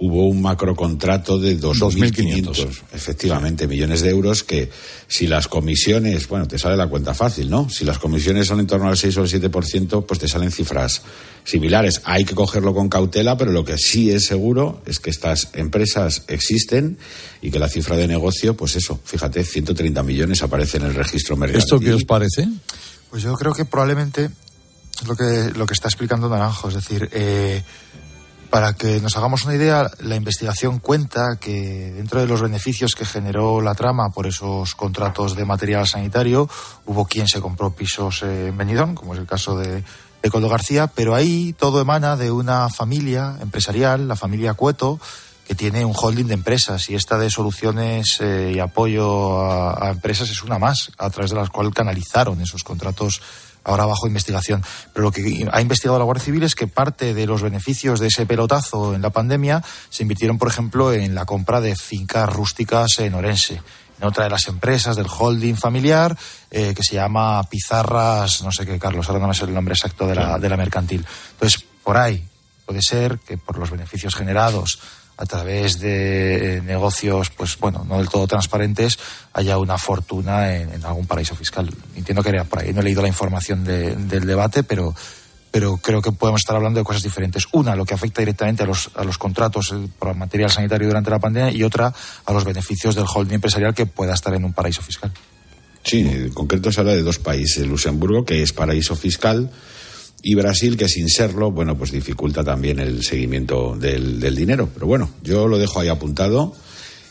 hubo 0.00 0.28
un 0.28 0.40
macrocontrato 0.40 1.38
de 1.38 1.58
2.500, 1.58 2.68
efectivamente, 2.92 3.66
millones 3.66 4.02
de 4.02 4.10
euros 4.10 4.44
que 4.44 4.70
si 5.08 5.26
las 5.26 5.48
comisiones, 5.48 6.28
bueno, 6.28 6.46
te 6.46 6.58
sale 6.58 6.76
la 6.76 6.86
cuenta 6.86 7.14
fácil, 7.14 7.50
¿no? 7.50 7.68
Si 7.68 7.84
las 7.84 7.98
comisiones 7.98 8.46
son 8.46 8.60
en 8.60 8.66
torno 8.66 8.88
al 8.88 8.96
6 8.96 9.16
o 9.16 9.22
el 9.22 9.28
7%, 9.28 10.06
pues 10.06 10.20
te 10.20 10.28
salen 10.28 10.52
cifras 10.52 11.02
similares. 11.44 12.00
Hay 12.04 12.24
que 12.24 12.34
cogerlo 12.34 12.74
con 12.74 12.88
cautela, 12.88 13.36
pero 13.36 13.50
lo 13.50 13.64
que 13.64 13.76
sí 13.76 14.10
es 14.10 14.26
seguro 14.26 14.82
es 14.86 15.00
que 15.00 15.10
estas 15.10 15.48
empresas 15.54 16.22
existen 16.28 16.98
y 17.42 17.50
que 17.50 17.58
la 17.58 17.68
cifra 17.68 17.96
de 17.96 18.06
negocio, 18.06 18.56
pues 18.56 18.76
eso, 18.76 19.00
fíjate, 19.04 19.42
130 19.42 20.02
millones 20.04 20.42
aparece 20.42 20.76
en 20.76 20.84
el 20.84 20.94
registro 20.94 21.36
mercantil. 21.36 21.64
¿Esto 21.64 21.80
qué 21.80 21.92
os 21.92 22.04
parece? 22.04 22.46
Pues 23.10 23.22
yo 23.22 23.34
creo 23.34 23.52
que 23.52 23.64
probablemente 23.64 24.30
es 25.00 25.08
lo 25.08 25.16
que, 25.16 25.50
lo 25.56 25.66
que 25.66 25.74
está 25.74 25.88
explicando 25.88 26.28
Naranjo, 26.28 26.68
es 26.68 26.74
decir, 26.74 27.08
eh, 27.12 27.62
Para 28.50 28.72
que 28.72 28.98
nos 29.00 29.14
hagamos 29.16 29.44
una 29.44 29.54
idea, 29.54 29.90
la 30.00 30.16
investigación 30.16 30.78
cuenta 30.78 31.36
que 31.38 31.92
dentro 31.92 32.20
de 32.20 32.26
los 32.26 32.40
beneficios 32.40 32.94
que 32.94 33.04
generó 33.04 33.60
la 33.60 33.74
trama 33.74 34.08
por 34.08 34.26
esos 34.26 34.74
contratos 34.74 35.36
de 35.36 35.44
material 35.44 35.86
sanitario, 35.86 36.48
hubo 36.86 37.04
quien 37.04 37.28
se 37.28 37.42
compró 37.42 37.70
pisos 37.74 38.22
en 38.22 38.56
Benidorm, 38.56 38.94
como 38.94 39.12
es 39.12 39.20
el 39.20 39.26
caso 39.26 39.58
de, 39.58 39.84
de 40.22 40.30
Coldo 40.30 40.48
García, 40.48 40.86
pero 40.86 41.14
ahí 41.14 41.52
todo 41.52 41.80
emana 41.80 42.16
de 42.16 42.30
una 42.30 42.70
familia 42.70 43.36
empresarial, 43.42 44.08
la 44.08 44.16
familia 44.16 44.54
Cueto, 44.54 44.98
que 45.46 45.54
tiene 45.54 45.84
un 45.84 45.94
holding 45.94 46.26
de 46.26 46.34
empresas 46.34 46.88
y 46.88 46.94
esta 46.94 47.18
de 47.18 47.30
soluciones 47.30 48.18
eh, 48.20 48.52
y 48.54 48.60
apoyo 48.60 49.40
a, 49.40 49.88
a 49.88 49.90
empresas 49.90 50.30
es 50.30 50.42
una 50.42 50.58
más, 50.58 50.90
a 50.96 51.10
través 51.10 51.30
de 51.30 51.36
la 51.36 51.46
cual 51.48 51.72
canalizaron 51.74 52.40
esos 52.40 52.64
contratos 52.64 53.20
ahora 53.64 53.86
bajo 53.86 54.06
investigación. 54.06 54.62
Pero 54.92 55.04
lo 55.04 55.12
que 55.12 55.48
ha 55.50 55.60
investigado 55.60 55.98
la 55.98 56.04
Guardia 56.04 56.24
Civil 56.24 56.42
es 56.42 56.54
que 56.54 56.66
parte 56.66 57.14
de 57.14 57.26
los 57.26 57.42
beneficios 57.42 58.00
de 58.00 58.08
ese 58.08 58.26
pelotazo 58.26 58.94
en 58.94 59.02
la 59.02 59.10
pandemia 59.10 59.62
se 59.90 60.02
invirtieron, 60.02 60.38
por 60.38 60.48
ejemplo, 60.48 60.92
en 60.92 61.14
la 61.14 61.24
compra 61.24 61.60
de 61.60 61.76
fincas 61.76 62.32
rústicas 62.32 62.98
en 62.98 63.14
Orense, 63.14 63.62
en 64.00 64.06
otra 64.06 64.24
de 64.24 64.30
las 64.30 64.46
empresas 64.48 64.96
del 64.96 65.06
holding 65.06 65.54
familiar 65.54 66.16
eh, 66.50 66.72
que 66.74 66.82
se 66.82 66.94
llama 66.94 67.42
Pizarras, 67.44 68.42
no 68.42 68.52
sé 68.52 68.64
qué, 68.64 68.78
Carlos, 68.78 69.08
ahora 69.08 69.20
no 69.20 69.28
me 69.28 69.34
sé 69.34 69.44
el 69.44 69.54
nombre 69.54 69.74
exacto 69.74 70.06
de 70.06 70.14
la, 70.14 70.38
de 70.38 70.48
la 70.48 70.56
mercantil. 70.56 71.04
Entonces, 71.32 71.64
por 71.82 71.96
ahí 71.96 72.24
puede 72.64 72.82
ser 72.82 73.18
que 73.18 73.38
por 73.38 73.58
los 73.58 73.70
beneficios 73.70 74.14
generados 74.14 74.78
a 75.20 75.26
través 75.26 75.80
de 75.80 76.58
eh, 76.58 76.62
negocios, 76.62 77.30
pues 77.30 77.58
bueno, 77.58 77.84
no 77.86 77.98
del 77.98 78.08
todo 78.08 78.26
transparentes, 78.28 78.98
haya 79.32 79.58
una 79.58 79.76
fortuna 79.76 80.54
en, 80.56 80.84
algún 80.84 81.06
paraíso 81.06 81.34
fiscal. 81.34 81.68
Entiendo 81.96 82.22
que 82.22 82.28
era 82.30 82.44
por 82.44 82.60
ahí. 82.60 82.72
No 82.72 82.80
he 82.80 82.84
leído 82.84 83.02
la 83.02 83.08
información 83.08 83.64
de- 83.64 83.96
del 83.96 84.26
debate, 84.26 84.62
pero, 84.62 84.94
pero 85.50 85.76
creo 85.78 86.00
que 86.00 86.12
podemos 86.12 86.40
estar 86.40 86.54
hablando 86.54 86.78
de 86.78 86.84
cosas 86.84 87.02
diferentes. 87.02 87.46
Una, 87.52 87.74
lo 87.74 87.84
que 87.84 87.94
afecta 87.94 88.22
directamente 88.22 88.62
a 88.62 88.66
los, 88.66 88.90
a 88.94 89.02
los 89.02 89.18
contratos 89.18 89.72
eh, 89.74 89.88
por 89.98 90.14
material 90.14 90.50
sanitario 90.50 90.86
durante 90.86 91.10
la 91.10 91.18
pandemia 91.18 91.50
y 91.52 91.64
otra, 91.64 91.92
a 92.24 92.32
los 92.32 92.44
beneficios 92.44 92.94
del 92.94 93.06
holding 93.12 93.34
empresarial 93.34 93.74
que 93.74 93.86
pueda 93.86 94.14
estar 94.14 94.32
en 94.34 94.44
un 94.44 94.52
paraíso 94.52 94.82
fiscal. 94.82 95.12
Sí, 95.82 96.00
en 96.00 96.30
concreto 96.32 96.70
se 96.70 96.80
habla 96.80 96.92
de 96.92 97.02
dos 97.02 97.18
países, 97.18 97.66
Luxemburgo, 97.66 98.24
que 98.24 98.42
es 98.42 98.52
paraíso 98.52 98.94
fiscal, 98.94 99.50
y 100.22 100.34
Brasil, 100.34 100.76
que 100.76 100.88
sin 100.88 101.08
serlo, 101.08 101.50
bueno, 101.50 101.76
pues 101.76 101.92
dificulta 101.92 102.42
también 102.42 102.80
el 102.80 103.02
seguimiento 103.02 103.76
del, 103.76 104.18
del 104.20 104.34
dinero. 104.34 104.68
Pero 104.72 104.86
bueno, 104.86 105.10
yo 105.22 105.46
lo 105.46 105.58
dejo 105.58 105.80
ahí 105.80 105.88
apuntado 105.88 106.54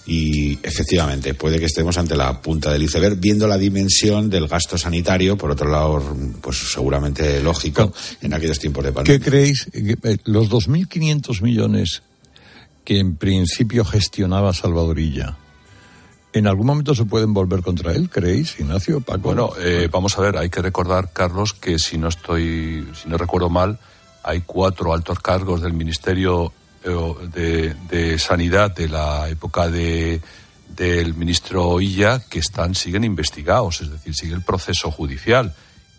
y 0.05 0.57
efectivamente 0.63 1.33
puede 1.33 1.59
que 1.59 1.65
estemos 1.65 1.97
ante 1.97 2.15
la 2.15 2.41
punta 2.41 2.71
del 2.71 2.83
iceberg 2.83 3.17
viendo 3.17 3.47
la 3.47 3.57
dimensión 3.57 4.29
del 4.29 4.47
gasto 4.47 4.77
sanitario, 4.77 5.37
por 5.37 5.51
otro 5.51 5.69
lado, 5.69 6.15
pues 6.41 6.57
seguramente 6.57 7.41
lógico 7.41 7.93
en 8.21 8.33
aquellos 8.33 8.59
tiempos 8.59 8.85
de 8.85 8.93
pandemia. 8.93 9.19
¿Qué 9.19 9.25
creéis? 9.29 9.67
Eh, 9.73 10.17
Los 10.25 10.49
2.500 10.49 11.41
millones 11.41 12.01
que 12.85 12.99
en 12.99 13.17
principio 13.17 13.83
gestionaba 13.83 14.53
Salvadorilla, 14.53 15.37
¿en 16.37 16.47
algún 16.47 16.67
momento 16.67 16.95
se 16.95 17.05
pueden 17.05 17.33
volver 17.33 17.61
contra 17.61 17.91
él, 17.91 18.09
creéis, 18.09 18.59
Ignacio, 18.59 19.01
Paco? 19.01 19.19
Bueno, 19.19 19.51
eh, 19.59 19.89
vamos 19.91 20.17
a 20.17 20.21
ver, 20.21 20.37
hay 20.37 20.49
que 20.49 20.61
recordar, 20.61 21.11
Carlos, 21.11 21.53
que 21.53 21.79
si 21.79 21.97
no 21.97 22.07
estoy, 22.07 22.87
si 23.01 23.09
no 23.09 23.17
recuerdo 23.17 23.49
mal, 23.49 23.79
hay 24.23 24.41
cuatro 24.45 24.93
altos 24.93 25.19
cargos 25.19 25.61
del 25.61 25.73
Ministerio 25.73 26.51
eh, 26.83 27.73
de, 27.89 28.19
Sanidad 28.19 28.75
de 28.75 28.89
la 28.89 29.29
época 29.29 29.69
de 29.69 30.21
del 30.69 31.15
ministro 31.15 31.81
Illa 31.81 32.21
que 32.29 32.39
están 32.39 32.75
siguen 32.75 33.03
investigados, 33.03 33.81
es 33.81 33.89
decir, 33.89 34.13
sigue 34.13 34.35
el 34.35 34.43
proceso 34.43 34.91
judicial. 34.91 35.55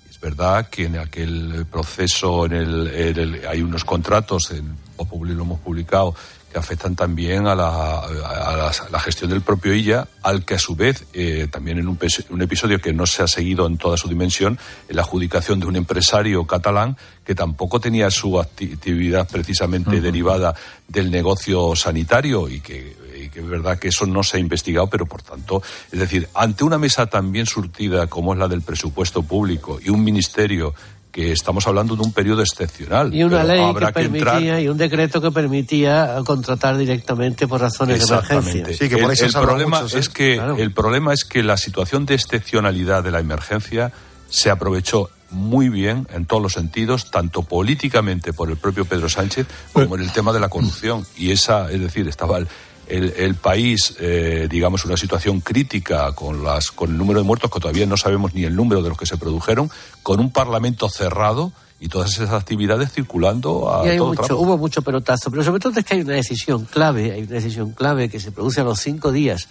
Es 0.08 0.20
verdad 0.20 0.68
que 0.68 0.84
en 0.84 0.98
aquel 0.98 1.66
proceso 1.70 2.46
en 2.46 2.52
el, 2.52 3.42
hay 3.48 3.60
unos 3.62 3.84
contratos, 3.84 4.52
en, 4.52 4.76
lo 4.98 5.42
hemos 5.42 5.60
publicado, 5.60 6.14
que 6.52 6.58
afectan 6.58 6.96
también 6.96 7.46
a 7.46 7.54
la, 7.54 7.98
a 8.00 8.56
la- 8.56 8.68
a 8.68 8.90
la 8.90 9.00
gestión 9.00 9.30
del 9.30 9.42
propio 9.42 9.74
Illa, 9.74 10.08
al 10.22 10.44
que 10.44 10.54
a 10.54 10.58
su 10.58 10.74
vez, 10.74 11.04
eh, 11.12 11.46
también 11.50 11.78
en 11.78 11.88
un, 11.88 11.98
episodio 12.42 12.80
que 12.80 12.92
no 12.92 13.06
se 13.06 13.22
ha 13.22 13.28
seguido 13.28 13.66
en 13.66 13.76
toda 13.76 13.96
su 13.96 14.08
dimensión, 14.08 14.58
en 14.88 14.96
la 14.96 15.02
adjudicación 15.02 15.60
de 15.60 15.66
un 15.66 15.76
empresario 15.76 16.46
catalán 16.46 16.96
que 17.24 17.34
tampoco 17.34 17.80
tenía 17.80 18.10
su 18.10 18.32
acti- 18.38 18.72
actividad 18.72 19.28
precisamente 19.28 20.00
derivada 20.00 20.54
del 20.88 21.10
negocio 21.10 21.76
sanitario 21.76 22.48
y 22.48 22.60
que, 22.60 22.96
y 23.22 23.28
que 23.28 23.40
es 23.40 23.46
verdad 23.46 23.78
que 23.78 23.88
eso 23.88 24.06
no 24.06 24.22
se 24.22 24.38
ha 24.38 24.40
investigado, 24.40 24.86
pero 24.88 25.04
por 25.04 25.20
tanto, 25.22 25.62
es 25.92 25.98
decir, 25.98 26.28
ante 26.34 26.64
una 26.64 26.78
mesa 26.78 27.06
tan 27.06 27.30
bien 27.30 27.44
surtida 27.44 28.06
como 28.06 28.32
es 28.32 28.38
la 28.38 28.48
del 28.48 28.62
presupuesto 28.62 29.22
público 29.22 29.78
y 29.84 29.90
un 29.90 30.02
ministerio 30.02 30.74
que 31.18 31.32
estamos 31.32 31.66
hablando 31.66 31.96
de 31.96 32.02
un 32.02 32.12
periodo 32.12 32.42
excepcional. 32.42 33.12
Y 33.12 33.24
una 33.24 33.42
ley 33.42 33.60
habrá 33.60 33.88
que 33.88 34.02
que 34.02 34.08
permitía 34.08 34.38
entrar 34.38 34.60
y 34.60 34.68
un 34.68 34.78
decreto 34.78 35.20
que 35.20 35.32
permitía 35.32 36.14
contratar 36.24 36.78
directamente 36.78 37.48
por 37.48 37.60
razones 37.60 38.06
de 38.06 38.14
emergencia. 38.14 38.66
el, 38.68 39.24
el 39.24 39.32
problema 39.32 39.82
es 39.92 40.08
que 40.08 40.36
el 40.36 40.72
problema 40.72 41.12
es 41.12 41.24
que 41.24 41.42
la 41.42 41.56
situación 41.56 42.06
de 42.06 42.14
excepcionalidad 42.14 43.02
de 43.02 43.10
la 43.10 43.18
emergencia 43.18 43.90
se 44.28 44.48
aprovechó 44.48 45.10
muy 45.30 45.68
bien 45.68 46.06
en 46.12 46.24
todos 46.24 46.40
los 46.40 46.52
sentidos, 46.52 47.10
tanto 47.10 47.42
políticamente 47.42 48.32
por 48.32 48.48
el 48.48 48.56
propio 48.56 48.84
Pedro 48.84 49.08
Sánchez 49.08 49.48
como 49.72 49.96
en 49.96 50.02
el 50.02 50.12
tema 50.12 50.32
de 50.32 50.38
la 50.38 50.48
corrupción. 50.48 51.04
Y 51.16 51.32
esa, 51.32 51.68
es 51.68 51.80
decir, 51.80 52.06
estaba 52.06 52.38
el, 52.38 52.46
el- 52.88 53.12
el 53.16 53.34
país, 53.34 53.94
eh, 54.00 54.46
digamos, 54.50 54.84
una 54.84 54.96
situación 54.96 55.40
crítica 55.40 56.12
con 56.12 56.42
las 56.42 56.70
con 56.70 56.90
el 56.90 56.98
número 56.98 57.20
de 57.20 57.24
muertos 57.26 57.50
que 57.50 57.60
todavía 57.60 57.86
no 57.86 57.96
sabemos 57.96 58.34
ni 58.34 58.44
el 58.44 58.54
número 58.56 58.82
de 58.82 58.88
los 58.88 58.98
que 58.98 59.06
se 59.06 59.16
produjeron, 59.16 59.70
con 60.02 60.20
un 60.20 60.30
parlamento 60.32 60.88
cerrado 60.88 61.52
y 61.80 61.88
todas 61.88 62.10
esas 62.12 62.30
actividades 62.30 62.90
circulando 62.92 63.72
a 63.72 63.86
Y 63.86 63.90
hay 63.90 63.98
todo 63.98 64.08
mucho, 64.08 64.38
hubo 64.38 64.58
mucho 64.58 64.82
pelotazo, 64.82 65.30
pero 65.30 65.44
sobre 65.44 65.60
todo 65.60 65.78
es 65.78 65.84
que 65.84 65.94
hay 65.94 66.00
una 66.00 66.14
decisión 66.14 66.64
clave, 66.64 67.12
hay 67.12 67.22
una 67.22 67.34
decisión 67.34 67.70
clave 67.72 68.08
que 68.08 68.18
se 68.18 68.32
produce 68.32 68.60
a 68.60 68.64
los 68.64 68.80
cinco 68.80 69.12
días 69.12 69.48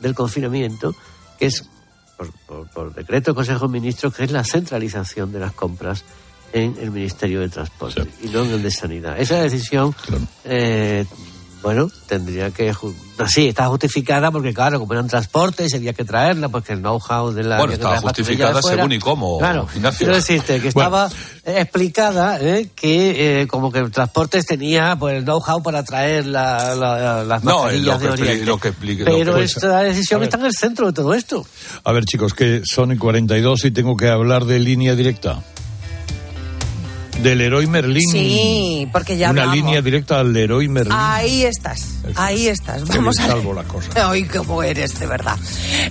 del 0.00 0.14
confinamiento, 0.14 0.94
que 1.38 1.46
es 1.46 1.64
por, 2.16 2.32
por- 2.46 2.66
por 2.70 2.94
decreto 2.94 3.30
del 3.30 3.36
Consejo 3.36 3.66
de 3.68 3.72
Ministros, 3.72 4.12
que 4.14 4.24
es 4.24 4.32
la 4.32 4.42
centralización 4.42 5.30
de 5.30 5.38
las 5.38 5.52
compras 5.52 6.04
en 6.52 6.76
el 6.80 6.90
Ministerio 6.90 7.40
de 7.40 7.48
Transporte 7.50 8.02
y 8.22 8.28
no 8.28 8.42
en 8.42 8.50
el 8.52 8.62
de 8.62 8.70
Sanidad. 8.72 9.20
Esa 9.20 9.36
decisión, 9.40 9.94
eh, 10.44 11.04
bueno, 11.62 11.90
tendría 12.06 12.50
que... 12.50 12.72
no, 13.18 13.28
sí, 13.28 13.48
está 13.48 13.66
justificada 13.66 14.30
porque, 14.30 14.54
claro, 14.54 14.78
como 14.78 14.92
eran 14.92 15.08
transportes, 15.08 15.74
había 15.74 15.92
que 15.92 16.04
traerla, 16.04 16.48
porque 16.48 16.72
el 16.72 16.80
know-how 16.80 17.32
de 17.32 17.42
la... 17.42 17.58
Bueno, 17.58 17.72
estaba 17.72 17.98
justificada 18.00 18.62
según 18.62 18.92
y 18.92 18.98
cómo, 18.98 19.38
Claro, 19.38 19.66
Ignacio. 19.74 19.98
quiero 19.98 20.14
decirte 20.14 20.60
que 20.60 20.68
estaba 20.68 21.08
explicada 21.44 22.38
eh, 22.40 22.68
que 22.74 23.42
eh, 23.42 23.46
como 23.48 23.72
que 23.72 23.82
transportes 23.90 24.46
tenía 24.46 24.96
pues 24.96 25.16
el 25.16 25.24
know-how 25.24 25.62
para 25.62 25.82
traer 25.82 26.26
la- 26.26 26.74
la- 26.74 27.24
las 27.24 27.42
No, 27.44 27.62
mascarillas 27.62 28.00
lo 28.02 28.06
de 28.16 28.22
Oriente. 28.22 28.44
lo 28.46 28.58
que 28.58 28.68
explique- 28.68 29.04
lo 29.04 29.16
Pero 29.16 29.34
que- 29.36 29.42
esta 29.44 29.82
decisión 29.82 30.22
está 30.22 30.36
en 30.38 30.44
el 30.46 30.52
centro 30.52 30.86
de 30.86 30.92
todo 30.92 31.14
esto. 31.14 31.44
A 31.84 31.92
ver, 31.92 32.04
chicos, 32.04 32.34
que 32.34 32.62
son 32.64 32.92
y 32.92 32.96
42 32.96 33.64
y 33.64 33.70
tengo 33.70 33.96
que 33.96 34.08
hablar 34.08 34.44
de 34.44 34.58
línea 34.60 34.94
directa. 34.94 35.42
Del 37.22 37.38
Leroy 37.38 37.66
Merlin. 37.66 38.08
Sí, 38.10 38.88
porque 38.92 39.16
ya 39.16 39.30
Una 39.30 39.42
hablamos. 39.42 39.56
línea 39.56 39.82
directa 39.82 40.20
al 40.20 40.32
Leroy 40.32 40.68
Merlin. 40.68 40.94
Ahí 40.96 41.42
estás, 41.44 41.96
ahí 42.14 42.46
estás. 42.46 42.86
Vamos 42.86 43.18
a 43.18 43.26
salvo 43.26 43.52
la 43.52 43.64
cosa. 43.64 43.90
Ay, 44.10 44.24
cómo 44.24 44.62
eres, 44.62 44.98
de 45.00 45.06
verdad. 45.06 45.36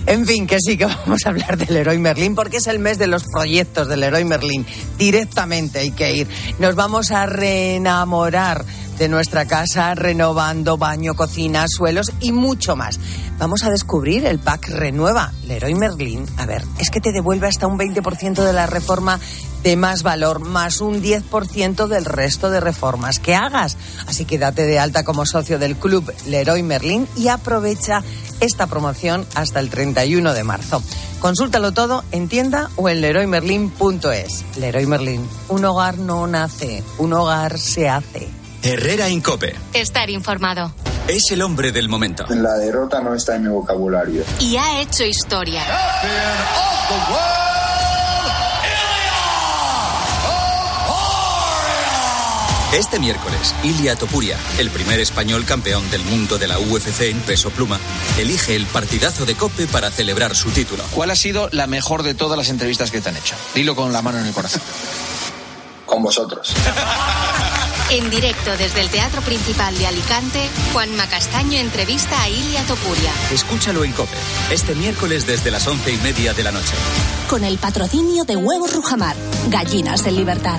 En 0.06 0.24
fin, 0.26 0.46
que 0.46 0.58
sí, 0.58 0.78
que 0.78 0.86
vamos 0.86 1.20
a 1.26 1.28
hablar 1.28 1.58
del 1.58 1.74
Leroy 1.74 1.98
Merlin, 1.98 2.34
porque 2.34 2.56
es 2.56 2.66
el 2.66 2.78
mes 2.78 2.98
de 2.98 3.08
los 3.08 3.24
proyectos 3.24 3.88
del 3.88 4.00
Leroy 4.00 4.24
Merlin. 4.24 4.64
Directamente 4.96 5.80
hay 5.80 5.90
que 5.90 6.14
ir. 6.16 6.28
Nos 6.58 6.74
vamos 6.74 7.10
a 7.10 7.26
reenamorar 7.26 8.64
de 8.98 9.08
nuestra 9.08 9.46
casa, 9.46 9.94
renovando 9.94 10.76
baño, 10.76 11.14
cocina, 11.14 11.66
suelos 11.68 12.10
y 12.20 12.32
mucho 12.32 12.74
más. 12.74 12.98
Vamos 13.38 13.62
a 13.62 13.70
descubrir 13.70 14.24
el 14.26 14.40
pack 14.40 14.68
Renueva. 14.70 15.32
Leroy 15.46 15.74
Merlin, 15.74 16.26
a 16.36 16.46
ver, 16.46 16.62
es 16.80 16.90
que 16.90 17.00
te 17.00 17.12
devuelve 17.12 17.46
hasta 17.46 17.68
un 17.68 17.78
20% 17.78 18.42
de 18.42 18.52
la 18.52 18.66
reforma 18.66 19.20
de 19.62 19.76
más 19.76 20.02
valor, 20.02 20.40
más 20.40 20.80
un 20.80 21.02
10% 21.02 21.86
del 21.86 22.04
resto 22.04 22.50
de 22.50 22.60
reformas 22.60 23.18
que 23.18 23.34
hagas. 23.34 23.76
Así 24.06 24.24
que 24.24 24.38
date 24.38 24.66
de 24.66 24.78
alta 24.78 25.04
como 25.04 25.26
socio 25.26 25.58
del 25.58 25.76
club 25.76 26.12
Leroy 26.26 26.62
Merlin 26.62 27.08
y 27.16 27.28
aprovecha 27.28 28.02
esta 28.40 28.66
promoción 28.66 29.26
hasta 29.34 29.60
el 29.60 29.70
31 29.70 30.32
de 30.32 30.44
marzo. 30.44 30.82
Consúltalo 31.20 31.72
todo 31.72 32.04
en 32.12 32.28
tienda 32.28 32.70
o 32.76 32.88
en 32.88 33.00
leroymerlin.es. 33.00 34.44
Leroy 34.58 34.86
Merlin, 34.86 35.28
un 35.48 35.64
hogar 35.64 35.98
no 35.98 36.26
nace, 36.26 36.82
un 36.98 37.12
hogar 37.12 37.58
se 37.58 37.88
hace. 37.88 38.28
Herrera 38.62 39.08
Incope. 39.08 39.54
Estar 39.72 40.10
informado. 40.10 40.72
Es 41.06 41.30
el 41.30 41.42
hombre 41.42 41.72
del 41.72 41.88
momento. 41.88 42.26
La 42.28 42.54
derrota 42.54 43.00
no 43.00 43.14
está 43.14 43.36
en 43.36 43.44
mi 43.44 43.48
vocabulario. 43.48 44.24
Y 44.40 44.56
ha 44.56 44.80
hecho 44.80 45.04
historia. 45.04 45.62
Este 52.72 52.98
miércoles, 52.98 53.54
Ilia 53.62 53.96
Topuria, 53.96 54.36
el 54.58 54.70
primer 54.70 55.00
español 55.00 55.46
campeón 55.46 55.90
del 55.90 56.04
mundo 56.04 56.36
de 56.36 56.48
la 56.48 56.58
UFC 56.58 57.00
en 57.02 57.18
peso 57.20 57.48
pluma, 57.50 57.80
elige 58.18 58.54
el 58.54 58.66
partidazo 58.66 59.24
de 59.24 59.34
Cope 59.34 59.66
para 59.66 59.90
celebrar 59.90 60.36
su 60.36 60.50
título. 60.50 60.84
¿Cuál 60.94 61.10
ha 61.10 61.16
sido 61.16 61.48
la 61.50 61.66
mejor 61.66 62.02
de 62.02 62.14
todas 62.14 62.36
las 62.36 62.50
entrevistas 62.50 62.90
que 62.90 63.00
te 63.00 63.08
han 63.08 63.16
hecho? 63.16 63.36
Dilo 63.54 63.74
con 63.74 63.90
la 63.92 64.02
mano 64.02 64.18
en 64.18 64.26
el 64.26 64.34
corazón. 64.34 64.60
Con 65.86 66.02
vosotros. 66.02 66.54
En 67.90 68.10
directo 68.10 68.54
desde 68.58 68.82
el 68.82 68.90
Teatro 68.90 69.22
Principal 69.22 69.76
de 69.78 69.86
Alicante, 69.86 70.46
Juan 70.74 70.94
Macastaño 70.94 71.58
entrevista 71.58 72.20
a 72.20 72.28
Ilia 72.28 72.62
Topuria. 72.64 73.10
Escúchalo 73.32 73.82
en 73.82 73.92
COPE, 73.92 74.14
este 74.50 74.74
miércoles 74.74 75.26
desde 75.26 75.50
las 75.50 75.66
once 75.66 75.90
y 75.90 75.96
media 75.96 76.34
de 76.34 76.42
la 76.42 76.52
noche. 76.52 76.74
Con 77.30 77.44
el 77.44 77.56
patrocinio 77.56 78.24
de 78.24 78.36
Huevos 78.36 78.74
Rujamar, 78.74 79.16
gallinas 79.48 80.04
en 80.04 80.16
libertad. 80.16 80.58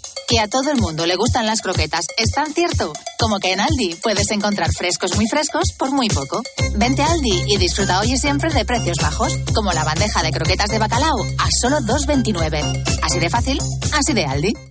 Que 0.27 0.39
a 0.39 0.47
todo 0.47 0.71
el 0.71 0.77
mundo 0.79 1.05
le 1.05 1.15
gustan 1.15 1.45
las 1.45 1.61
croquetas 1.61 2.05
es 2.17 2.31
tan 2.31 2.53
cierto 2.53 2.93
como 3.21 3.39
que 3.39 3.51
en 3.53 3.59
Aldi 3.59 3.95
puedes 4.01 4.31
encontrar 4.31 4.71
frescos 4.71 5.15
muy 5.15 5.27
frescos 5.27 5.73
por 5.77 5.91
muy 5.91 6.09
poco. 6.09 6.41
Vente 6.75 7.03
a 7.03 7.11
Aldi 7.11 7.43
y 7.47 7.57
disfruta 7.57 7.99
hoy 7.99 8.13
y 8.13 8.17
siempre 8.17 8.51
de 8.51 8.65
precios 8.65 8.97
bajos, 8.99 9.37
como 9.53 9.71
la 9.73 9.83
bandeja 9.83 10.23
de 10.23 10.31
croquetas 10.31 10.69
de 10.69 10.79
bacalao 10.79 11.19
a 11.37 11.47
solo 11.61 11.77
2,29. 11.81 12.83
Así 13.03 13.19
de 13.19 13.29
fácil, 13.29 13.59
así 13.93 14.13
de 14.13 14.25
Aldi. 14.25 14.70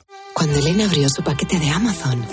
Cuando 0.33 0.59
Elena 0.59 0.85
abrió 0.85 1.09
su 1.09 1.23
paquete 1.23 1.59
de 1.59 1.69
Amazon, 1.69 2.25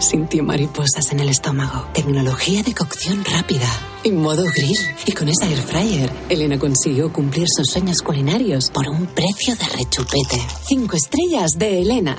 sintió 0.00 0.42
mariposas 0.42 1.12
en 1.12 1.20
el 1.20 1.28
estómago. 1.28 1.86
Tecnología 1.94 2.62
de 2.62 2.74
cocción 2.74 3.24
rápida 3.24 3.68
y 4.02 4.10
modo 4.10 4.42
grill. 4.44 4.76
Y 5.06 5.12
con 5.12 5.28
esa 5.28 5.46
air 5.46 5.62
fryer, 5.62 6.12
Elena 6.28 6.58
consiguió 6.58 7.12
cumplir 7.12 7.46
sus 7.48 7.66
sueños 7.72 8.02
culinarios 8.02 8.70
por 8.70 8.88
un 8.88 9.06
precio 9.06 9.54
de 9.54 9.64
rechupete. 9.66 10.40
Cinco 10.66 10.96
estrellas 10.96 11.52
de 11.56 11.80
Elena. 11.80 12.16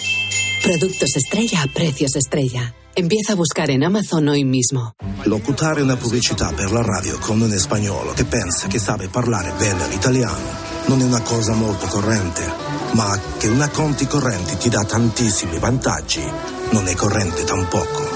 Productos 0.64 1.10
estrella 1.16 1.64
a 1.64 1.68
precios 1.68 2.16
estrella. 2.16 2.74
Empieza 2.96 3.34
a 3.34 3.36
buscar 3.36 3.70
en 3.70 3.84
Amazon 3.84 4.28
hoy 4.30 4.46
mismo. 4.46 4.94
Locutare 5.26 5.82
una 5.82 5.98
pubblicità 5.98 6.54
per 6.54 6.72
la 6.72 6.82
radio 6.82 7.20
con 7.20 7.42
un 7.42 7.52
spagnolo 7.52 8.14
che 8.14 8.26
pensa 8.26 8.68
che 8.68 8.80
sabe 8.80 9.10
parlare 9.10 9.54
bene 9.58 9.88
l'italiano 9.90 10.70
non 10.90 11.02
è 11.02 11.04
una 11.04 11.22
cosa 11.22 11.54
molto 11.54 11.86
corrente, 11.86 12.44
ma 12.92 13.20
che 13.38 13.48
una 13.48 13.70
conti 13.70 14.08
correnti 14.08 14.58
ti 14.58 14.70
dà 14.70 14.84
tantissimi 14.84 15.60
vantaggi 15.60 16.24
non 16.72 16.88
è 16.88 16.96
corrente 16.96 17.44
tampoco. 17.44 18.08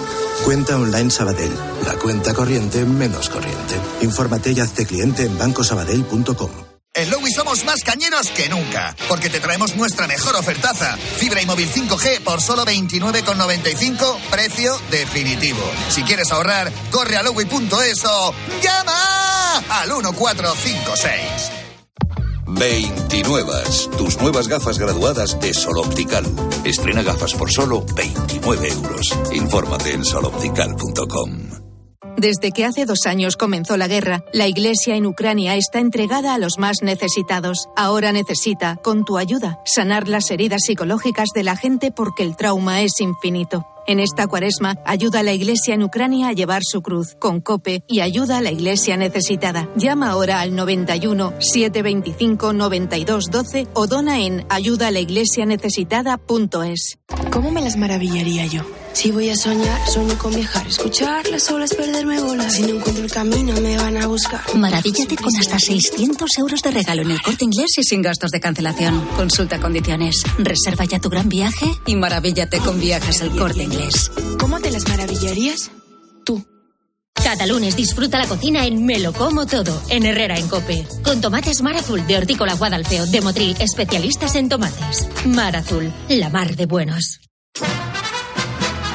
Cuenta 0.44 0.76
online 0.76 1.10
Sabadell, 1.10 1.56
la 1.86 1.96
cuenta 1.96 2.34
corriente 2.34 2.84
menos 2.84 3.30
corriente. 3.30 3.80
Infórmate 4.02 4.52
y 4.52 4.60
hazte 4.60 4.86
cliente 4.86 5.24
en 5.24 5.38
bancosabadell.com. 5.38 6.52
En 6.96 7.10
Lowy 7.10 7.32
somos 7.32 7.66
más 7.66 7.82
cañeros 7.84 8.30
que 8.30 8.50
nunca, 8.50 8.96
porque 9.08 9.32
te 9.32 9.40
traemos 9.40 9.76
nuestra 9.76 10.06
mejor 10.06 10.36
ofertaza. 10.36 10.96
Fibra 10.96 11.42
y 11.42 11.46
móvil 11.48 11.68
5G 11.72 12.22
por 12.22 12.40
solo 12.40 12.66
29,95, 12.66 14.20
precio 14.30 14.80
definitivo. 14.92 15.64
Si 15.90 16.04
quieres 16.04 16.32
ahorrar, 16.32 16.72
corre 16.92 17.18
a 17.18 17.24
lowy.es 17.24 18.06
o 18.06 18.36
llama 18.62 19.58
al 19.70 19.90
1456. 19.90 21.63
29. 22.54 23.54
Tus 23.98 24.20
nuevas 24.22 24.48
gafas 24.48 24.80
graduadas 24.80 25.40
de 25.40 25.54
Sol 25.54 25.78
Optical. 25.78 26.26
Estrena 26.64 27.02
gafas 27.04 27.34
por 27.34 27.52
solo 27.52 27.84
29 27.96 28.68
euros. 28.70 29.18
Infórmate 29.34 29.94
en 29.94 30.06
soloptical.com. 30.06 31.64
Desde 32.16 32.52
que 32.52 32.64
hace 32.64 32.86
dos 32.86 33.08
años 33.08 33.38
comenzó 33.38 33.76
la 33.76 33.88
guerra, 33.88 34.24
la 34.34 34.48
Iglesia 34.48 34.96
en 34.96 35.08
Ucrania 35.08 35.56
está 35.56 35.80
entregada 35.80 36.36
a 36.36 36.38
los 36.38 36.60
más 36.60 36.78
necesitados. 36.84 37.70
Ahora 37.76 38.12
necesita, 38.12 38.76
con 38.78 39.04
tu 39.04 39.18
ayuda, 39.18 39.60
sanar 39.66 40.08
las 40.08 40.30
heridas 40.30 40.62
psicológicas 40.64 41.30
de 41.34 41.44
la 41.44 41.56
gente 41.56 41.92
porque 41.92 42.24
el 42.24 42.36
trauma 42.36 42.82
es 42.82 43.00
infinito. 43.00 43.66
En 43.86 44.00
esta 44.00 44.28
cuaresma, 44.28 44.78
ayuda 44.86 45.20
a 45.20 45.24
la 45.24 45.34
Iglesia 45.34 45.74
en 45.74 45.84
Ucrania 45.84 46.30
a 46.30 46.34
llevar 46.34 46.62
su 46.64 46.82
cruz 46.82 47.18
con 47.20 47.42
COPE 47.42 47.84
y 47.88 48.00
ayuda 48.00 48.38
a 48.38 48.42
la 48.42 48.52
Iglesia 48.52 48.96
necesitada. 48.96 49.68
Llama 49.76 50.10
ahora 50.10 50.40
al 50.40 50.56
91 50.56 51.34
725 51.40 52.54
92 52.54 53.26
12 53.30 53.68
o 53.74 53.88
dona 53.88 54.22
en 54.22 54.46
ayudaalaiglesianecesitada.es. 54.50 57.00
¿Cómo 57.32 57.52
me 57.52 57.62
las 57.62 57.76
maravillaría 57.78 58.46
yo? 58.46 58.62
Si 58.94 59.12
voy 59.12 59.30
a 59.30 59.36
soñar, 59.36 59.80
sueño 59.90 60.18
con 60.18 60.34
viajar, 60.34 60.68
escuchar 60.68 61.28
las 61.30 61.50
olas, 61.52 61.74
perderme 61.74 62.22
bolas. 62.22 62.54
Si 62.54 62.62
no 62.62 62.76
encuentro 62.76 63.04
el 63.04 63.12
camino, 63.12 63.60
me 63.60 63.78
van 63.78 63.98
a 63.98 64.08
buscar. 64.08 64.42
Maravíllate 64.56 65.16
con 65.16 65.36
hasta 65.36 65.60
600 65.60 66.38
euros 66.38 66.62
de 66.62 66.72
regalo 66.72 67.02
en 67.02 67.12
el 67.12 67.22
corte 67.22 67.46
inglés 67.46 67.78
y 67.78 67.84
sin 67.84 68.02
gastos 68.02 68.32
de 68.32 68.40
cancelación. 68.40 69.06
Consulta 69.16 69.60
condiciones. 69.60 70.24
Reserva 70.38 70.86
ya 70.86 71.00
tu 71.00 71.10
gran 71.10 71.28
viaje 71.28 71.66
y 71.86 71.96
maravíllate 71.96 72.60
con 72.60 72.80
viajes 72.80 73.22
al 73.22 73.36
corte 73.36 73.64
inglés. 73.64 74.12
¿Cómo 74.40 74.60
te 74.60 74.72
las 74.72 74.88
maravillarías? 74.88 75.72
Cada 77.24 77.46
lunes 77.46 77.78
disfruta 77.78 78.20
la 78.20 78.28
cocina 78.28 78.66
en 78.66 78.86
Me 78.86 79.00
lo 79.00 79.14
como 79.14 79.46
todo, 79.46 79.82
en 79.90 80.06
Herrera 80.06 80.38
en 80.38 80.48
Cope. 80.50 80.86
Con 81.04 81.22
tomates 81.22 81.62
Mar 81.62 81.78
Azul 81.78 82.06
de 82.06 82.18
Hortícola 82.18 82.56
Guadalfeo 82.56 83.06
de 83.06 83.22
Motril, 83.22 83.56
especialistas 83.60 84.36
en 84.36 84.50
tomates. 84.50 85.08
Mar 85.26 85.56
Azul, 85.56 85.92
la 86.10 86.30
mar 86.30 86.56
de 86.56 86.66
buenos. 86.66 87.22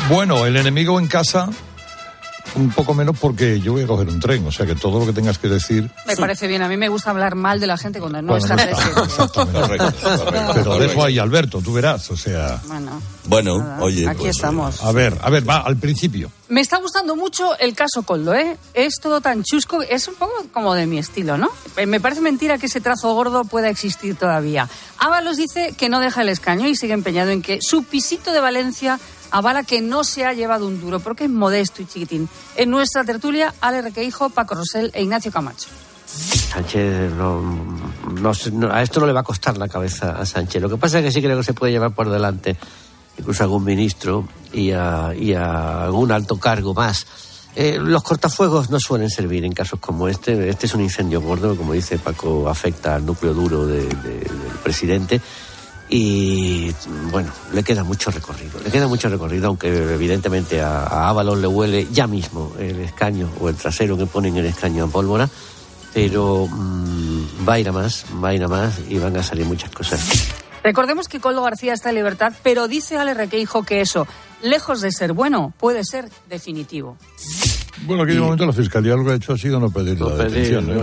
Bueno, 0.08 0.46
el 0.46 0.56
enemigo 0.56 0.98
en 0.98 1.06
casa, 1.06 1.50
un 2.54 2.70
poco 2.70 2.94
menos 2.94 3.18
porque 3.18 3.60
yo 3.60 3.72
voy 3.74 3.82
a 3.82 3.86
coger 3.86 4.08
un 4.08 4.18
tren, 4.18 4.46
o 4.46 4.50
sea 4.52 4.64
que 4.64 4.74
todo 4.74 4.98
lo 5.00 5.06
que 5.06 5.12
tengas 5.12 5.38
que 5.38 5.48
decir. 5.48 5.90
Me 6.06 6.16
parece 6.16 6.46
bien, 6.48 6.62
a 6.62 6.68
mí 6.68 6.78
me 6.78 6.88
gusta 6.88 7.10
hablar 7.10 7.34
mal 7.34 7.60
de 7.60 7.66
la 7.66 7.76
gente 7.76 8.00
cuando 8.00 8.22
no 8.22 8.32
Bueno, 8.38 8.46
está 8.46 8.56
no 8.56 9.66
presente. 9.66 10.54
Pero 10.54 10.78
dejo 10.78 11.04
ahí 11.04 11.18
Alberto, 11.18 11.60
tú 11.60 11.74
verás, 11.74 12.10
o 12.10 12.16
sea. 12.16 12.58
Bueno, 12.66 13.02
Bueno, 13.26 13.58
Nada, 13.58 13.82
oye, 13.82 14.08
aquí 14.08 14.20
pues, 14.22 14.36
estamos. 14.36 14.82
A 14.82 14.92
ver, 14.92 15.18
a 15.20 15.28
ver, 15.28 15.46
va, 15.46 15.58
al 15.58 15.76
principio. 15.76 16.30
me 16.48 16.62
está 16.62 16.78
gustando 16.78 17.14
mucho 17.14 17.56
el 17.58 17.74
caso 17.74 18.02
Coldo, 18.02 18.34
¿eh? 18.34 18.56
Es 18.72 18.94
todo 19.02 19.20
tan 19.20 19.42
chusco, 19.42 19.82
es 19.82 20.08
un 20.08 20.14
poco 20.14 20.32
como 20.54 20.74
de 20.74 20.86
mi 20.86 20.98
estilo, 20.98 21.36
¿no? 21.36 21.50
Eh, 21.76 21.84
Me 21.84 22.00
parece 22.00 22.22
mentira 22.22 22.56
que 22.56 22.66
ese 22.66 22.80
trazo 22.80 23.12
gordo 23.12 23.44
pueda 23.44 23.68
existir 23.68 24.16
todavía. 24.16 24.70
Ábalos 24.96 25.36
dice 25.36 25.74
que 25.76 25.90
no 25.90 26.00
deja 26.00 26.22
el 26.22 26.30
escaño 26.30 26.66
y 26.66 26.74
sigue 26.76 26.94
empeñado 26.94 27.30
en 27.30 27.42
que 27.42 27.58
su 27.60 27.84
pisito 27.84 28.32
de 28.32 28.40
Valencia 28.40 28.98
avala 29.30 29.62
que 29.64 29.80
no 29.80 30.04
se 30.04 30.24
ha 30.24 30.32
llevado 30.32 30.66
un 30.66 30.80
duro, 30.80 31.00
porque 31.00 31.24
es 31.24 31.30
modesto 31.30 31.82
y 31.82 31.86
chiquitín. 31.86 32.28
En 32.56 32.70
nuestra 32.70 33.04
tertulia, 33.04 33.54
Ale 33.60 33.82
Requeijo, 33.82 34.30
Paco 34.30 34.54
Rosell 34.54 34.90
e 34.94 35.02
Ignacio 35.02 35.30
Camacho. 35.32 35.68
Sánchez 36.06 37.12
no, 37.12 37.42
no 38.20 38.32
no- 38.52 38.72
a 38.72 38.82
esto 38.82 39.00
no 39.00 39.06
le 39.06 39.12
va 39.12 39.20
a 39.20 39.24
costar 39.24 39.58
la 39.58 39.68
cabeza 39.68 40.12
a 40.18 40.24
Sánchez. 40.24 40.62
Lo 40.62 40.68
que 40.70 40.76
pasa 40.76 40.98
es 40.98 41.04
que 41.04 41.12
sí 41.12 41.20
creo 41.22 41.36
que 41.36 41.44
se 41.44 41.52
puede 41.54 41.72
llevar 41.72 41.92
por 41.92 42.08
delante 42.10 42.56
incluso 43.18 43.42
a 43.42 43.44
algún 43.44 43.64
ministro 43.64 44.26
y 44.52 44.70
a, 44.72 45.08
algún 45.84 46.10
alto 46.12 46.38
cargo 46.38 46.72
más. 46.72 47.06
Eh, 47.56 47.78
los 47.80 48.02
cortafuegos 48.04 48.70
no 48.70 48.78
suelen 48.78 49.10
servir 49.10 49.44
en 49.44 49.52
casos 49.52 49.80
como 49.80 50.06
este. 50.08 50.48
Este 50.48 50.66
es 50.66 50.74
un 50.74 50.80
incendio 50.82 51.20
gordo, 51.20 51.56
como 51.56 51.72
dice 51.72 51.98
Paco, 51.98 52.48
afecta 52.48 52.94
al 52.94 53.04
núcleo 53.04 53.34
duro 53.34 53.66
de- 53.66 53.86
del 53.88 54.30
presidente. 54.62 55.20
Y 55.90 56.70
bueno, 57.10 57.30
le 57.52 57.62
queda 57.62 57.82
mucho 57.82 58.10
recorrido. 58.10 58.60
Le 58.62 58.70
queda 58.70 58.88
mucho 58.88 59.08
recorrido, 59.08 59.48
aunque 59.48 59.68
evidentemente 59.68 60.60
a, 60.60 60.84
a 60.84 61.08
Ábalos 61.08 61.38
le 61.38 61.46
huele 61.46 61.86
ya 61.90 62.06
mismo 62.06 62.52
el 62.58 62.80
escaño 62.80 63.30
o 63.40 63.48
el 63.48 63.56
trasero 63.56 63.96
que 63.96 64.06
ponen 64.06 64.34
en 64.34 64.44
el 64.44 64.46
escaño 64.46 64.84
a 64.84 64.88
pólvora 64.88 65.28
pero 65.94 66.46
mm, 66.46 67.48
va 67.48 67.54
a 67.54 67.60
ir 67.60 67.68
a 67.68 67.72
más, 67.72 68.04
va 68.22 68.28
a 68.28 68.34
ir 68.34 68.44
a 68.44 68.48
más 68.48 68.78
y 68.88 68.98
van 68.98 69.16
a 69.16 69.22
salir 69.22 69.46
muchas 69.46 69.70
cosas. 69.70 70.28
Recordemos 70.62 71.08
que 71.08 71.20
Coldo 71.20 71.42
García 71.42 71.72
está 71.72 71.88
en 71.90 71.96
libertad, 71.96 72.32
pero 72.42 72.68
dice 72.68 72.98
Ale 72.98 73.14
Requeijo 73.14 73.62
que 73.62 73.80
eso, 73.80 74.06
lejos 74.42 74.80
de 74.80 74.92
ser 74.92 75.12
bueno, 75.12 75.52
puede 75.58 75.84
ser 75.84 76.08
definitivo. 76.28 76.96
Bueno, 77.86 78.02
en 78.02 78.08
aquel 78.08 78.20
momento 78.20 78.46
la 78.46 78.52
fiscalía 78.52 78.94
lo 78.94 79.04
que 79.04 79.12
ha 79.12 79.14
hecho 79.14 79.32
ha 79.32 79.38
sido 79.38 79.60
no 79.60 79.70
pedir 79.70 80.00
la 80.00 80.14
detención. 80.14 80.70
¿eh? 80.70 80.82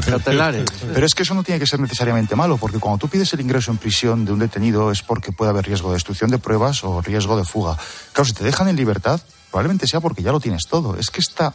Pero 0.93 1.06
es 1.06 1.14
que 1.14 1.24
eso 1.24 1.34
no 1.34 1.43
tiene 1.43 1.60
que 1.60 1.68
ser 1.68 1.80
necesariamente 1.80 2.36
malo, 2.36 2.58
porque 2.58 2.80
cuando 2.80 2.98
tú 3.00 3.08
pides 3.08 3.32
el 3.34 3.41
ingreso 3.41 3.72
en 3.72 3.78
prisión 3.78 4.26
de 4.26 4.32
un 4.32 4.39
detenido 4.39 4.91
es 4.91 5.02
porque 5.02 5.32
puede 5.32 5.52
haber 5.52 5.66
riesgo 5.66 5.89
de 5.89 5.96
destrucción 5.96 6.32
de 6.32 6.38
pruebas 6.38 6.84
o 6.84 7.02
riesgo 7.02 7.38
de 7.38 7.43
fuga. 7.43 7.78
Claro, 8.14 8.26
si 8.26 8.34
te 8.34 8.43
dejan 8.43 8.68
en 8.68 8.76
libertad, 8.76 9.20
probablemente 9.52 9.88
sea 9.88 10.00
porque 10.00 10.24
ya 10.24 10.32
lo 10.32 10.39
tienes 10.39 10.64
todo. 10.70 10.98
Es 10.98 11.10
que 11.10 11.22
esta, 11.22 11.54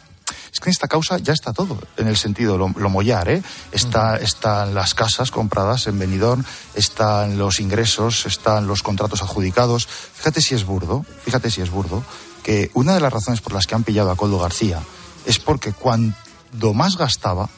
es 0.51 0.59
que 0.59 0.69
en 0.69 0.71
esta 0.71 0.87
causa 0.87 1.17
ya 1.17 1.33
está 1.33 1.53
todo, 1.53 1.79
en 1.97 2.07
el 2.07 2.17
sentido, 2.17 2.57
lo, 2.57 2.69
lo 2.69 2.89
mollar, 2.89 3.29
¿eh? 3.29 3.43
Está, 3.71 4.17
Están 4.17 4.73
las 4.73 4.93
casas 4.93 5.31
compradas 5.31 5.87
en 5.87 5.99
Benidorm, 5.99 6.43
están 6.75 7.37
los 7.37 7.59
ingresos, 7.59 8.25
están 8.25 8.67
los 8.67 8.83
contratos 8.83 9.21
adjudicados. 9.21 9.87
Fíjate 9.87 10.41
si 10.41 10.55
es 10.55 10.65
burdo, 10.65 11.05
fíjate 11.23 11.49
si 11.49 11.61
es 11.61 11.69
burdo, 11.69 12.03
que 12.43 12.71
una 12.73 12.93
de 12.93 13.01
las 13.01 13.13
razones 13.13 13.41
por 13.41 13.53
las 13.53 13.67
que 13.67 13.75
han 13.75 13.83
pillado 13.83 14.11
a 14.11 14.15
Coldo 14.15 14.39
García 14.39 14.81
es 15.25 15.39
porque 15.39 15.71
cuando 15.73 16.73
más 16.73 16.97
gastaba, 16.97 17.49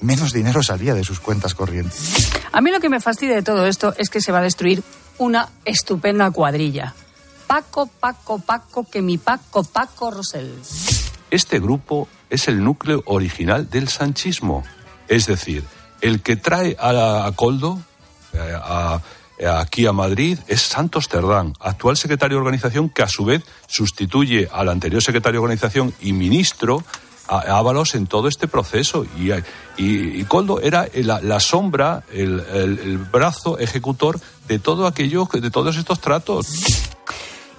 menos 0.00 0.32
dinero 0.32 0.62
salía 0.62 0.94
de 0.94 1.04
sus 1.04 1.20
cuentas 1.20 1.54
corrientes. 1.54 2.30
A 2.52 2.60
mí 2.60 2.70
lo 2.70 2.80
que 2.80 2.88
me 2.88 3.00
fastidia 3.00 3.34
de 3.36 3.42
todo 3.42 3.66
esto 3.66 3.94
es 3.98 4.08
que 4.10 4.20
se 4.20 4.32
va 4.32 4.38
a 4.38 4.42
destruir 4.42 4.82
una 5.18 5.48
estupenda 5.64 6.30
cuadrilla. 6.30 6.94
Paco, 7.46 7.86
Paco, 7.86 8.38
Paco, 8.38 8.86
que 8.90 9.02
mi 9.02 9.18
Paco, 9.18 9.64
Paco 9.64 10.10
Rosell. 10.10 10.52
Este 11.30 11.58
grupo 11.60 12.08
es 12.30 12.48
el 12.48 12.62
núcleo 12.62 13.02
original 13.06 13.68
del 13.68 13.88
sanchismo, 13.88 14.64
es 15.08 15.26
decir, 15.26 15.64
el 16.00 16.22
que 16.22 16.36
trae 16.36 16.76
a, 16.80 17.26
a 17.26 17.32
Coldo 17.32 17.80
eh, 18.32 18.38
a- 18.56 19.00
a- 19.44 19.60
aquí 19.60 19.86
a 19.86 19.92
Madrid 19.92 20.38
es 20.48 20.62
Santos 20.62 21.08
Cerdán, 21.08 21.54
actual 21.60 21.96
secretario 21.96 22.36
de 22.36 22.40
organización 22.42 22.88
que 22.88 23.02
a 23.02 23.08
su 23.08 23.24
vez 23.24 23.42
sustituye 23.66 24.48
al 24.52 24.68
anterior 24.68 25.02
secretario 25.02 25.40
de 25.40 25.44
organización 25.44 25.94
y 26.00 26.12
ministro 26.12 26.84
Ábalos 27.30 27.94
en 27.94 28.06
todo 28.06 28.28
este 28.28 28.48
proceso. 28.48 29.06
Y, 29.18 29.30
y- 29.32 30.20
y 30.20 30.24
Coldo 30.24 30.60
era 30.60 30.88
la, 30.94 31.20
la 31.20 31.38
sombra, 31.40 32.02
el, 32.12 32.40
el- 32.52 32.78
el 32.80 32.98
brazo 32.98 33.58
ejecutor 33.58 34.20
de 34.48 34.58
todo 34.58 34.86
aquello, 34.86 35.28
de 35.32 35.50
todos 35.50 35.76
estos 35.76 36.00
tratos. 36.00 36.46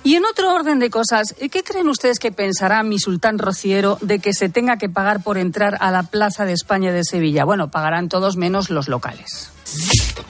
Y 0.03 0.15
en 0.15 0.25
otro 0.25 0.53
orden 0.53 0.79
de 0.79 0.89
cosas, 0.89 1.35
¿qué 1.51 1.63
creen 1.63 1.87
ustedes 1.87 2.17
que 2.17 2.31
pensará 2.31 2.81
mi 2.81 2.97
sultán 2.97 3.37
rociero 3.37 3.99
de 4.01 4.17
que 4.17 4.33
se 4.33 4.49
tenga 4.49 4.77
que 4.77 4.89
pagar 4.89 5.21
por 5.23 5.37
entrar 5.37 5.77
a 5.79 5.91
la 5.91 6.03
Plaza 6.03 6.43
de 6.43 6.53
España 6.53 6.91
de 6.91 7.03
Sevilla? 7.03 7.45
Bueno, 7.45 7.69
pagarán 7.69 8.09
todos 8.09 8.35
menos 8.35 8.71
los 8.71 8.87
locales. 8.87 9.51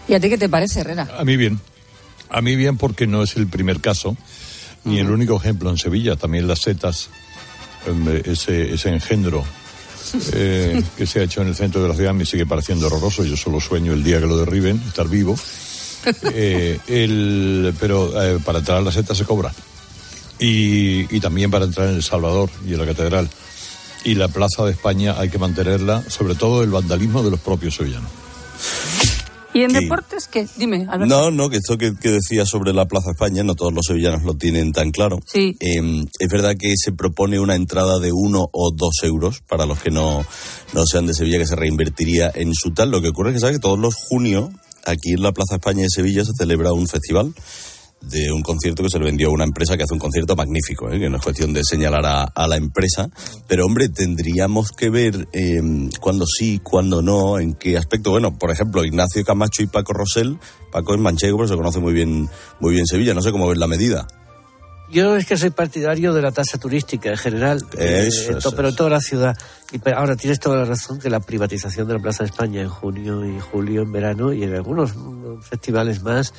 ¿Y 0.10 0.14
a 0.14 0.20
ti 0.20 0.28
qué 0.30 0.38
te 0.38 0.50
parece, 0.50 0.82
Herrera? 0.82 1.08
A 1.18 1.24
mí 1.24 1.38
bien. 1.38 1.60
A 2.30 2.42
mí 2.42 2.56
bien 2.58 2.78
porque 2.78 3.08
no 3.08 3.24
es 3.24 3.38
el 3.38 3.48
primer 3.48 3.80
caso, 3.80 4.18
ni 4.84 5.00
el 5.00 5.10
único 5.10 5.38
ejemplo 5.38 5.70
en 5.70 5.78
Sevilla. 5.78 6.18
También 6.18 6.48
las 6.50 6.60
setas, 6.60 7.10
ese, 8.26 8.74
ese 8.74 8.90
engendro 8.90 9.44
eh, 10.34 10.82
que 10.98 11.06
se 11.06 11.20
ha 11.20 11.24
hecho 11.24 11.42
en 11.42 11.48
el 11.50 11.56
centro 11.56 11.82
de 11.82 11.90
la 11.90 11.96
ciudad 11.96 12.14
me 12.14 12.26
sigue 12.26 12.46
pareciendo 12.46 12.88
horroroso. 12.88 13.24
Yo 13.24 13.36
solo 13.38 13.60
sueño 13.60 13.94
el 13.94 14.04
día 14.04 14.20
que 14.20 14.26
lo 14.28 14.38
derriben, 14.38 14.82
estar 14.88 15.08
vivo. 15.08 15.36
Eh, 16.34 16.80
el- 16.88 17.76
pero 17.80 18.10
eh, 18.24 18.40
para 18.44 18.58
entrar 18.58 18.80
a 18.80 18.82
la 18.82 18.92
seta 18.92 19.14
se 19.14 19.24
cobra. 19.24 19.54
Y, 20.40 21.16
y 21.16 21.20
también 21.20 21.52
para 21.52 21.66
entrar 21.66 21.90
en 21.90 21.94
El 21.96 22.02
Salvador 22.02 22.50
y 22.68 22.74
en 22.74 22.80
la 22.80 22.86
Catedral. 22.88 23.30
Y 24.04 24.16
la 24.16 24.28
Plaza 24.28 24.66
de 24.66 24.72
España 24.72 25.14
hay 25.20 25.30
que 25.30 25.38
mantenerla, 25.38 26.04
sobre 26.10 26.34
todo 26.34 26.64
el 26.64 26.72
vandalismo 26.72 27.22
de 27.22 27.30
los 27.30 27.40
propios 27.40 27.76
sevillanos. 27.76 28.10
¿Y 29.54 29.64
en 29.64 29.74
deportes 29.74 30.28
qué? 30.28 30.48
Dime, 30.58 30.88
Alberto. 30.90 31.06
No, 31.06 31.32
no, 31.32 31.50
que 31.50 31.58
esto 31.58 31.78
que, 31.78 31.94
que 31.96 32.10
decía 32.10 32.46
sobre 32.46 32.74
la 32.74 32.88
Plaza 32.88 33.12
España, 33.12 33.44
no 33.44 33.56
todos 33.56 33.74
los 33.74 33.86
sevillanos 33.86 34.24
lo 34.24 34.36
tienen 34.36 34.72
tan 34.72 34.92
claro. 34.92 35.20
Sí. 35.26 35.58
Eh, 35.60 36.06
es 36.20 36.30
verdad 36.30 36.56
que 36.58 36.74
se 36.78 36.92
propone 36.92 37.40
una 37.40 37.56
entrada 37.56 38.00
de 38.00 38.12
uno 38.12 38.50
o 38.52 38.72
dos 38.72 38.96
euros 39.04 39.42
para 39.48 39.66
los 39.66 39.80
que 39.80 39.92
no, 39.92 40.26
no 40.74 40.86
sean 40.86 41.08
de 41.08 41.14
Sevilla, 41.14 41.38
que 41.38 41.48
se 41.48 41.56
reinvertiría 41.56 42.32
en 42.34 42.54
su 42.54 42.72
tal. 42.72 42.92
Lo 42.92 43.02
que 43.02 43.10
ocurre 43.10 43.30
es 43.30 43.36
que, 43.36 43.40
¿sabes? 43.42 43.58
que 43.58 43.62
todos 43.62 43.80
los 43.80 43.96
junios, 43.96 44.50
aquí 44.86 45.14
en 45.14 45.22
la 45.22 45.34
Plaza 45.34 45.56
España 45.56 45.84
de 45.84 45.90
Sevilla, 45.90 46.24
se 46.24 46.34
celebra 46.38 46.74
un 46.74 46.88
festival 46.88 47.34
de 48.02 48.32
un 48.32 48.42
concierto 48.42 48.84
que 48.84 48.90
se 48.90 49.00
le 49.00 49.06
vendió 49.06 49.30
a 49.30 49.32
una 49.32 49.44
empresa 49.44 49.78
que 49.78 49.84
hace 49.84 49.94
un 49.94 50.00
concierto 50.00 50.36
magnífico, 50.36 50.90
¿eh? 50.92 51.00
que 51.00 51.10
no 51.10 51.18
es 51.18 51.24
cuestión 51.24 51.54
de 51.54 51.64
señalar 51.64 52.06
a, 52.06 52.24
a 52.24 52.48
la 52.48 52.58
empresa, 52.58 53.10
pero 53.48 53.66
hombre, 53.66 53.90
tendríamos 53.90 54.72
que 54.72 54.90
ver 54.90 55.28
eh, 55.34 55.62
cuándo 56.00 56.26
sí, 56.26 56.60
cuándo 56.64 57.02
no, 57.02 57.40
en 57.40 57.54
qué 57.54 57.78
aspecto. 57.78 58.12
Bueno, 58.12 58.38
por 58.38 58.52
ejemplo, 58.52 58.84
Ignacio 58.84 59.24
Camacho 59.24 59.64
y 59.64 59.68
Paco 59.68 59.94
Rosell, 59.94 60.38
Paco 60.72 60.96
es 60.96 61.00
manchego, 61.00 61.38
pero 61.38 61.48
se 61.48 61.56
conoce 61.56 61.80
muy 61.80 61.94
bien, 61.94 62.30
muy 62.60 62.74
bien 62.74 62.86
Sevilla, 62.88 63.14
no 63.14 63.22
sé 63.22 63.32
cómo 63.32 63.48
ver 63.48 63.58
la 63.58 63.68
medida. 63.68 64.08
Yo 64.92 65.16
es 65.16 65.26
que 65.26 65.38
soy 65.38 65.52
partidario 65.52 66.14
de 66.14 66.22
la 66.22 66.32
tasa 66.32 66.58
turística 66.58 67.10
en 67.10 67.18
general, 67.18 67.64
eh, 67.78 68.10
Eso, 68.10 68.54
pero 68.54 68.70
en 68.70 68.76
toda 68.76 68.90
la 68.90 69.00
ciudad. 69.00 69.38
Y 69.72 69.80
ahora 69.90 70.18
tienes 70.18 70.38
toda 70.42 70.58
la 70.58 70.66
razón 70.66 71.00
que 71.00 71.10
la 71.10 71.22
privatización 71.22 71.88
de 71.88 71.94
la 71.94 72.00
Plaza 72.02 72.24
de 72.24 72.30
España 72.30 72.62
en 72.62 72.68
junio 72.68 73.26
y 73.26 73.40
julio 73.40 73.84
en 73.84 73.92
verano 73.94 74.34
y 74.34 74.44
en 74.44 74.54
algunos 74.54 74.94
mm, 74.98 75.40
festivales 75.44 76.04
más 76.04 76.34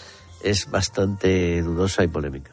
es 0.45 0.70
bastante 0.70 1.62
dudosa 1.62 2.05
y 2.05 2.09
polémica. 2.09 2.51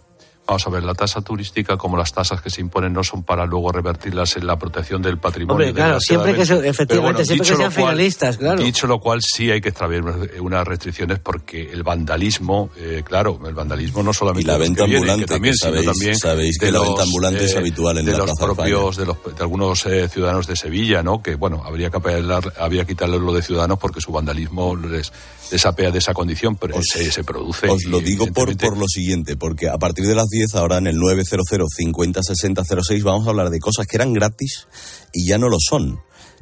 Vamos 0.47 0.65
a 0.65 0.71
ver, 0.71 0.83
la 0.83 0.95
tasa 0.95 1.21
turística, 1.21 1.77
como 1.77 1.95
las 1.95 2.11
tasas 2.11 2.41
que 2.41 2.49
se 2.49 2.59
imponen, 2.59 2.91
no 2.91 3.03
son 3.03 3.21
para 3.21 3.45
luego 3.45 3.71
revertirlas 3.71 4.35
en 4.35 4.47
la 4.47 4.57
protección 4.57 4.99
del 4.99 5.19
patrimonio. 5.19 5.67
Hombre, 5.67 5.73
claro, 5.79 5.99
siempre 5.99 6.33
que 6.33 6.43
se- 6.43 6.67
efectivamente, 6.67 7.23
siempre 7.23 7.47
que 7.49 7.55
sean 7.55 7.71
finalistas, 7.71 8.37
claro. 8.37 8.63
Dicho 8.63 8.87
lo 8.87 8.99
cual, 8.99 9.21
sí 9.21 9.51
hay 9.51 9.61
que 9.61 9.69
extraer 9.69 10.01
unas- 10.41 10.65
restricciones 10.67 11.19
porque 11.19 11.69
el 11.71 11.83
vandalismo, 11.83 12.71
eh, 12.77 13.03
claro, 13.05 13.39
el 13.45 13.53
vandalismo 13.53 14.01
no 14.01 14.11
solamente 14.11 14.49
Y 14.49 14.51
la 14.51 14.57
venta 14.57 14.85
que 14.87 14.95
ambulante, 14.95 15.25
que 15.25 15.33
también, 15.33 15.53
que 15.53 15.57
sino 15.59 15.71
sabéis- 15.71 15.85
también 15.85 16.17
sabéis 16.17 16.57
que 16.57 16.65
la 16.71 16.79
los, 16.79 16.87
venta 16.87 17.03
ambulante 17.03 17.45
es 17.45 17.55
habitual 17.55 17.97
en 17.99 18.05
de 18.07 18.11
la 18.13 18.17
los 18.17 18.25
Plaza 18.31 18.45
propios, 18.45 18.97
de, 18.97 19.05
los, 19.05 19.17
de 19.23 19.41
algunos 19.43 19.85
eh, 19.85 20.09
ciudadanos 20.09 20.47
de 20.47 20.55
Sevilla, 20.55 21.03
¿no? 21.03 21.21
Que 21.21 21.35
bueno, 21.35 21.61
habría 21.63 21.91
que 21.91 21.97
apelar, 21.97 22.51
habría 22.59 22.85
que 22.85 22.93
quitarle 22.93 23.19
lo 23.19 23.33
de 23.33 23.43
ciudadanos 23.43 23.77
porque 23.77 24.01
su 24.01 24.11
vandalismo 24.11 24.75
les, 24.75 25.13
les 25.51 25.65
apea 25.65 25.91
de 25.91 25.99
esa 25.99 26.13
condición, 26.13 26.55
pero 26.55 26.81
se, 26.81 27.11
se 27.11 27.23
produce. 27.23 27.67
Os 27.67 27.85
lo 27.85 27.99
digo 27.99 28.27
por, 28.27 28.55
por 28.57 28.77
lo 28.77 28.87
siguiente, 28.87 29.35
porque 29.35 29.69
a 29.69 29.77
partir 29.77 30.05
de 30.05 30.15
las 30.15 30.27
10, 30.27 30.55
ahora 30.55 30.77
en 30.77 30.87
el 30.87 30.97
900 30.97 31.67
50 31.75 32.21
60 32.23 32.63
06, 32.63 33.03
vamos 33.03 33.27
a 33.27 33.31
hablar 33.31 33.49
de 33.49 33.59
cosas 33.59 33.87
que 33.87 33.97
eran 33.97 34.13
gratis 34.13 34.67
y 35.13 35.27
ya 35.27 35.37
no 35.37 35.49
lo 35.49 35.57
son. 35.59 35.99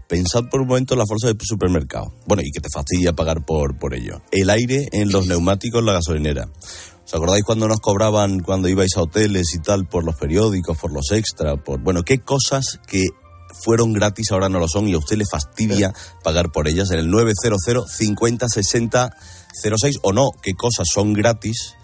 Pensad 0.07 0.45
por 0.49 0.61
un 0.61 0.67
momento 0.67 0.93
en 0.93 0.99
las 0.99 1.09
bolsas 1.09 1.33
de 1.33 1.37
supermercado. 1.43 2.13
Bueno, 2.25 2.41
y 2.43 2.51
que 2.51 2.61
te 2.61 2.69
fastidia 2.73 3.11
pagar 3.13 3.45
por, 3.45 3.77
por 3.77 3.93
ello. 3.93 4.21
El 4.31 4.49
aire 4.49 4.87
en 4.93 5.11
los 5.11 5.27
neumáticos, 5.27 5.83
la 5.83 5.93
gasolinera. 5.93 6.47
¿Os 7.05 7.13
acordáis 7.13 7.43
cuando 7.43 7.67
nos 7.67 7.79
cobraban 7.79 8.39
cuando 8.39 8.67
ibais 8.69 8.95
a 8.97 9.01
hoteles 9.01 9.53
y 9.53 9.59
tal 9.59 9.87
por 9.87 10.03
los 10.03 10.15
periódicos, 10.15 10.77
por 10.77 10.91
los 10.91 11.11
extras? 11.11 11.57
Por, 11.63 11.81
bueno, 11.81 12.03
¿qué 12.03 12.19
cosas 12.19 12.79
que 12.87 13.05
fueron 13.53 13.93
gratis 13.93 14.31
ahora 14.31 14.49
no 14.49 14.59
lo 14.59 14.67
son 14.67 14.87
y 14.87 14.93
a 14.93 14.97
usted 14.97 15.17
le 15.17 15.25
fastidia 15.29 15.93
pagar 16.23 16.51
por 16.51 16.67
ellas? 16.67 16.91
En 16.91 16.99
el 16.99 17.09
900 17.09 17.89
50 17.89 18.47
60 18.47 19.17
06 19.53 19.99
o 20.03 20.13
no, 20.13 20.31
¿qué 20.41 20.53
cosas 20.53 20.87
son 20.91 21.13
gratis? 21.13 21.76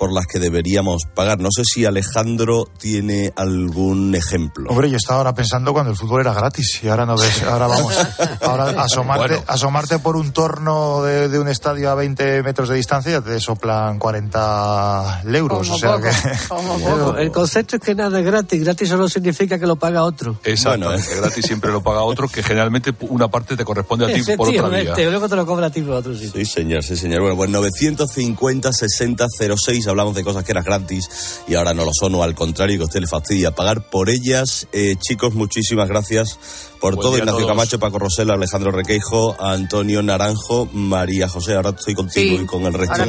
Por 0.00 0.14
las 0.14 0.26
que 0.26 0.38
deberíamos 0.38 1.02
pagar. 1.14 1.40
No 1.40 1.50
sé 1.54 1.62
si 1.66 1.84
Alejandro 1.84 2.64
tiene 2.78 3.34
algún 3.36 4.14
ejemplo. 4.14 4.70
Hombre, 4.70 4.88
yo 4.88 4.96
estaba 4.96 5.18
ahora 5.18 5.34
pensando 5.34 5.74
cuando 5.74 5.90
el 5.90 5.96
fútbol 5.98 6.22
era 6.22 6.32
gratis 6.32 6.80
y 6.82 6.88
ahora 6.88 7.04
no 7.04 7.18
ves, 7.18 7.42
ahora 7.42 7.66
vamos, 7.66 7.94
ahora 8.40 8.70
asomarte, 8.82 9.34
Bueno. 9.34 9.44
asomarte 9.46 9.98
por 9.98 10.16
un 10.16 10.32
torno 10.32 11.02
de, 11.02 11.28
de 11.28 11.38
un 11.38 11.48
estadio 11.48 11.90
a 11.90 11.94
20 11.94 12.42
metros 12.42 12.70
de 12.70 12.76
distancia 12.76 13.20
te 13.20 13.38
soplan 13.40 13.98
40 13.98 15.22
euros. 15.34 15.68
Como 15.68 15.74
o 15.74 15.78
sea 15.78 15.96
poco, 15.96 16.04
que, 16.04 16.48
como 16.48 16.78
poco. 16.78 17.16
El 17.18 17.30
concepto 17.30 17.76
es 17.76 17.82
que 17.82 17.94
nada 17.94 18.20
es 18.20 18.24
gratis. 18.24 18.64
Gratis 18.64 18.88
solo 18.88 19.06
significa 19.06 19.58
que 19.58 19.66
lo 19.66 19.76
paga 19.76 20.04
otro. 20.04 20.40
Exactamente, 20.44 21.14
gratis 21.14 21.44
siempre 21.44 21.70
lo 21.70 21.82
paga 21.82 22.00
otro, 22.04 22.26
que 22.26 22.42
generalmente 22.42 22.94
una 23.00 23.28
parte 23.28 23.54
te 23.54 23.66
corresponde 23.66 24.06
a 24.06 24.14
ti 24.14 24.22
por 24.34 24.48
otra 24.48 24.68
vía. 24.68 24.94
Luego 25.10 25.28
te 25.28 25.36
lo 25.36 25.44
cobra 25.44 25.66
a 25.66 25.70
ti 25.70 25.82
por 25.82 25.96
otro 25.96 26.14
sitio. 26.14 26.40
Sí, 26.40 26.46
señor, 26.46 26.82
sí, 26.82 26.96
señor. 26.96 27.20
Bueno, 27.20 27.36
pues 27.36 27.50
950 27.50 28.72
60 28.72 29.26
06 29.58 29.89
hablamos 29.90 30.14
de 30.14 30.24
cosas 30.24 30.44
que 30.44 30.52
eran 30.52 30.64
gratis 30.64 31.08
y 31.46 31.54
ahora 31.54 31.74
no 31.74 31.84
lo 31.84 31.92
son, 31.92 32.14
o 32.14 32.22
al 32.22 32.34
contrario, 32.34 32.78
que 32.78 32.82
a 32.82 32.86
usted 32.86 33.00
le 33.00 33.06
fastidia 33.06 33.54
pagar 33.54 33.88
por 33.90 34.08
ellas. 34.08 34.66
Eh, 34.72 34.96
chicos, 34.98 35.34
muchísimas 35.34 35.88
gracias 35.88 36.38
por 36.80 36.94
Buen 36.96 37.06
todo. 37.06 37.18
Ignacio 37.18 37.40
todos. 37.40 37.50
Camacho, 37.50 37.78
Paco 37.78 37.98
Rosell, 37.98 38.30
Alejandro 38.30 38.70
Requeijo, 38.70 39.36
Antonio 39.40 40.02
Naranjo, 40.02 40.66
María 40.72 41.28
José. 41.28 41.54
Ahora 41.54 41.70
estoy 41.70 41.94
contigo 41.94 42.36
Sí, 42.36 42.42
y 42.42 42.46
con 42.46 42.64
el 42.64 42.74
resto 42.74 43.02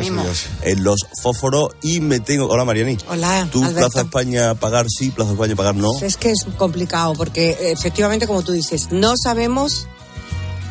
en 0.64 0.84
los 0.84 1.00
fósforos. 1.22 1.70
Y 1.82 2.02
me 2.02 2.20
tengo. 2.20 2.48
Hola, 2.48 2.66
Mariani. 2.66 2.98
Hola, 3.10 3.48
¿Tú, 3.52 3.64
Alberto. 3.64 3.90
Plaza 3.90 4.02
España 4.02 4.56
pagar 4.56 4.86
sí, 4.90 5.12
Plaza 5.12 5.32
España 5.32 5.56
pagar 5.56 5.76
no? 5.76 5.90
Es 6.02 6.18
que 6.18 6.32
es 6.32 6.46
complicado 6.58 7.14
porque 7.14 7.58
efectivamente, 7.72 8.28
como 8.28 8.42
tú 8.44 8.52
dices, 8.52 8.90
no 8.92 9.14
sabemos. 9.22 9.88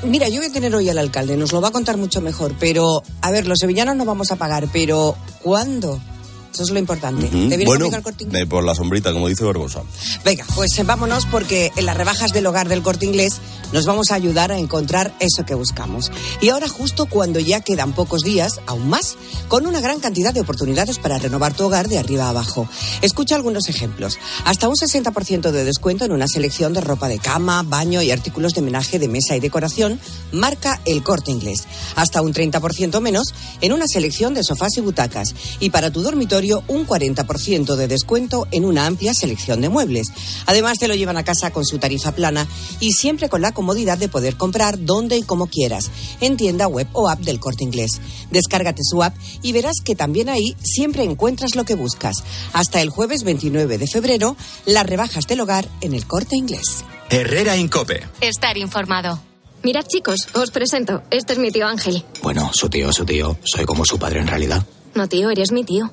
Mira, 0.02 0.28
yo 0.28 0.40
voy 0.40 0.48
a 0.48 0.52
tener 0.52 0.74
hoy 0.74 0.88
al 0.88 0.96
alcalde, 0.96 1.36
nos 1.36 1.52
lo 1.52 1.60
va 1.60 1.68
a 1.68 1.72
contar 1.72 1.98
mucho 1.98 2.22
mejor, 2.22 2.54
pero 2.58 3.02
a 3.20 3.30
ver, 3.30 3.46
los 3.46 3.58
sevillanos 3.58 3.96
no 3.96 4.06
vamos 4.06 4.30
a 4.32 4.36
pagar, 4.36 4.66
pero 4.72 5.14
¿cuándo? 5.42 6.00
Eso 6.52 6.64
es 6.64 6.70
lo 6.70 6.78
importante. 6.78 7.26
Ujú. 7.26 7.48
¿Te 7.48 7.56
vienes 7.56 7.66
Bueno, 7.66 7.90
Corte 8.02 8.24
Inglés? 8.24 8.42
eh, 8.42 8.46
por 8.46 8.64
la 8.64 8.74
sombrita, 8.74 9.12
como 9.12 9.28
dice 9.28 9.44
Barbosa. 9.44 9.82
Venga, 10.24 10.44
pues 10.54 10.76
eh, 10.78 10.82
vámonos 10.82 11.26
porque 11.26 11.70
en 11.76 11.86
las 11.86 11.96
rebajas 11.96 12.32
del 12.32 12.46
hogar 12.46 12.68
del 12.68 12.82
corte 12.82 13.06
inglés 13.06 13.34
nos 13.72 13.86
vamos 13.86 14.10
a 14.10 14.16
ayudar 14.16 14.50
a 14.50 14.58
encontrar 14.58 15.14
eso 15.20 15.44
que 15.46 15.54
buscamos. 15.54 16.10
Y 16.40 16.48
ahora 16.48 16.68
justo 16.68 17.06
cuando 17.06 17.38
ya 17.38 17.60
quedan 17.60 17.92
pocos 17.92 18.22
días, 18.22 18.60
aún 18.66 18.88
más, 18.88 19.16
con 19.48 19.66
una 19.66 19.80
gran 19.80 20.00
cantidad 20.00 20.34
de 20.34 20.40
oportunidades 20.40 20.98
para 20.98 21.18
renovar 21.18 21.54
tu 21.54 21.64
hogar 21.66 21.88
de 21.88 21.98
arriba 21.98 22.24
a 22.24 22.30
abajo. 22.30 22.68
Escucha 23.00 23.36
algunos 23.36 23.68
ejemplos. 23.68 24.18
Hasta 24.44 24.68
un 24.68 24.74
60% 24.74 25.52
de 25.52 25.64
descuento 25.64 26.04
en 26.04 26.12
una 26.12 26.26
selección 26.26 26.72
de 26.72 26.80
ropa 26.80 27.06
de 27.08 27.20
cama, 27.20 27.62
baño 27.62 28.02
y 28.02 28.10
artículos 28.10 28.54
de 28.54 28.62
menaje 28.62 28.98
de 28.98 29.06
mesa 29.06 29.36
y 29.36 29.40
decoración 29.40 30.00
marca 30.32 30.80
el 30.84 31.04
corte 31.04 31.30
inglés. 31.30 31.64
Hasta 31.94 32.22
un 32.22 32.34
30% 32.34 33.00
menos 33.00 33.28
en 33.60 33.72
una 33.72 33.86
selección 33.86 34.34
de 34.34 34.42
sofás 34.42 34.76
y 34.76 34.80
butacas. 34.80 35.34
Y 35.60 35.70
para 35.70 35.92
tu 35.92 36.02
dormitorio 36.02 36.39
un 36.68 36.86
40% 36.86 37.76
de 37.76 37.86
descuento 37.88 38.46
en 38.50 38.64
una 38.64 38.86
amplia 38.86 39.12
selección 39.12 39.60
de 39.60 39.68
muebles. 39.68 40.08
Además, 40.46 40.78
te 40.78 40.88
lo 40.88 40.94
llevan 40.94 41.18
a 41.18 41.24
casa 41.24 41.50
con 41.50 41.66
su 41.66 41.78
tarifa 41.78 42.12
plana 42.12 42.46
y 42.80 42.92
siempre 42.92 43.28
con 43.28 43.42
la 43.42 43.52
comodidad 43.52 43.98
de 43.98 44.08
poder 44.08 44.36
comprar 44.36 44.82
donde 44.84 45.18
y 45.18 45.22
como 45.22 45.48
quieras, 45.48 45.90
en 46.20 46.36
tienda 46.36 46.66
web 46.66 46.88
o 46.92 47.08
app 47.08 47.20
del 47.20 47.40
corte 47.40 47.64
inglés. 47.64 48.00
Descárgate 48.30 48.82
su 48.82 49.02
app 49.02 49.14
y 49.42 49.52
verás 49.52 49.76
que 49.84 49.94
también 49.94 50.28
ahí 50.28 50.56
siempre 50.62 51.04
encuentras 51.04 51.54
lo 51.56 51.64
que 51.64 51.74
buscas. 51.74 52.16
Hasta 52.52 52.80
el 52.80 52.88
jueves 52.88 53.22
29 53.22 53.76
de 53.76 53.86
febrero, 53.86 54.36
las 54.64 54.86
rebajas 54.86 55.26
del 55.26 55.40
hogar 55.40 55.68
en 55.82 55.94
el 55.94 56.06
corte 56.06 56.36
inglés. 56.36 56.84
Herrera 57.10 57.56
Incope. 57.56 58.06
Estar 58.20 58.56
informado. 58.56 59.20
Mirad 59.62 59.84
chicos, 59.86 60.28
os 60.34 60.50
presento. 60.50 61.02
Este 61.10 61.34
es 61.34 61.38
mi 61.38 61.50
tío 61.50 61.66
Ángel. 61.66 62.02
Bueno, 62.22 62.50
su 62.54 62.70
tío, 62.70 62.92
su 62.92 63.04
tío. 63.04 63.36
Soy 63.44 63.66
como 63.66 63.84
su 63.84 63.98
padre 63.98 64.20
en 64.20 64.26
realidad. 64.26 64.64
No, 64.94 65.06
tío, 65.06 65.30
eres 65.30 65.52
mi 65.52 65.64
tío. 65.64 65.92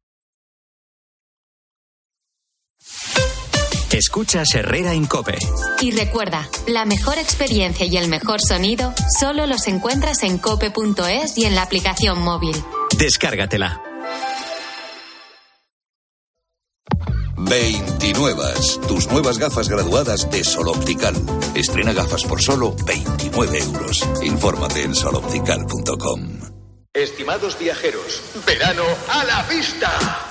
Escuchas 3.93 4.55
Herrera 4.55 4.95
Incope. 4.95 5.37
Y 5.81 5.91
recuerda, 5.91 6.47
la 6.65 6.85
mejor 6.85 7.17
experiencia 7.17 7.85
y 7.85 7.97
el 7.97 8.07
mejor 8.07 8.39
sonido 8.39 8.93
solo 9.19 9.47
los 9.47 9.67
encuentras 9.67 10.23
en 10.23 10.37
cope.es 10.37 11.37
y 11.37 11.43
en 11.43 11.55
la 11.55 11.63
aplicación 11.63 12.21
móvil. 12.21 12.55
Descárgatela. 12.97 13.81
29. 17.37 18.43
Tus 18.87 19.07
nuevas 19.07 19.37
gafas 19.37 19.67
graduadas 19.67 20.29
de 20.31 20.45
Sol 20.45 20.69
Optical. 20.69 21.15
Estrena 21.53 21.91
gafas 21.91 22.23
por 22.23 22.41
solo 22.41 22.73
29 22.85 23.59
euros. 23.59 24.07
Infórmate 24.23 24.83
en 24.83 24.95
soloptical.com. 24.95 26.39
Estimados 26.93 27.59
viajeros, 27.59 28.21
verano 28.45 28.83
a 29.09 29.23
la 29.25 29.43
vista. 29.43 30.30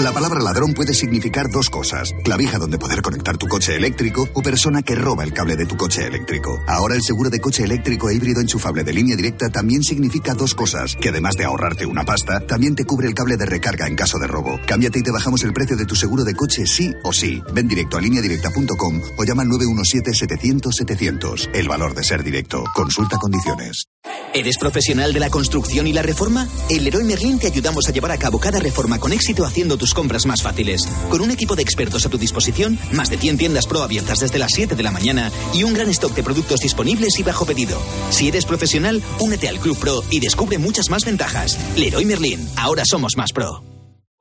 La 0.00 0.12
palabra 0.12 0.40
ladrón 0.40 0.74
puede 0.74 0.94
significar 0.94 1.50
dos 1.50 1.70
cosas. 1.70 2.14
Clavija 2.22 2.58
donde 2.58 2.78
poder 2.78 3.02
conectar 3.02 3.36
tu 3.36 3.48
coche 3.48 3.74
eléctrico 3.74 4.28
o 4.32 4.42
persona 4.42 4.80
que 4.80 4.94
roba 4.94 5.24
el 5.24 5.32
cable 5.32 5.56
de 5.56 5.66
tu 5.66 5.76
coche 5.76 6.06
eléctrico. 6.06 6.56
Ahora 6.68 6.94
el 6.94 7.02
seguro 7.02 7.30
de 7.30 7.40
coche 7.40 7.64
eléctrico 7.64 8.08
e 8.08 8.14
híbrido 8.14 8.40
enchufable 8.40 8.84
de 8.84 8.92
línea 8.92 9.16
directa 9.16 9.50
también 9.50 9.82
significa 9.82 10.34
dos 10.34 10.54
cosas. 10.54 10.94
Que 11.00 11.08
además 11.08 11.34
de 11.34 11.46
ahorrarte 11.46 11.84
una 11.84 12.04
pasta, 12.04 12.46
también 12.46 12.76
te 12.76 12.84
cubre 12.84 13.08
el 13.08 13.14
cable 13.14 13.36
de 13.36 13.46
recarga 13.46 13.88
en 13.88 13.96
caso 13.96 14.20
de 14.20 14.28
robo. 14.28 14.60
Cámbiate 14.68 15.00
y 15.00 15.02
te 15.02 15.10
bajamos 15.10 15.42
el 15.42 15.52
precio 15.52 15.76
de 15.76 15.84
tu 15.84 15.96
seguro 15.96 16.22
de 16.22 16.36
coche 16.36 16.64
sí 16.64 16.94
o 17.02 17.12
sí. 17.12 17.42
Ven 17.52 17.66
directo 17.66 17.96
a 17.96 18.00
lineadirecta.com 18.00 19.00
o 19.16 19.24
llama 19.24 19.42
al 19.42 19.48
917-700-700. 19.48 21.50
El 21.54 21.66
valor 21.66 21.96
de 21.96 22.04
ser 22.04 22.22
directo. 22.22 22.62
Consulta 22.72 23.18
condiciones. 23.18 23.88
¿Eres 24.34 24.58
profesional 24.58 25.12
de 25.12 25.20
la 25.20 25.30
construcción 25.30 25.86
y 25.86 25.92
la 25.92 26.02
reforma? 26.02 26.46
En 26.68 26.84
Leroy 26.84 27.04
Merlin 27.04 27.38
te 27.38 27.46
ayudamos 27.46 27.88
a 27.88 27.92
llevar 27.92 28.12
a 28.12 28.18
cabo 28.18 28.38
cada 28.38 28.60
reforma 28.60 28.98
con 28.98 29.12
éxito 29.12 29.44
haciendo 29.44 29.76
compras 29.94 30.26
más 30.26 30.42
fáciles. 30.42 30.86
Con 31.10 31.20
un 31.20 31.30
equipo 31.30 31.56
de 31.56 31.62
expertos 31.62 32.06
a 32.06 32.08
tu 32.08 32.18
disposición, 32.18 32.78
más 32.92 33.10
de 33.10 33.18
100 33.18 33.38
tiendas 33.38 33.66
pro 33.66 33.82
abiertas 33.82 34.20
desde 34.20 34.38
las 34.38 34.52
7 34.54 34.74
de 34.74 34.82
la 34.82 34.90
mañana 34.90 35.30
y 35.54 35.64
un 35.64 35.74
gran 35.74 35.88
stock 35.90 36.14
de 36.14 36.22
productos 36.22 36.60
disponibles 36.60 37.18
y 37.18 37.22
bajo 37.22 37.46
pedido. 37.46 37.80
Si 38.10 38.28
eres 38.28 38.44
profesional, 38.44 39.02
únete 39.20 39.48
al 39.48 39.58
Club 39.58 39.78
Pro 39.78 40.02
y 40.10 40.20
descubre 40.20 40.58
muchas 40.58 40.90
más 40.90 41.04
ventajas. 41.04 41.58
Leroy 41.76 42.04
Merlin, 42.04 42.48
ahora 42.56 42.82
somos 42.84 43.16
más 43.16 43.32
pro. 43.32 43.77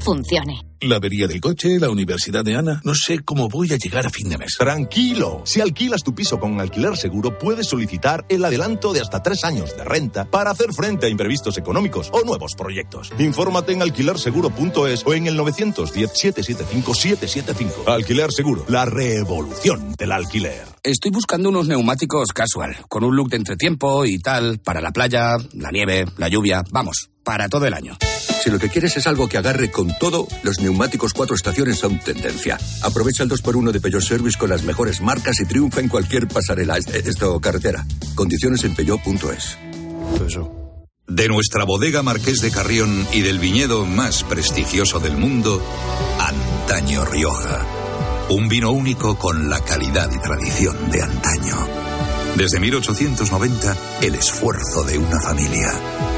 funcione. 0.00 0.68
La 0.80 0.96
avería 0.96 1.26
del 1.26 1.40
coche, 1.40 1.80
la 1.80 1.90
universidad 1.90 2.44
de 2.44 2.54
Ana. 2.54 2.80
No 2.84 2.94
sé 2.94 3.18
cómo 3.24 3.48
voy 3.48 3.72
a 3.72 3.76
llegar 3.76 4.06
a 4.06 4.10
fin 4.10 4.28
de 4.28 4.38
mes. 4.38 4.54
Tranquilo. 4.56 5.42
Si 5.44 5.60
alquilas 5.60 6.04
tu 6.04 6.14
piso 6.14 6.38
con 6.38 6.60
alquiler 6.60 6.96
seguro, 6.96 7.36
puedes 7.36 7.66
solicitar 7.66 8.24
el 8.28 8.44
adelanto 8.44 8.92
de 8.92 9.00
hasta 9.00 9.20
tres 9.20 9.42
años 9.42 9.76
de 9.76 9.82
renta 9.82 10.30
para 10.30 10.52
hacer 10.52 10.72
frente 10.72 11.06
a 11.06 11.08
imprevistos 11.08 11.58
económicos 11.58 12.10
o 12.12 12.22
nuevos 12.24 12.54
proyectos. 12.54 13.10
Infórmate 13.18 13.72
en 13.72 13.82
alquilerseguro.es 13.82 15.04
o 15.04 15.14
en 15.14 15.26
el 15.26 15.36
910-775-775. 15.38 17.88
Alquiler 17.88 18.30
Seguro, 18.30 18.64
la 18.68 18.84
revolución 18.84 19.94
del 19.98 20.12
alquiler. 20.12 20.64
Estoy 20.84 21.10
buscando 21.10 21.48
unos 21.48 21.66
neumáticos 21.66 22.32
casual, 22.32 22.76
con 22.88 23.02
un 23.02 23.16
look 23.16 23.30
de 23.30 23.38
entretiempo 23.38 24.06
y 24.06 24.20
tal, 24.20 24.60
para 24.60 24.80
la 24.80 24.92
playa, 24.92 25.38
la 25.54 25.72
nieve, 25.72 26.04
la 26.18 26.28
lluvia, 26.28 26.62
vamos, 26.70 27.10
para 27.28 27.50
todo 27.50 27.66
el 27.66 27.74
año. 27.74 27.94
Si 28.42 28.50
lo 28.50 28.58
que 28.58 28.70
quieres 28.70 28.96
es 28.96 29.06
algo 29.06 29.28
que 29.28 29.36
agarre 29.36 29.70
con 29.70 29.94
todo, 29.98 30.26
los 30.42 30.60
neumáticos 30.60 31.12
cuatro 31.12 31.36
estaciones 31.36 31.76
son 31.76 31.98
tendencia. 32.00 32.56
Aprovecha 32.80 33.22
el 33.22 33.28
2x1 33.28 33.70
de 33.70 33.80
Peugeot 33.80 34.02
Service 34.02 34.38
con 34.38 34.48
las 34.48 34.62
mejores 34.62 35.02
marcas 35.02 35.38
y 35.38 35.44
triunfa 35.44 35.80
en 35.80 35.88
cualquier 35.88 36.26
pasarela, 36.26 36.78
esto 36.78 37.38
carretera. 37.38 37.84
Condiciones 38.14 38.64
en 38.64 38.74
peugeot.es. 38.74 39.58
De 41.06 41.28
nuestra 41.28 41.64
bodega 41.64 42.02
Marqués 42.02 42.40
de 42.40 42.50
Carrión 42.50 43.06
y 43.12 43.20
del 43.20 43.38
viñedo 43.38 43.84
más 43.84 44.24
prestigioso 44.24 44.98
del 44.98 45.18
mundo, 45.18 45.62
Antaño 46.18 47.04
Rioja. 47.04 47.66
Un 48.30 48.48
vino 48.48 48.72
único 48.72 49.18
con 49.18 49.50
la 49.50 49.60
calidad 49.60 50.10
y 50.10 50.18
tradición 50.18 50.90
de 50.90 51.02
antaño. 51.02 51.56
Desde 52.36 52.58
1890, 52.58 53.76
el 54.00 54.14
esfuerzo 54.14 54.84
de 54.84 54.96
una 54.96 55.20
familia. 55.20 56.17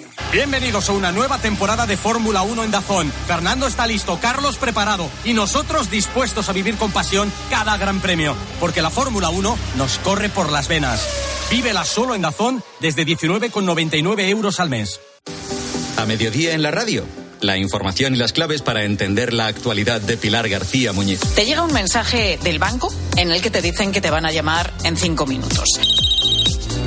Bienvenidos 0.31 0.87
a 0.87 0.93
una 0.93 1.11
nueva 1.11 1.39
temporada 1.39 1.85
de 1.85 1.97
Fórmula 1.97 2.41
1 2.43 2.63
en 2.63 2.71
Dazón. 2.71 3.11
Fernando 3.27 3.67
está 3.67 3.85
listo, 3.85 4.17
Carlos 4.21 4.57
preparado 4.57 5.09
y 5.25 5.33
nosotros 5.33 5.91
dispuestos 5.91 6.47
a 6.47 6.53
vivir 6.53 6.77
con 6.77 6.89
pasión 6.91 7.29
cada 7.49 7.75
gran 7.75 7.99
premio, 7.99 8.33
porque 8.61 8.81
la 8.81 8.89
Fórmula 8.89 9.27
1 9.27 9.57
nos 9.75 9.97
corre 9.97 10.29
por 10.29 10.49
las 10.49 10.69
venas. 10.69 11.05
Vívela 11.49 11.83
solo 11.83 12.15
en 12.15 12.21
Dazón 12.21 12.63
desde 12.79 13.05
19,99 13.05 14.29
euros 14.29 14.61
al 14.61 14.69
mes. 14.69 15.01
A 15.97 16.05
mediodía 16.05 16.53
en 16.53 16.61
la 16.61 16.71
radio. 16.71 17.05
la 17.41 17.57
información 17.57 18.13
y 18.13 18.17
las 18.17 18.33
claves 18.33 18.61
para 18.61 18.83
entender 18.83 19.33
la 19.33 19.47
actualidad 19.47 19.99
de 19.99 20.15
Pilar 20.15 20.47
García 20.47 20.93
Muñiz. 20.93 21.19
Te 21.35 21.45
llega 21.45 21.63
un 21.63 21.73
mensaje 21.73 22.39
del 22.43 22.59
banco 22.59 22.93
en 23.17 23.31
el 23.31 23.41
que 23.41 23.49
te 23.49 23.63
dicen 23.63 23.91
que 23.91 23.99
te 23.99 24.11
van 24.11 24.27
a 24.27 24.31
llamar 24.31 24.71
en 24.83 24.95
cinco 24.95 25.25
minutos. 25.25 26.00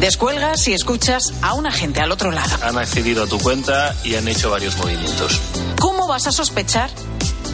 Descuelgas 0.00 0.66
y 0.68 0.72
escuchas 0.72 1.32
a 1.42 1.54
un 1.54 1.66
agente 1.66 2.00
al 2.00 2.12
otro 2.12 2.30
lado. 2.30 2.56
Han 2.62 2.78
accedido 2.78 3.24
a 3.24 3.26
tu 3.26 3.38
cuenta 3.38 3.94
y 4.04 4.16
han 4.16 4.28
hecho 4.28 4.50
varios 4.50 4.76
movimientos. 4.76 5.40
¿Cómo 5.80 6.06
vas 6.06 6.26
a 6.26 6.32
sospechar 6.32 6.90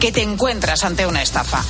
que 0.00 0.12
te 0.12 0.22
encuentras 0.22 0.84
ante 0.84 1.06
una 1.06 1.22
estafa? 1.22 1.62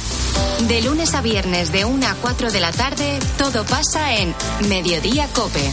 De 0.69 0.83
lunes 0.83 1.15
a 1.15 1.21
viernes 1.21 1.73
de 1.73 1.85
1 1.85 2.07
a 2.07 2.15
4 2.15 2.51
de 2.51 2.61
la 2.61 2.73
tarde, 2.73 3.19
todo 3.39 3.65
pasa 3.65 4.17
en 4.17 4.35
Mediodía 4.69 5.27
Cope. 5.35 5.71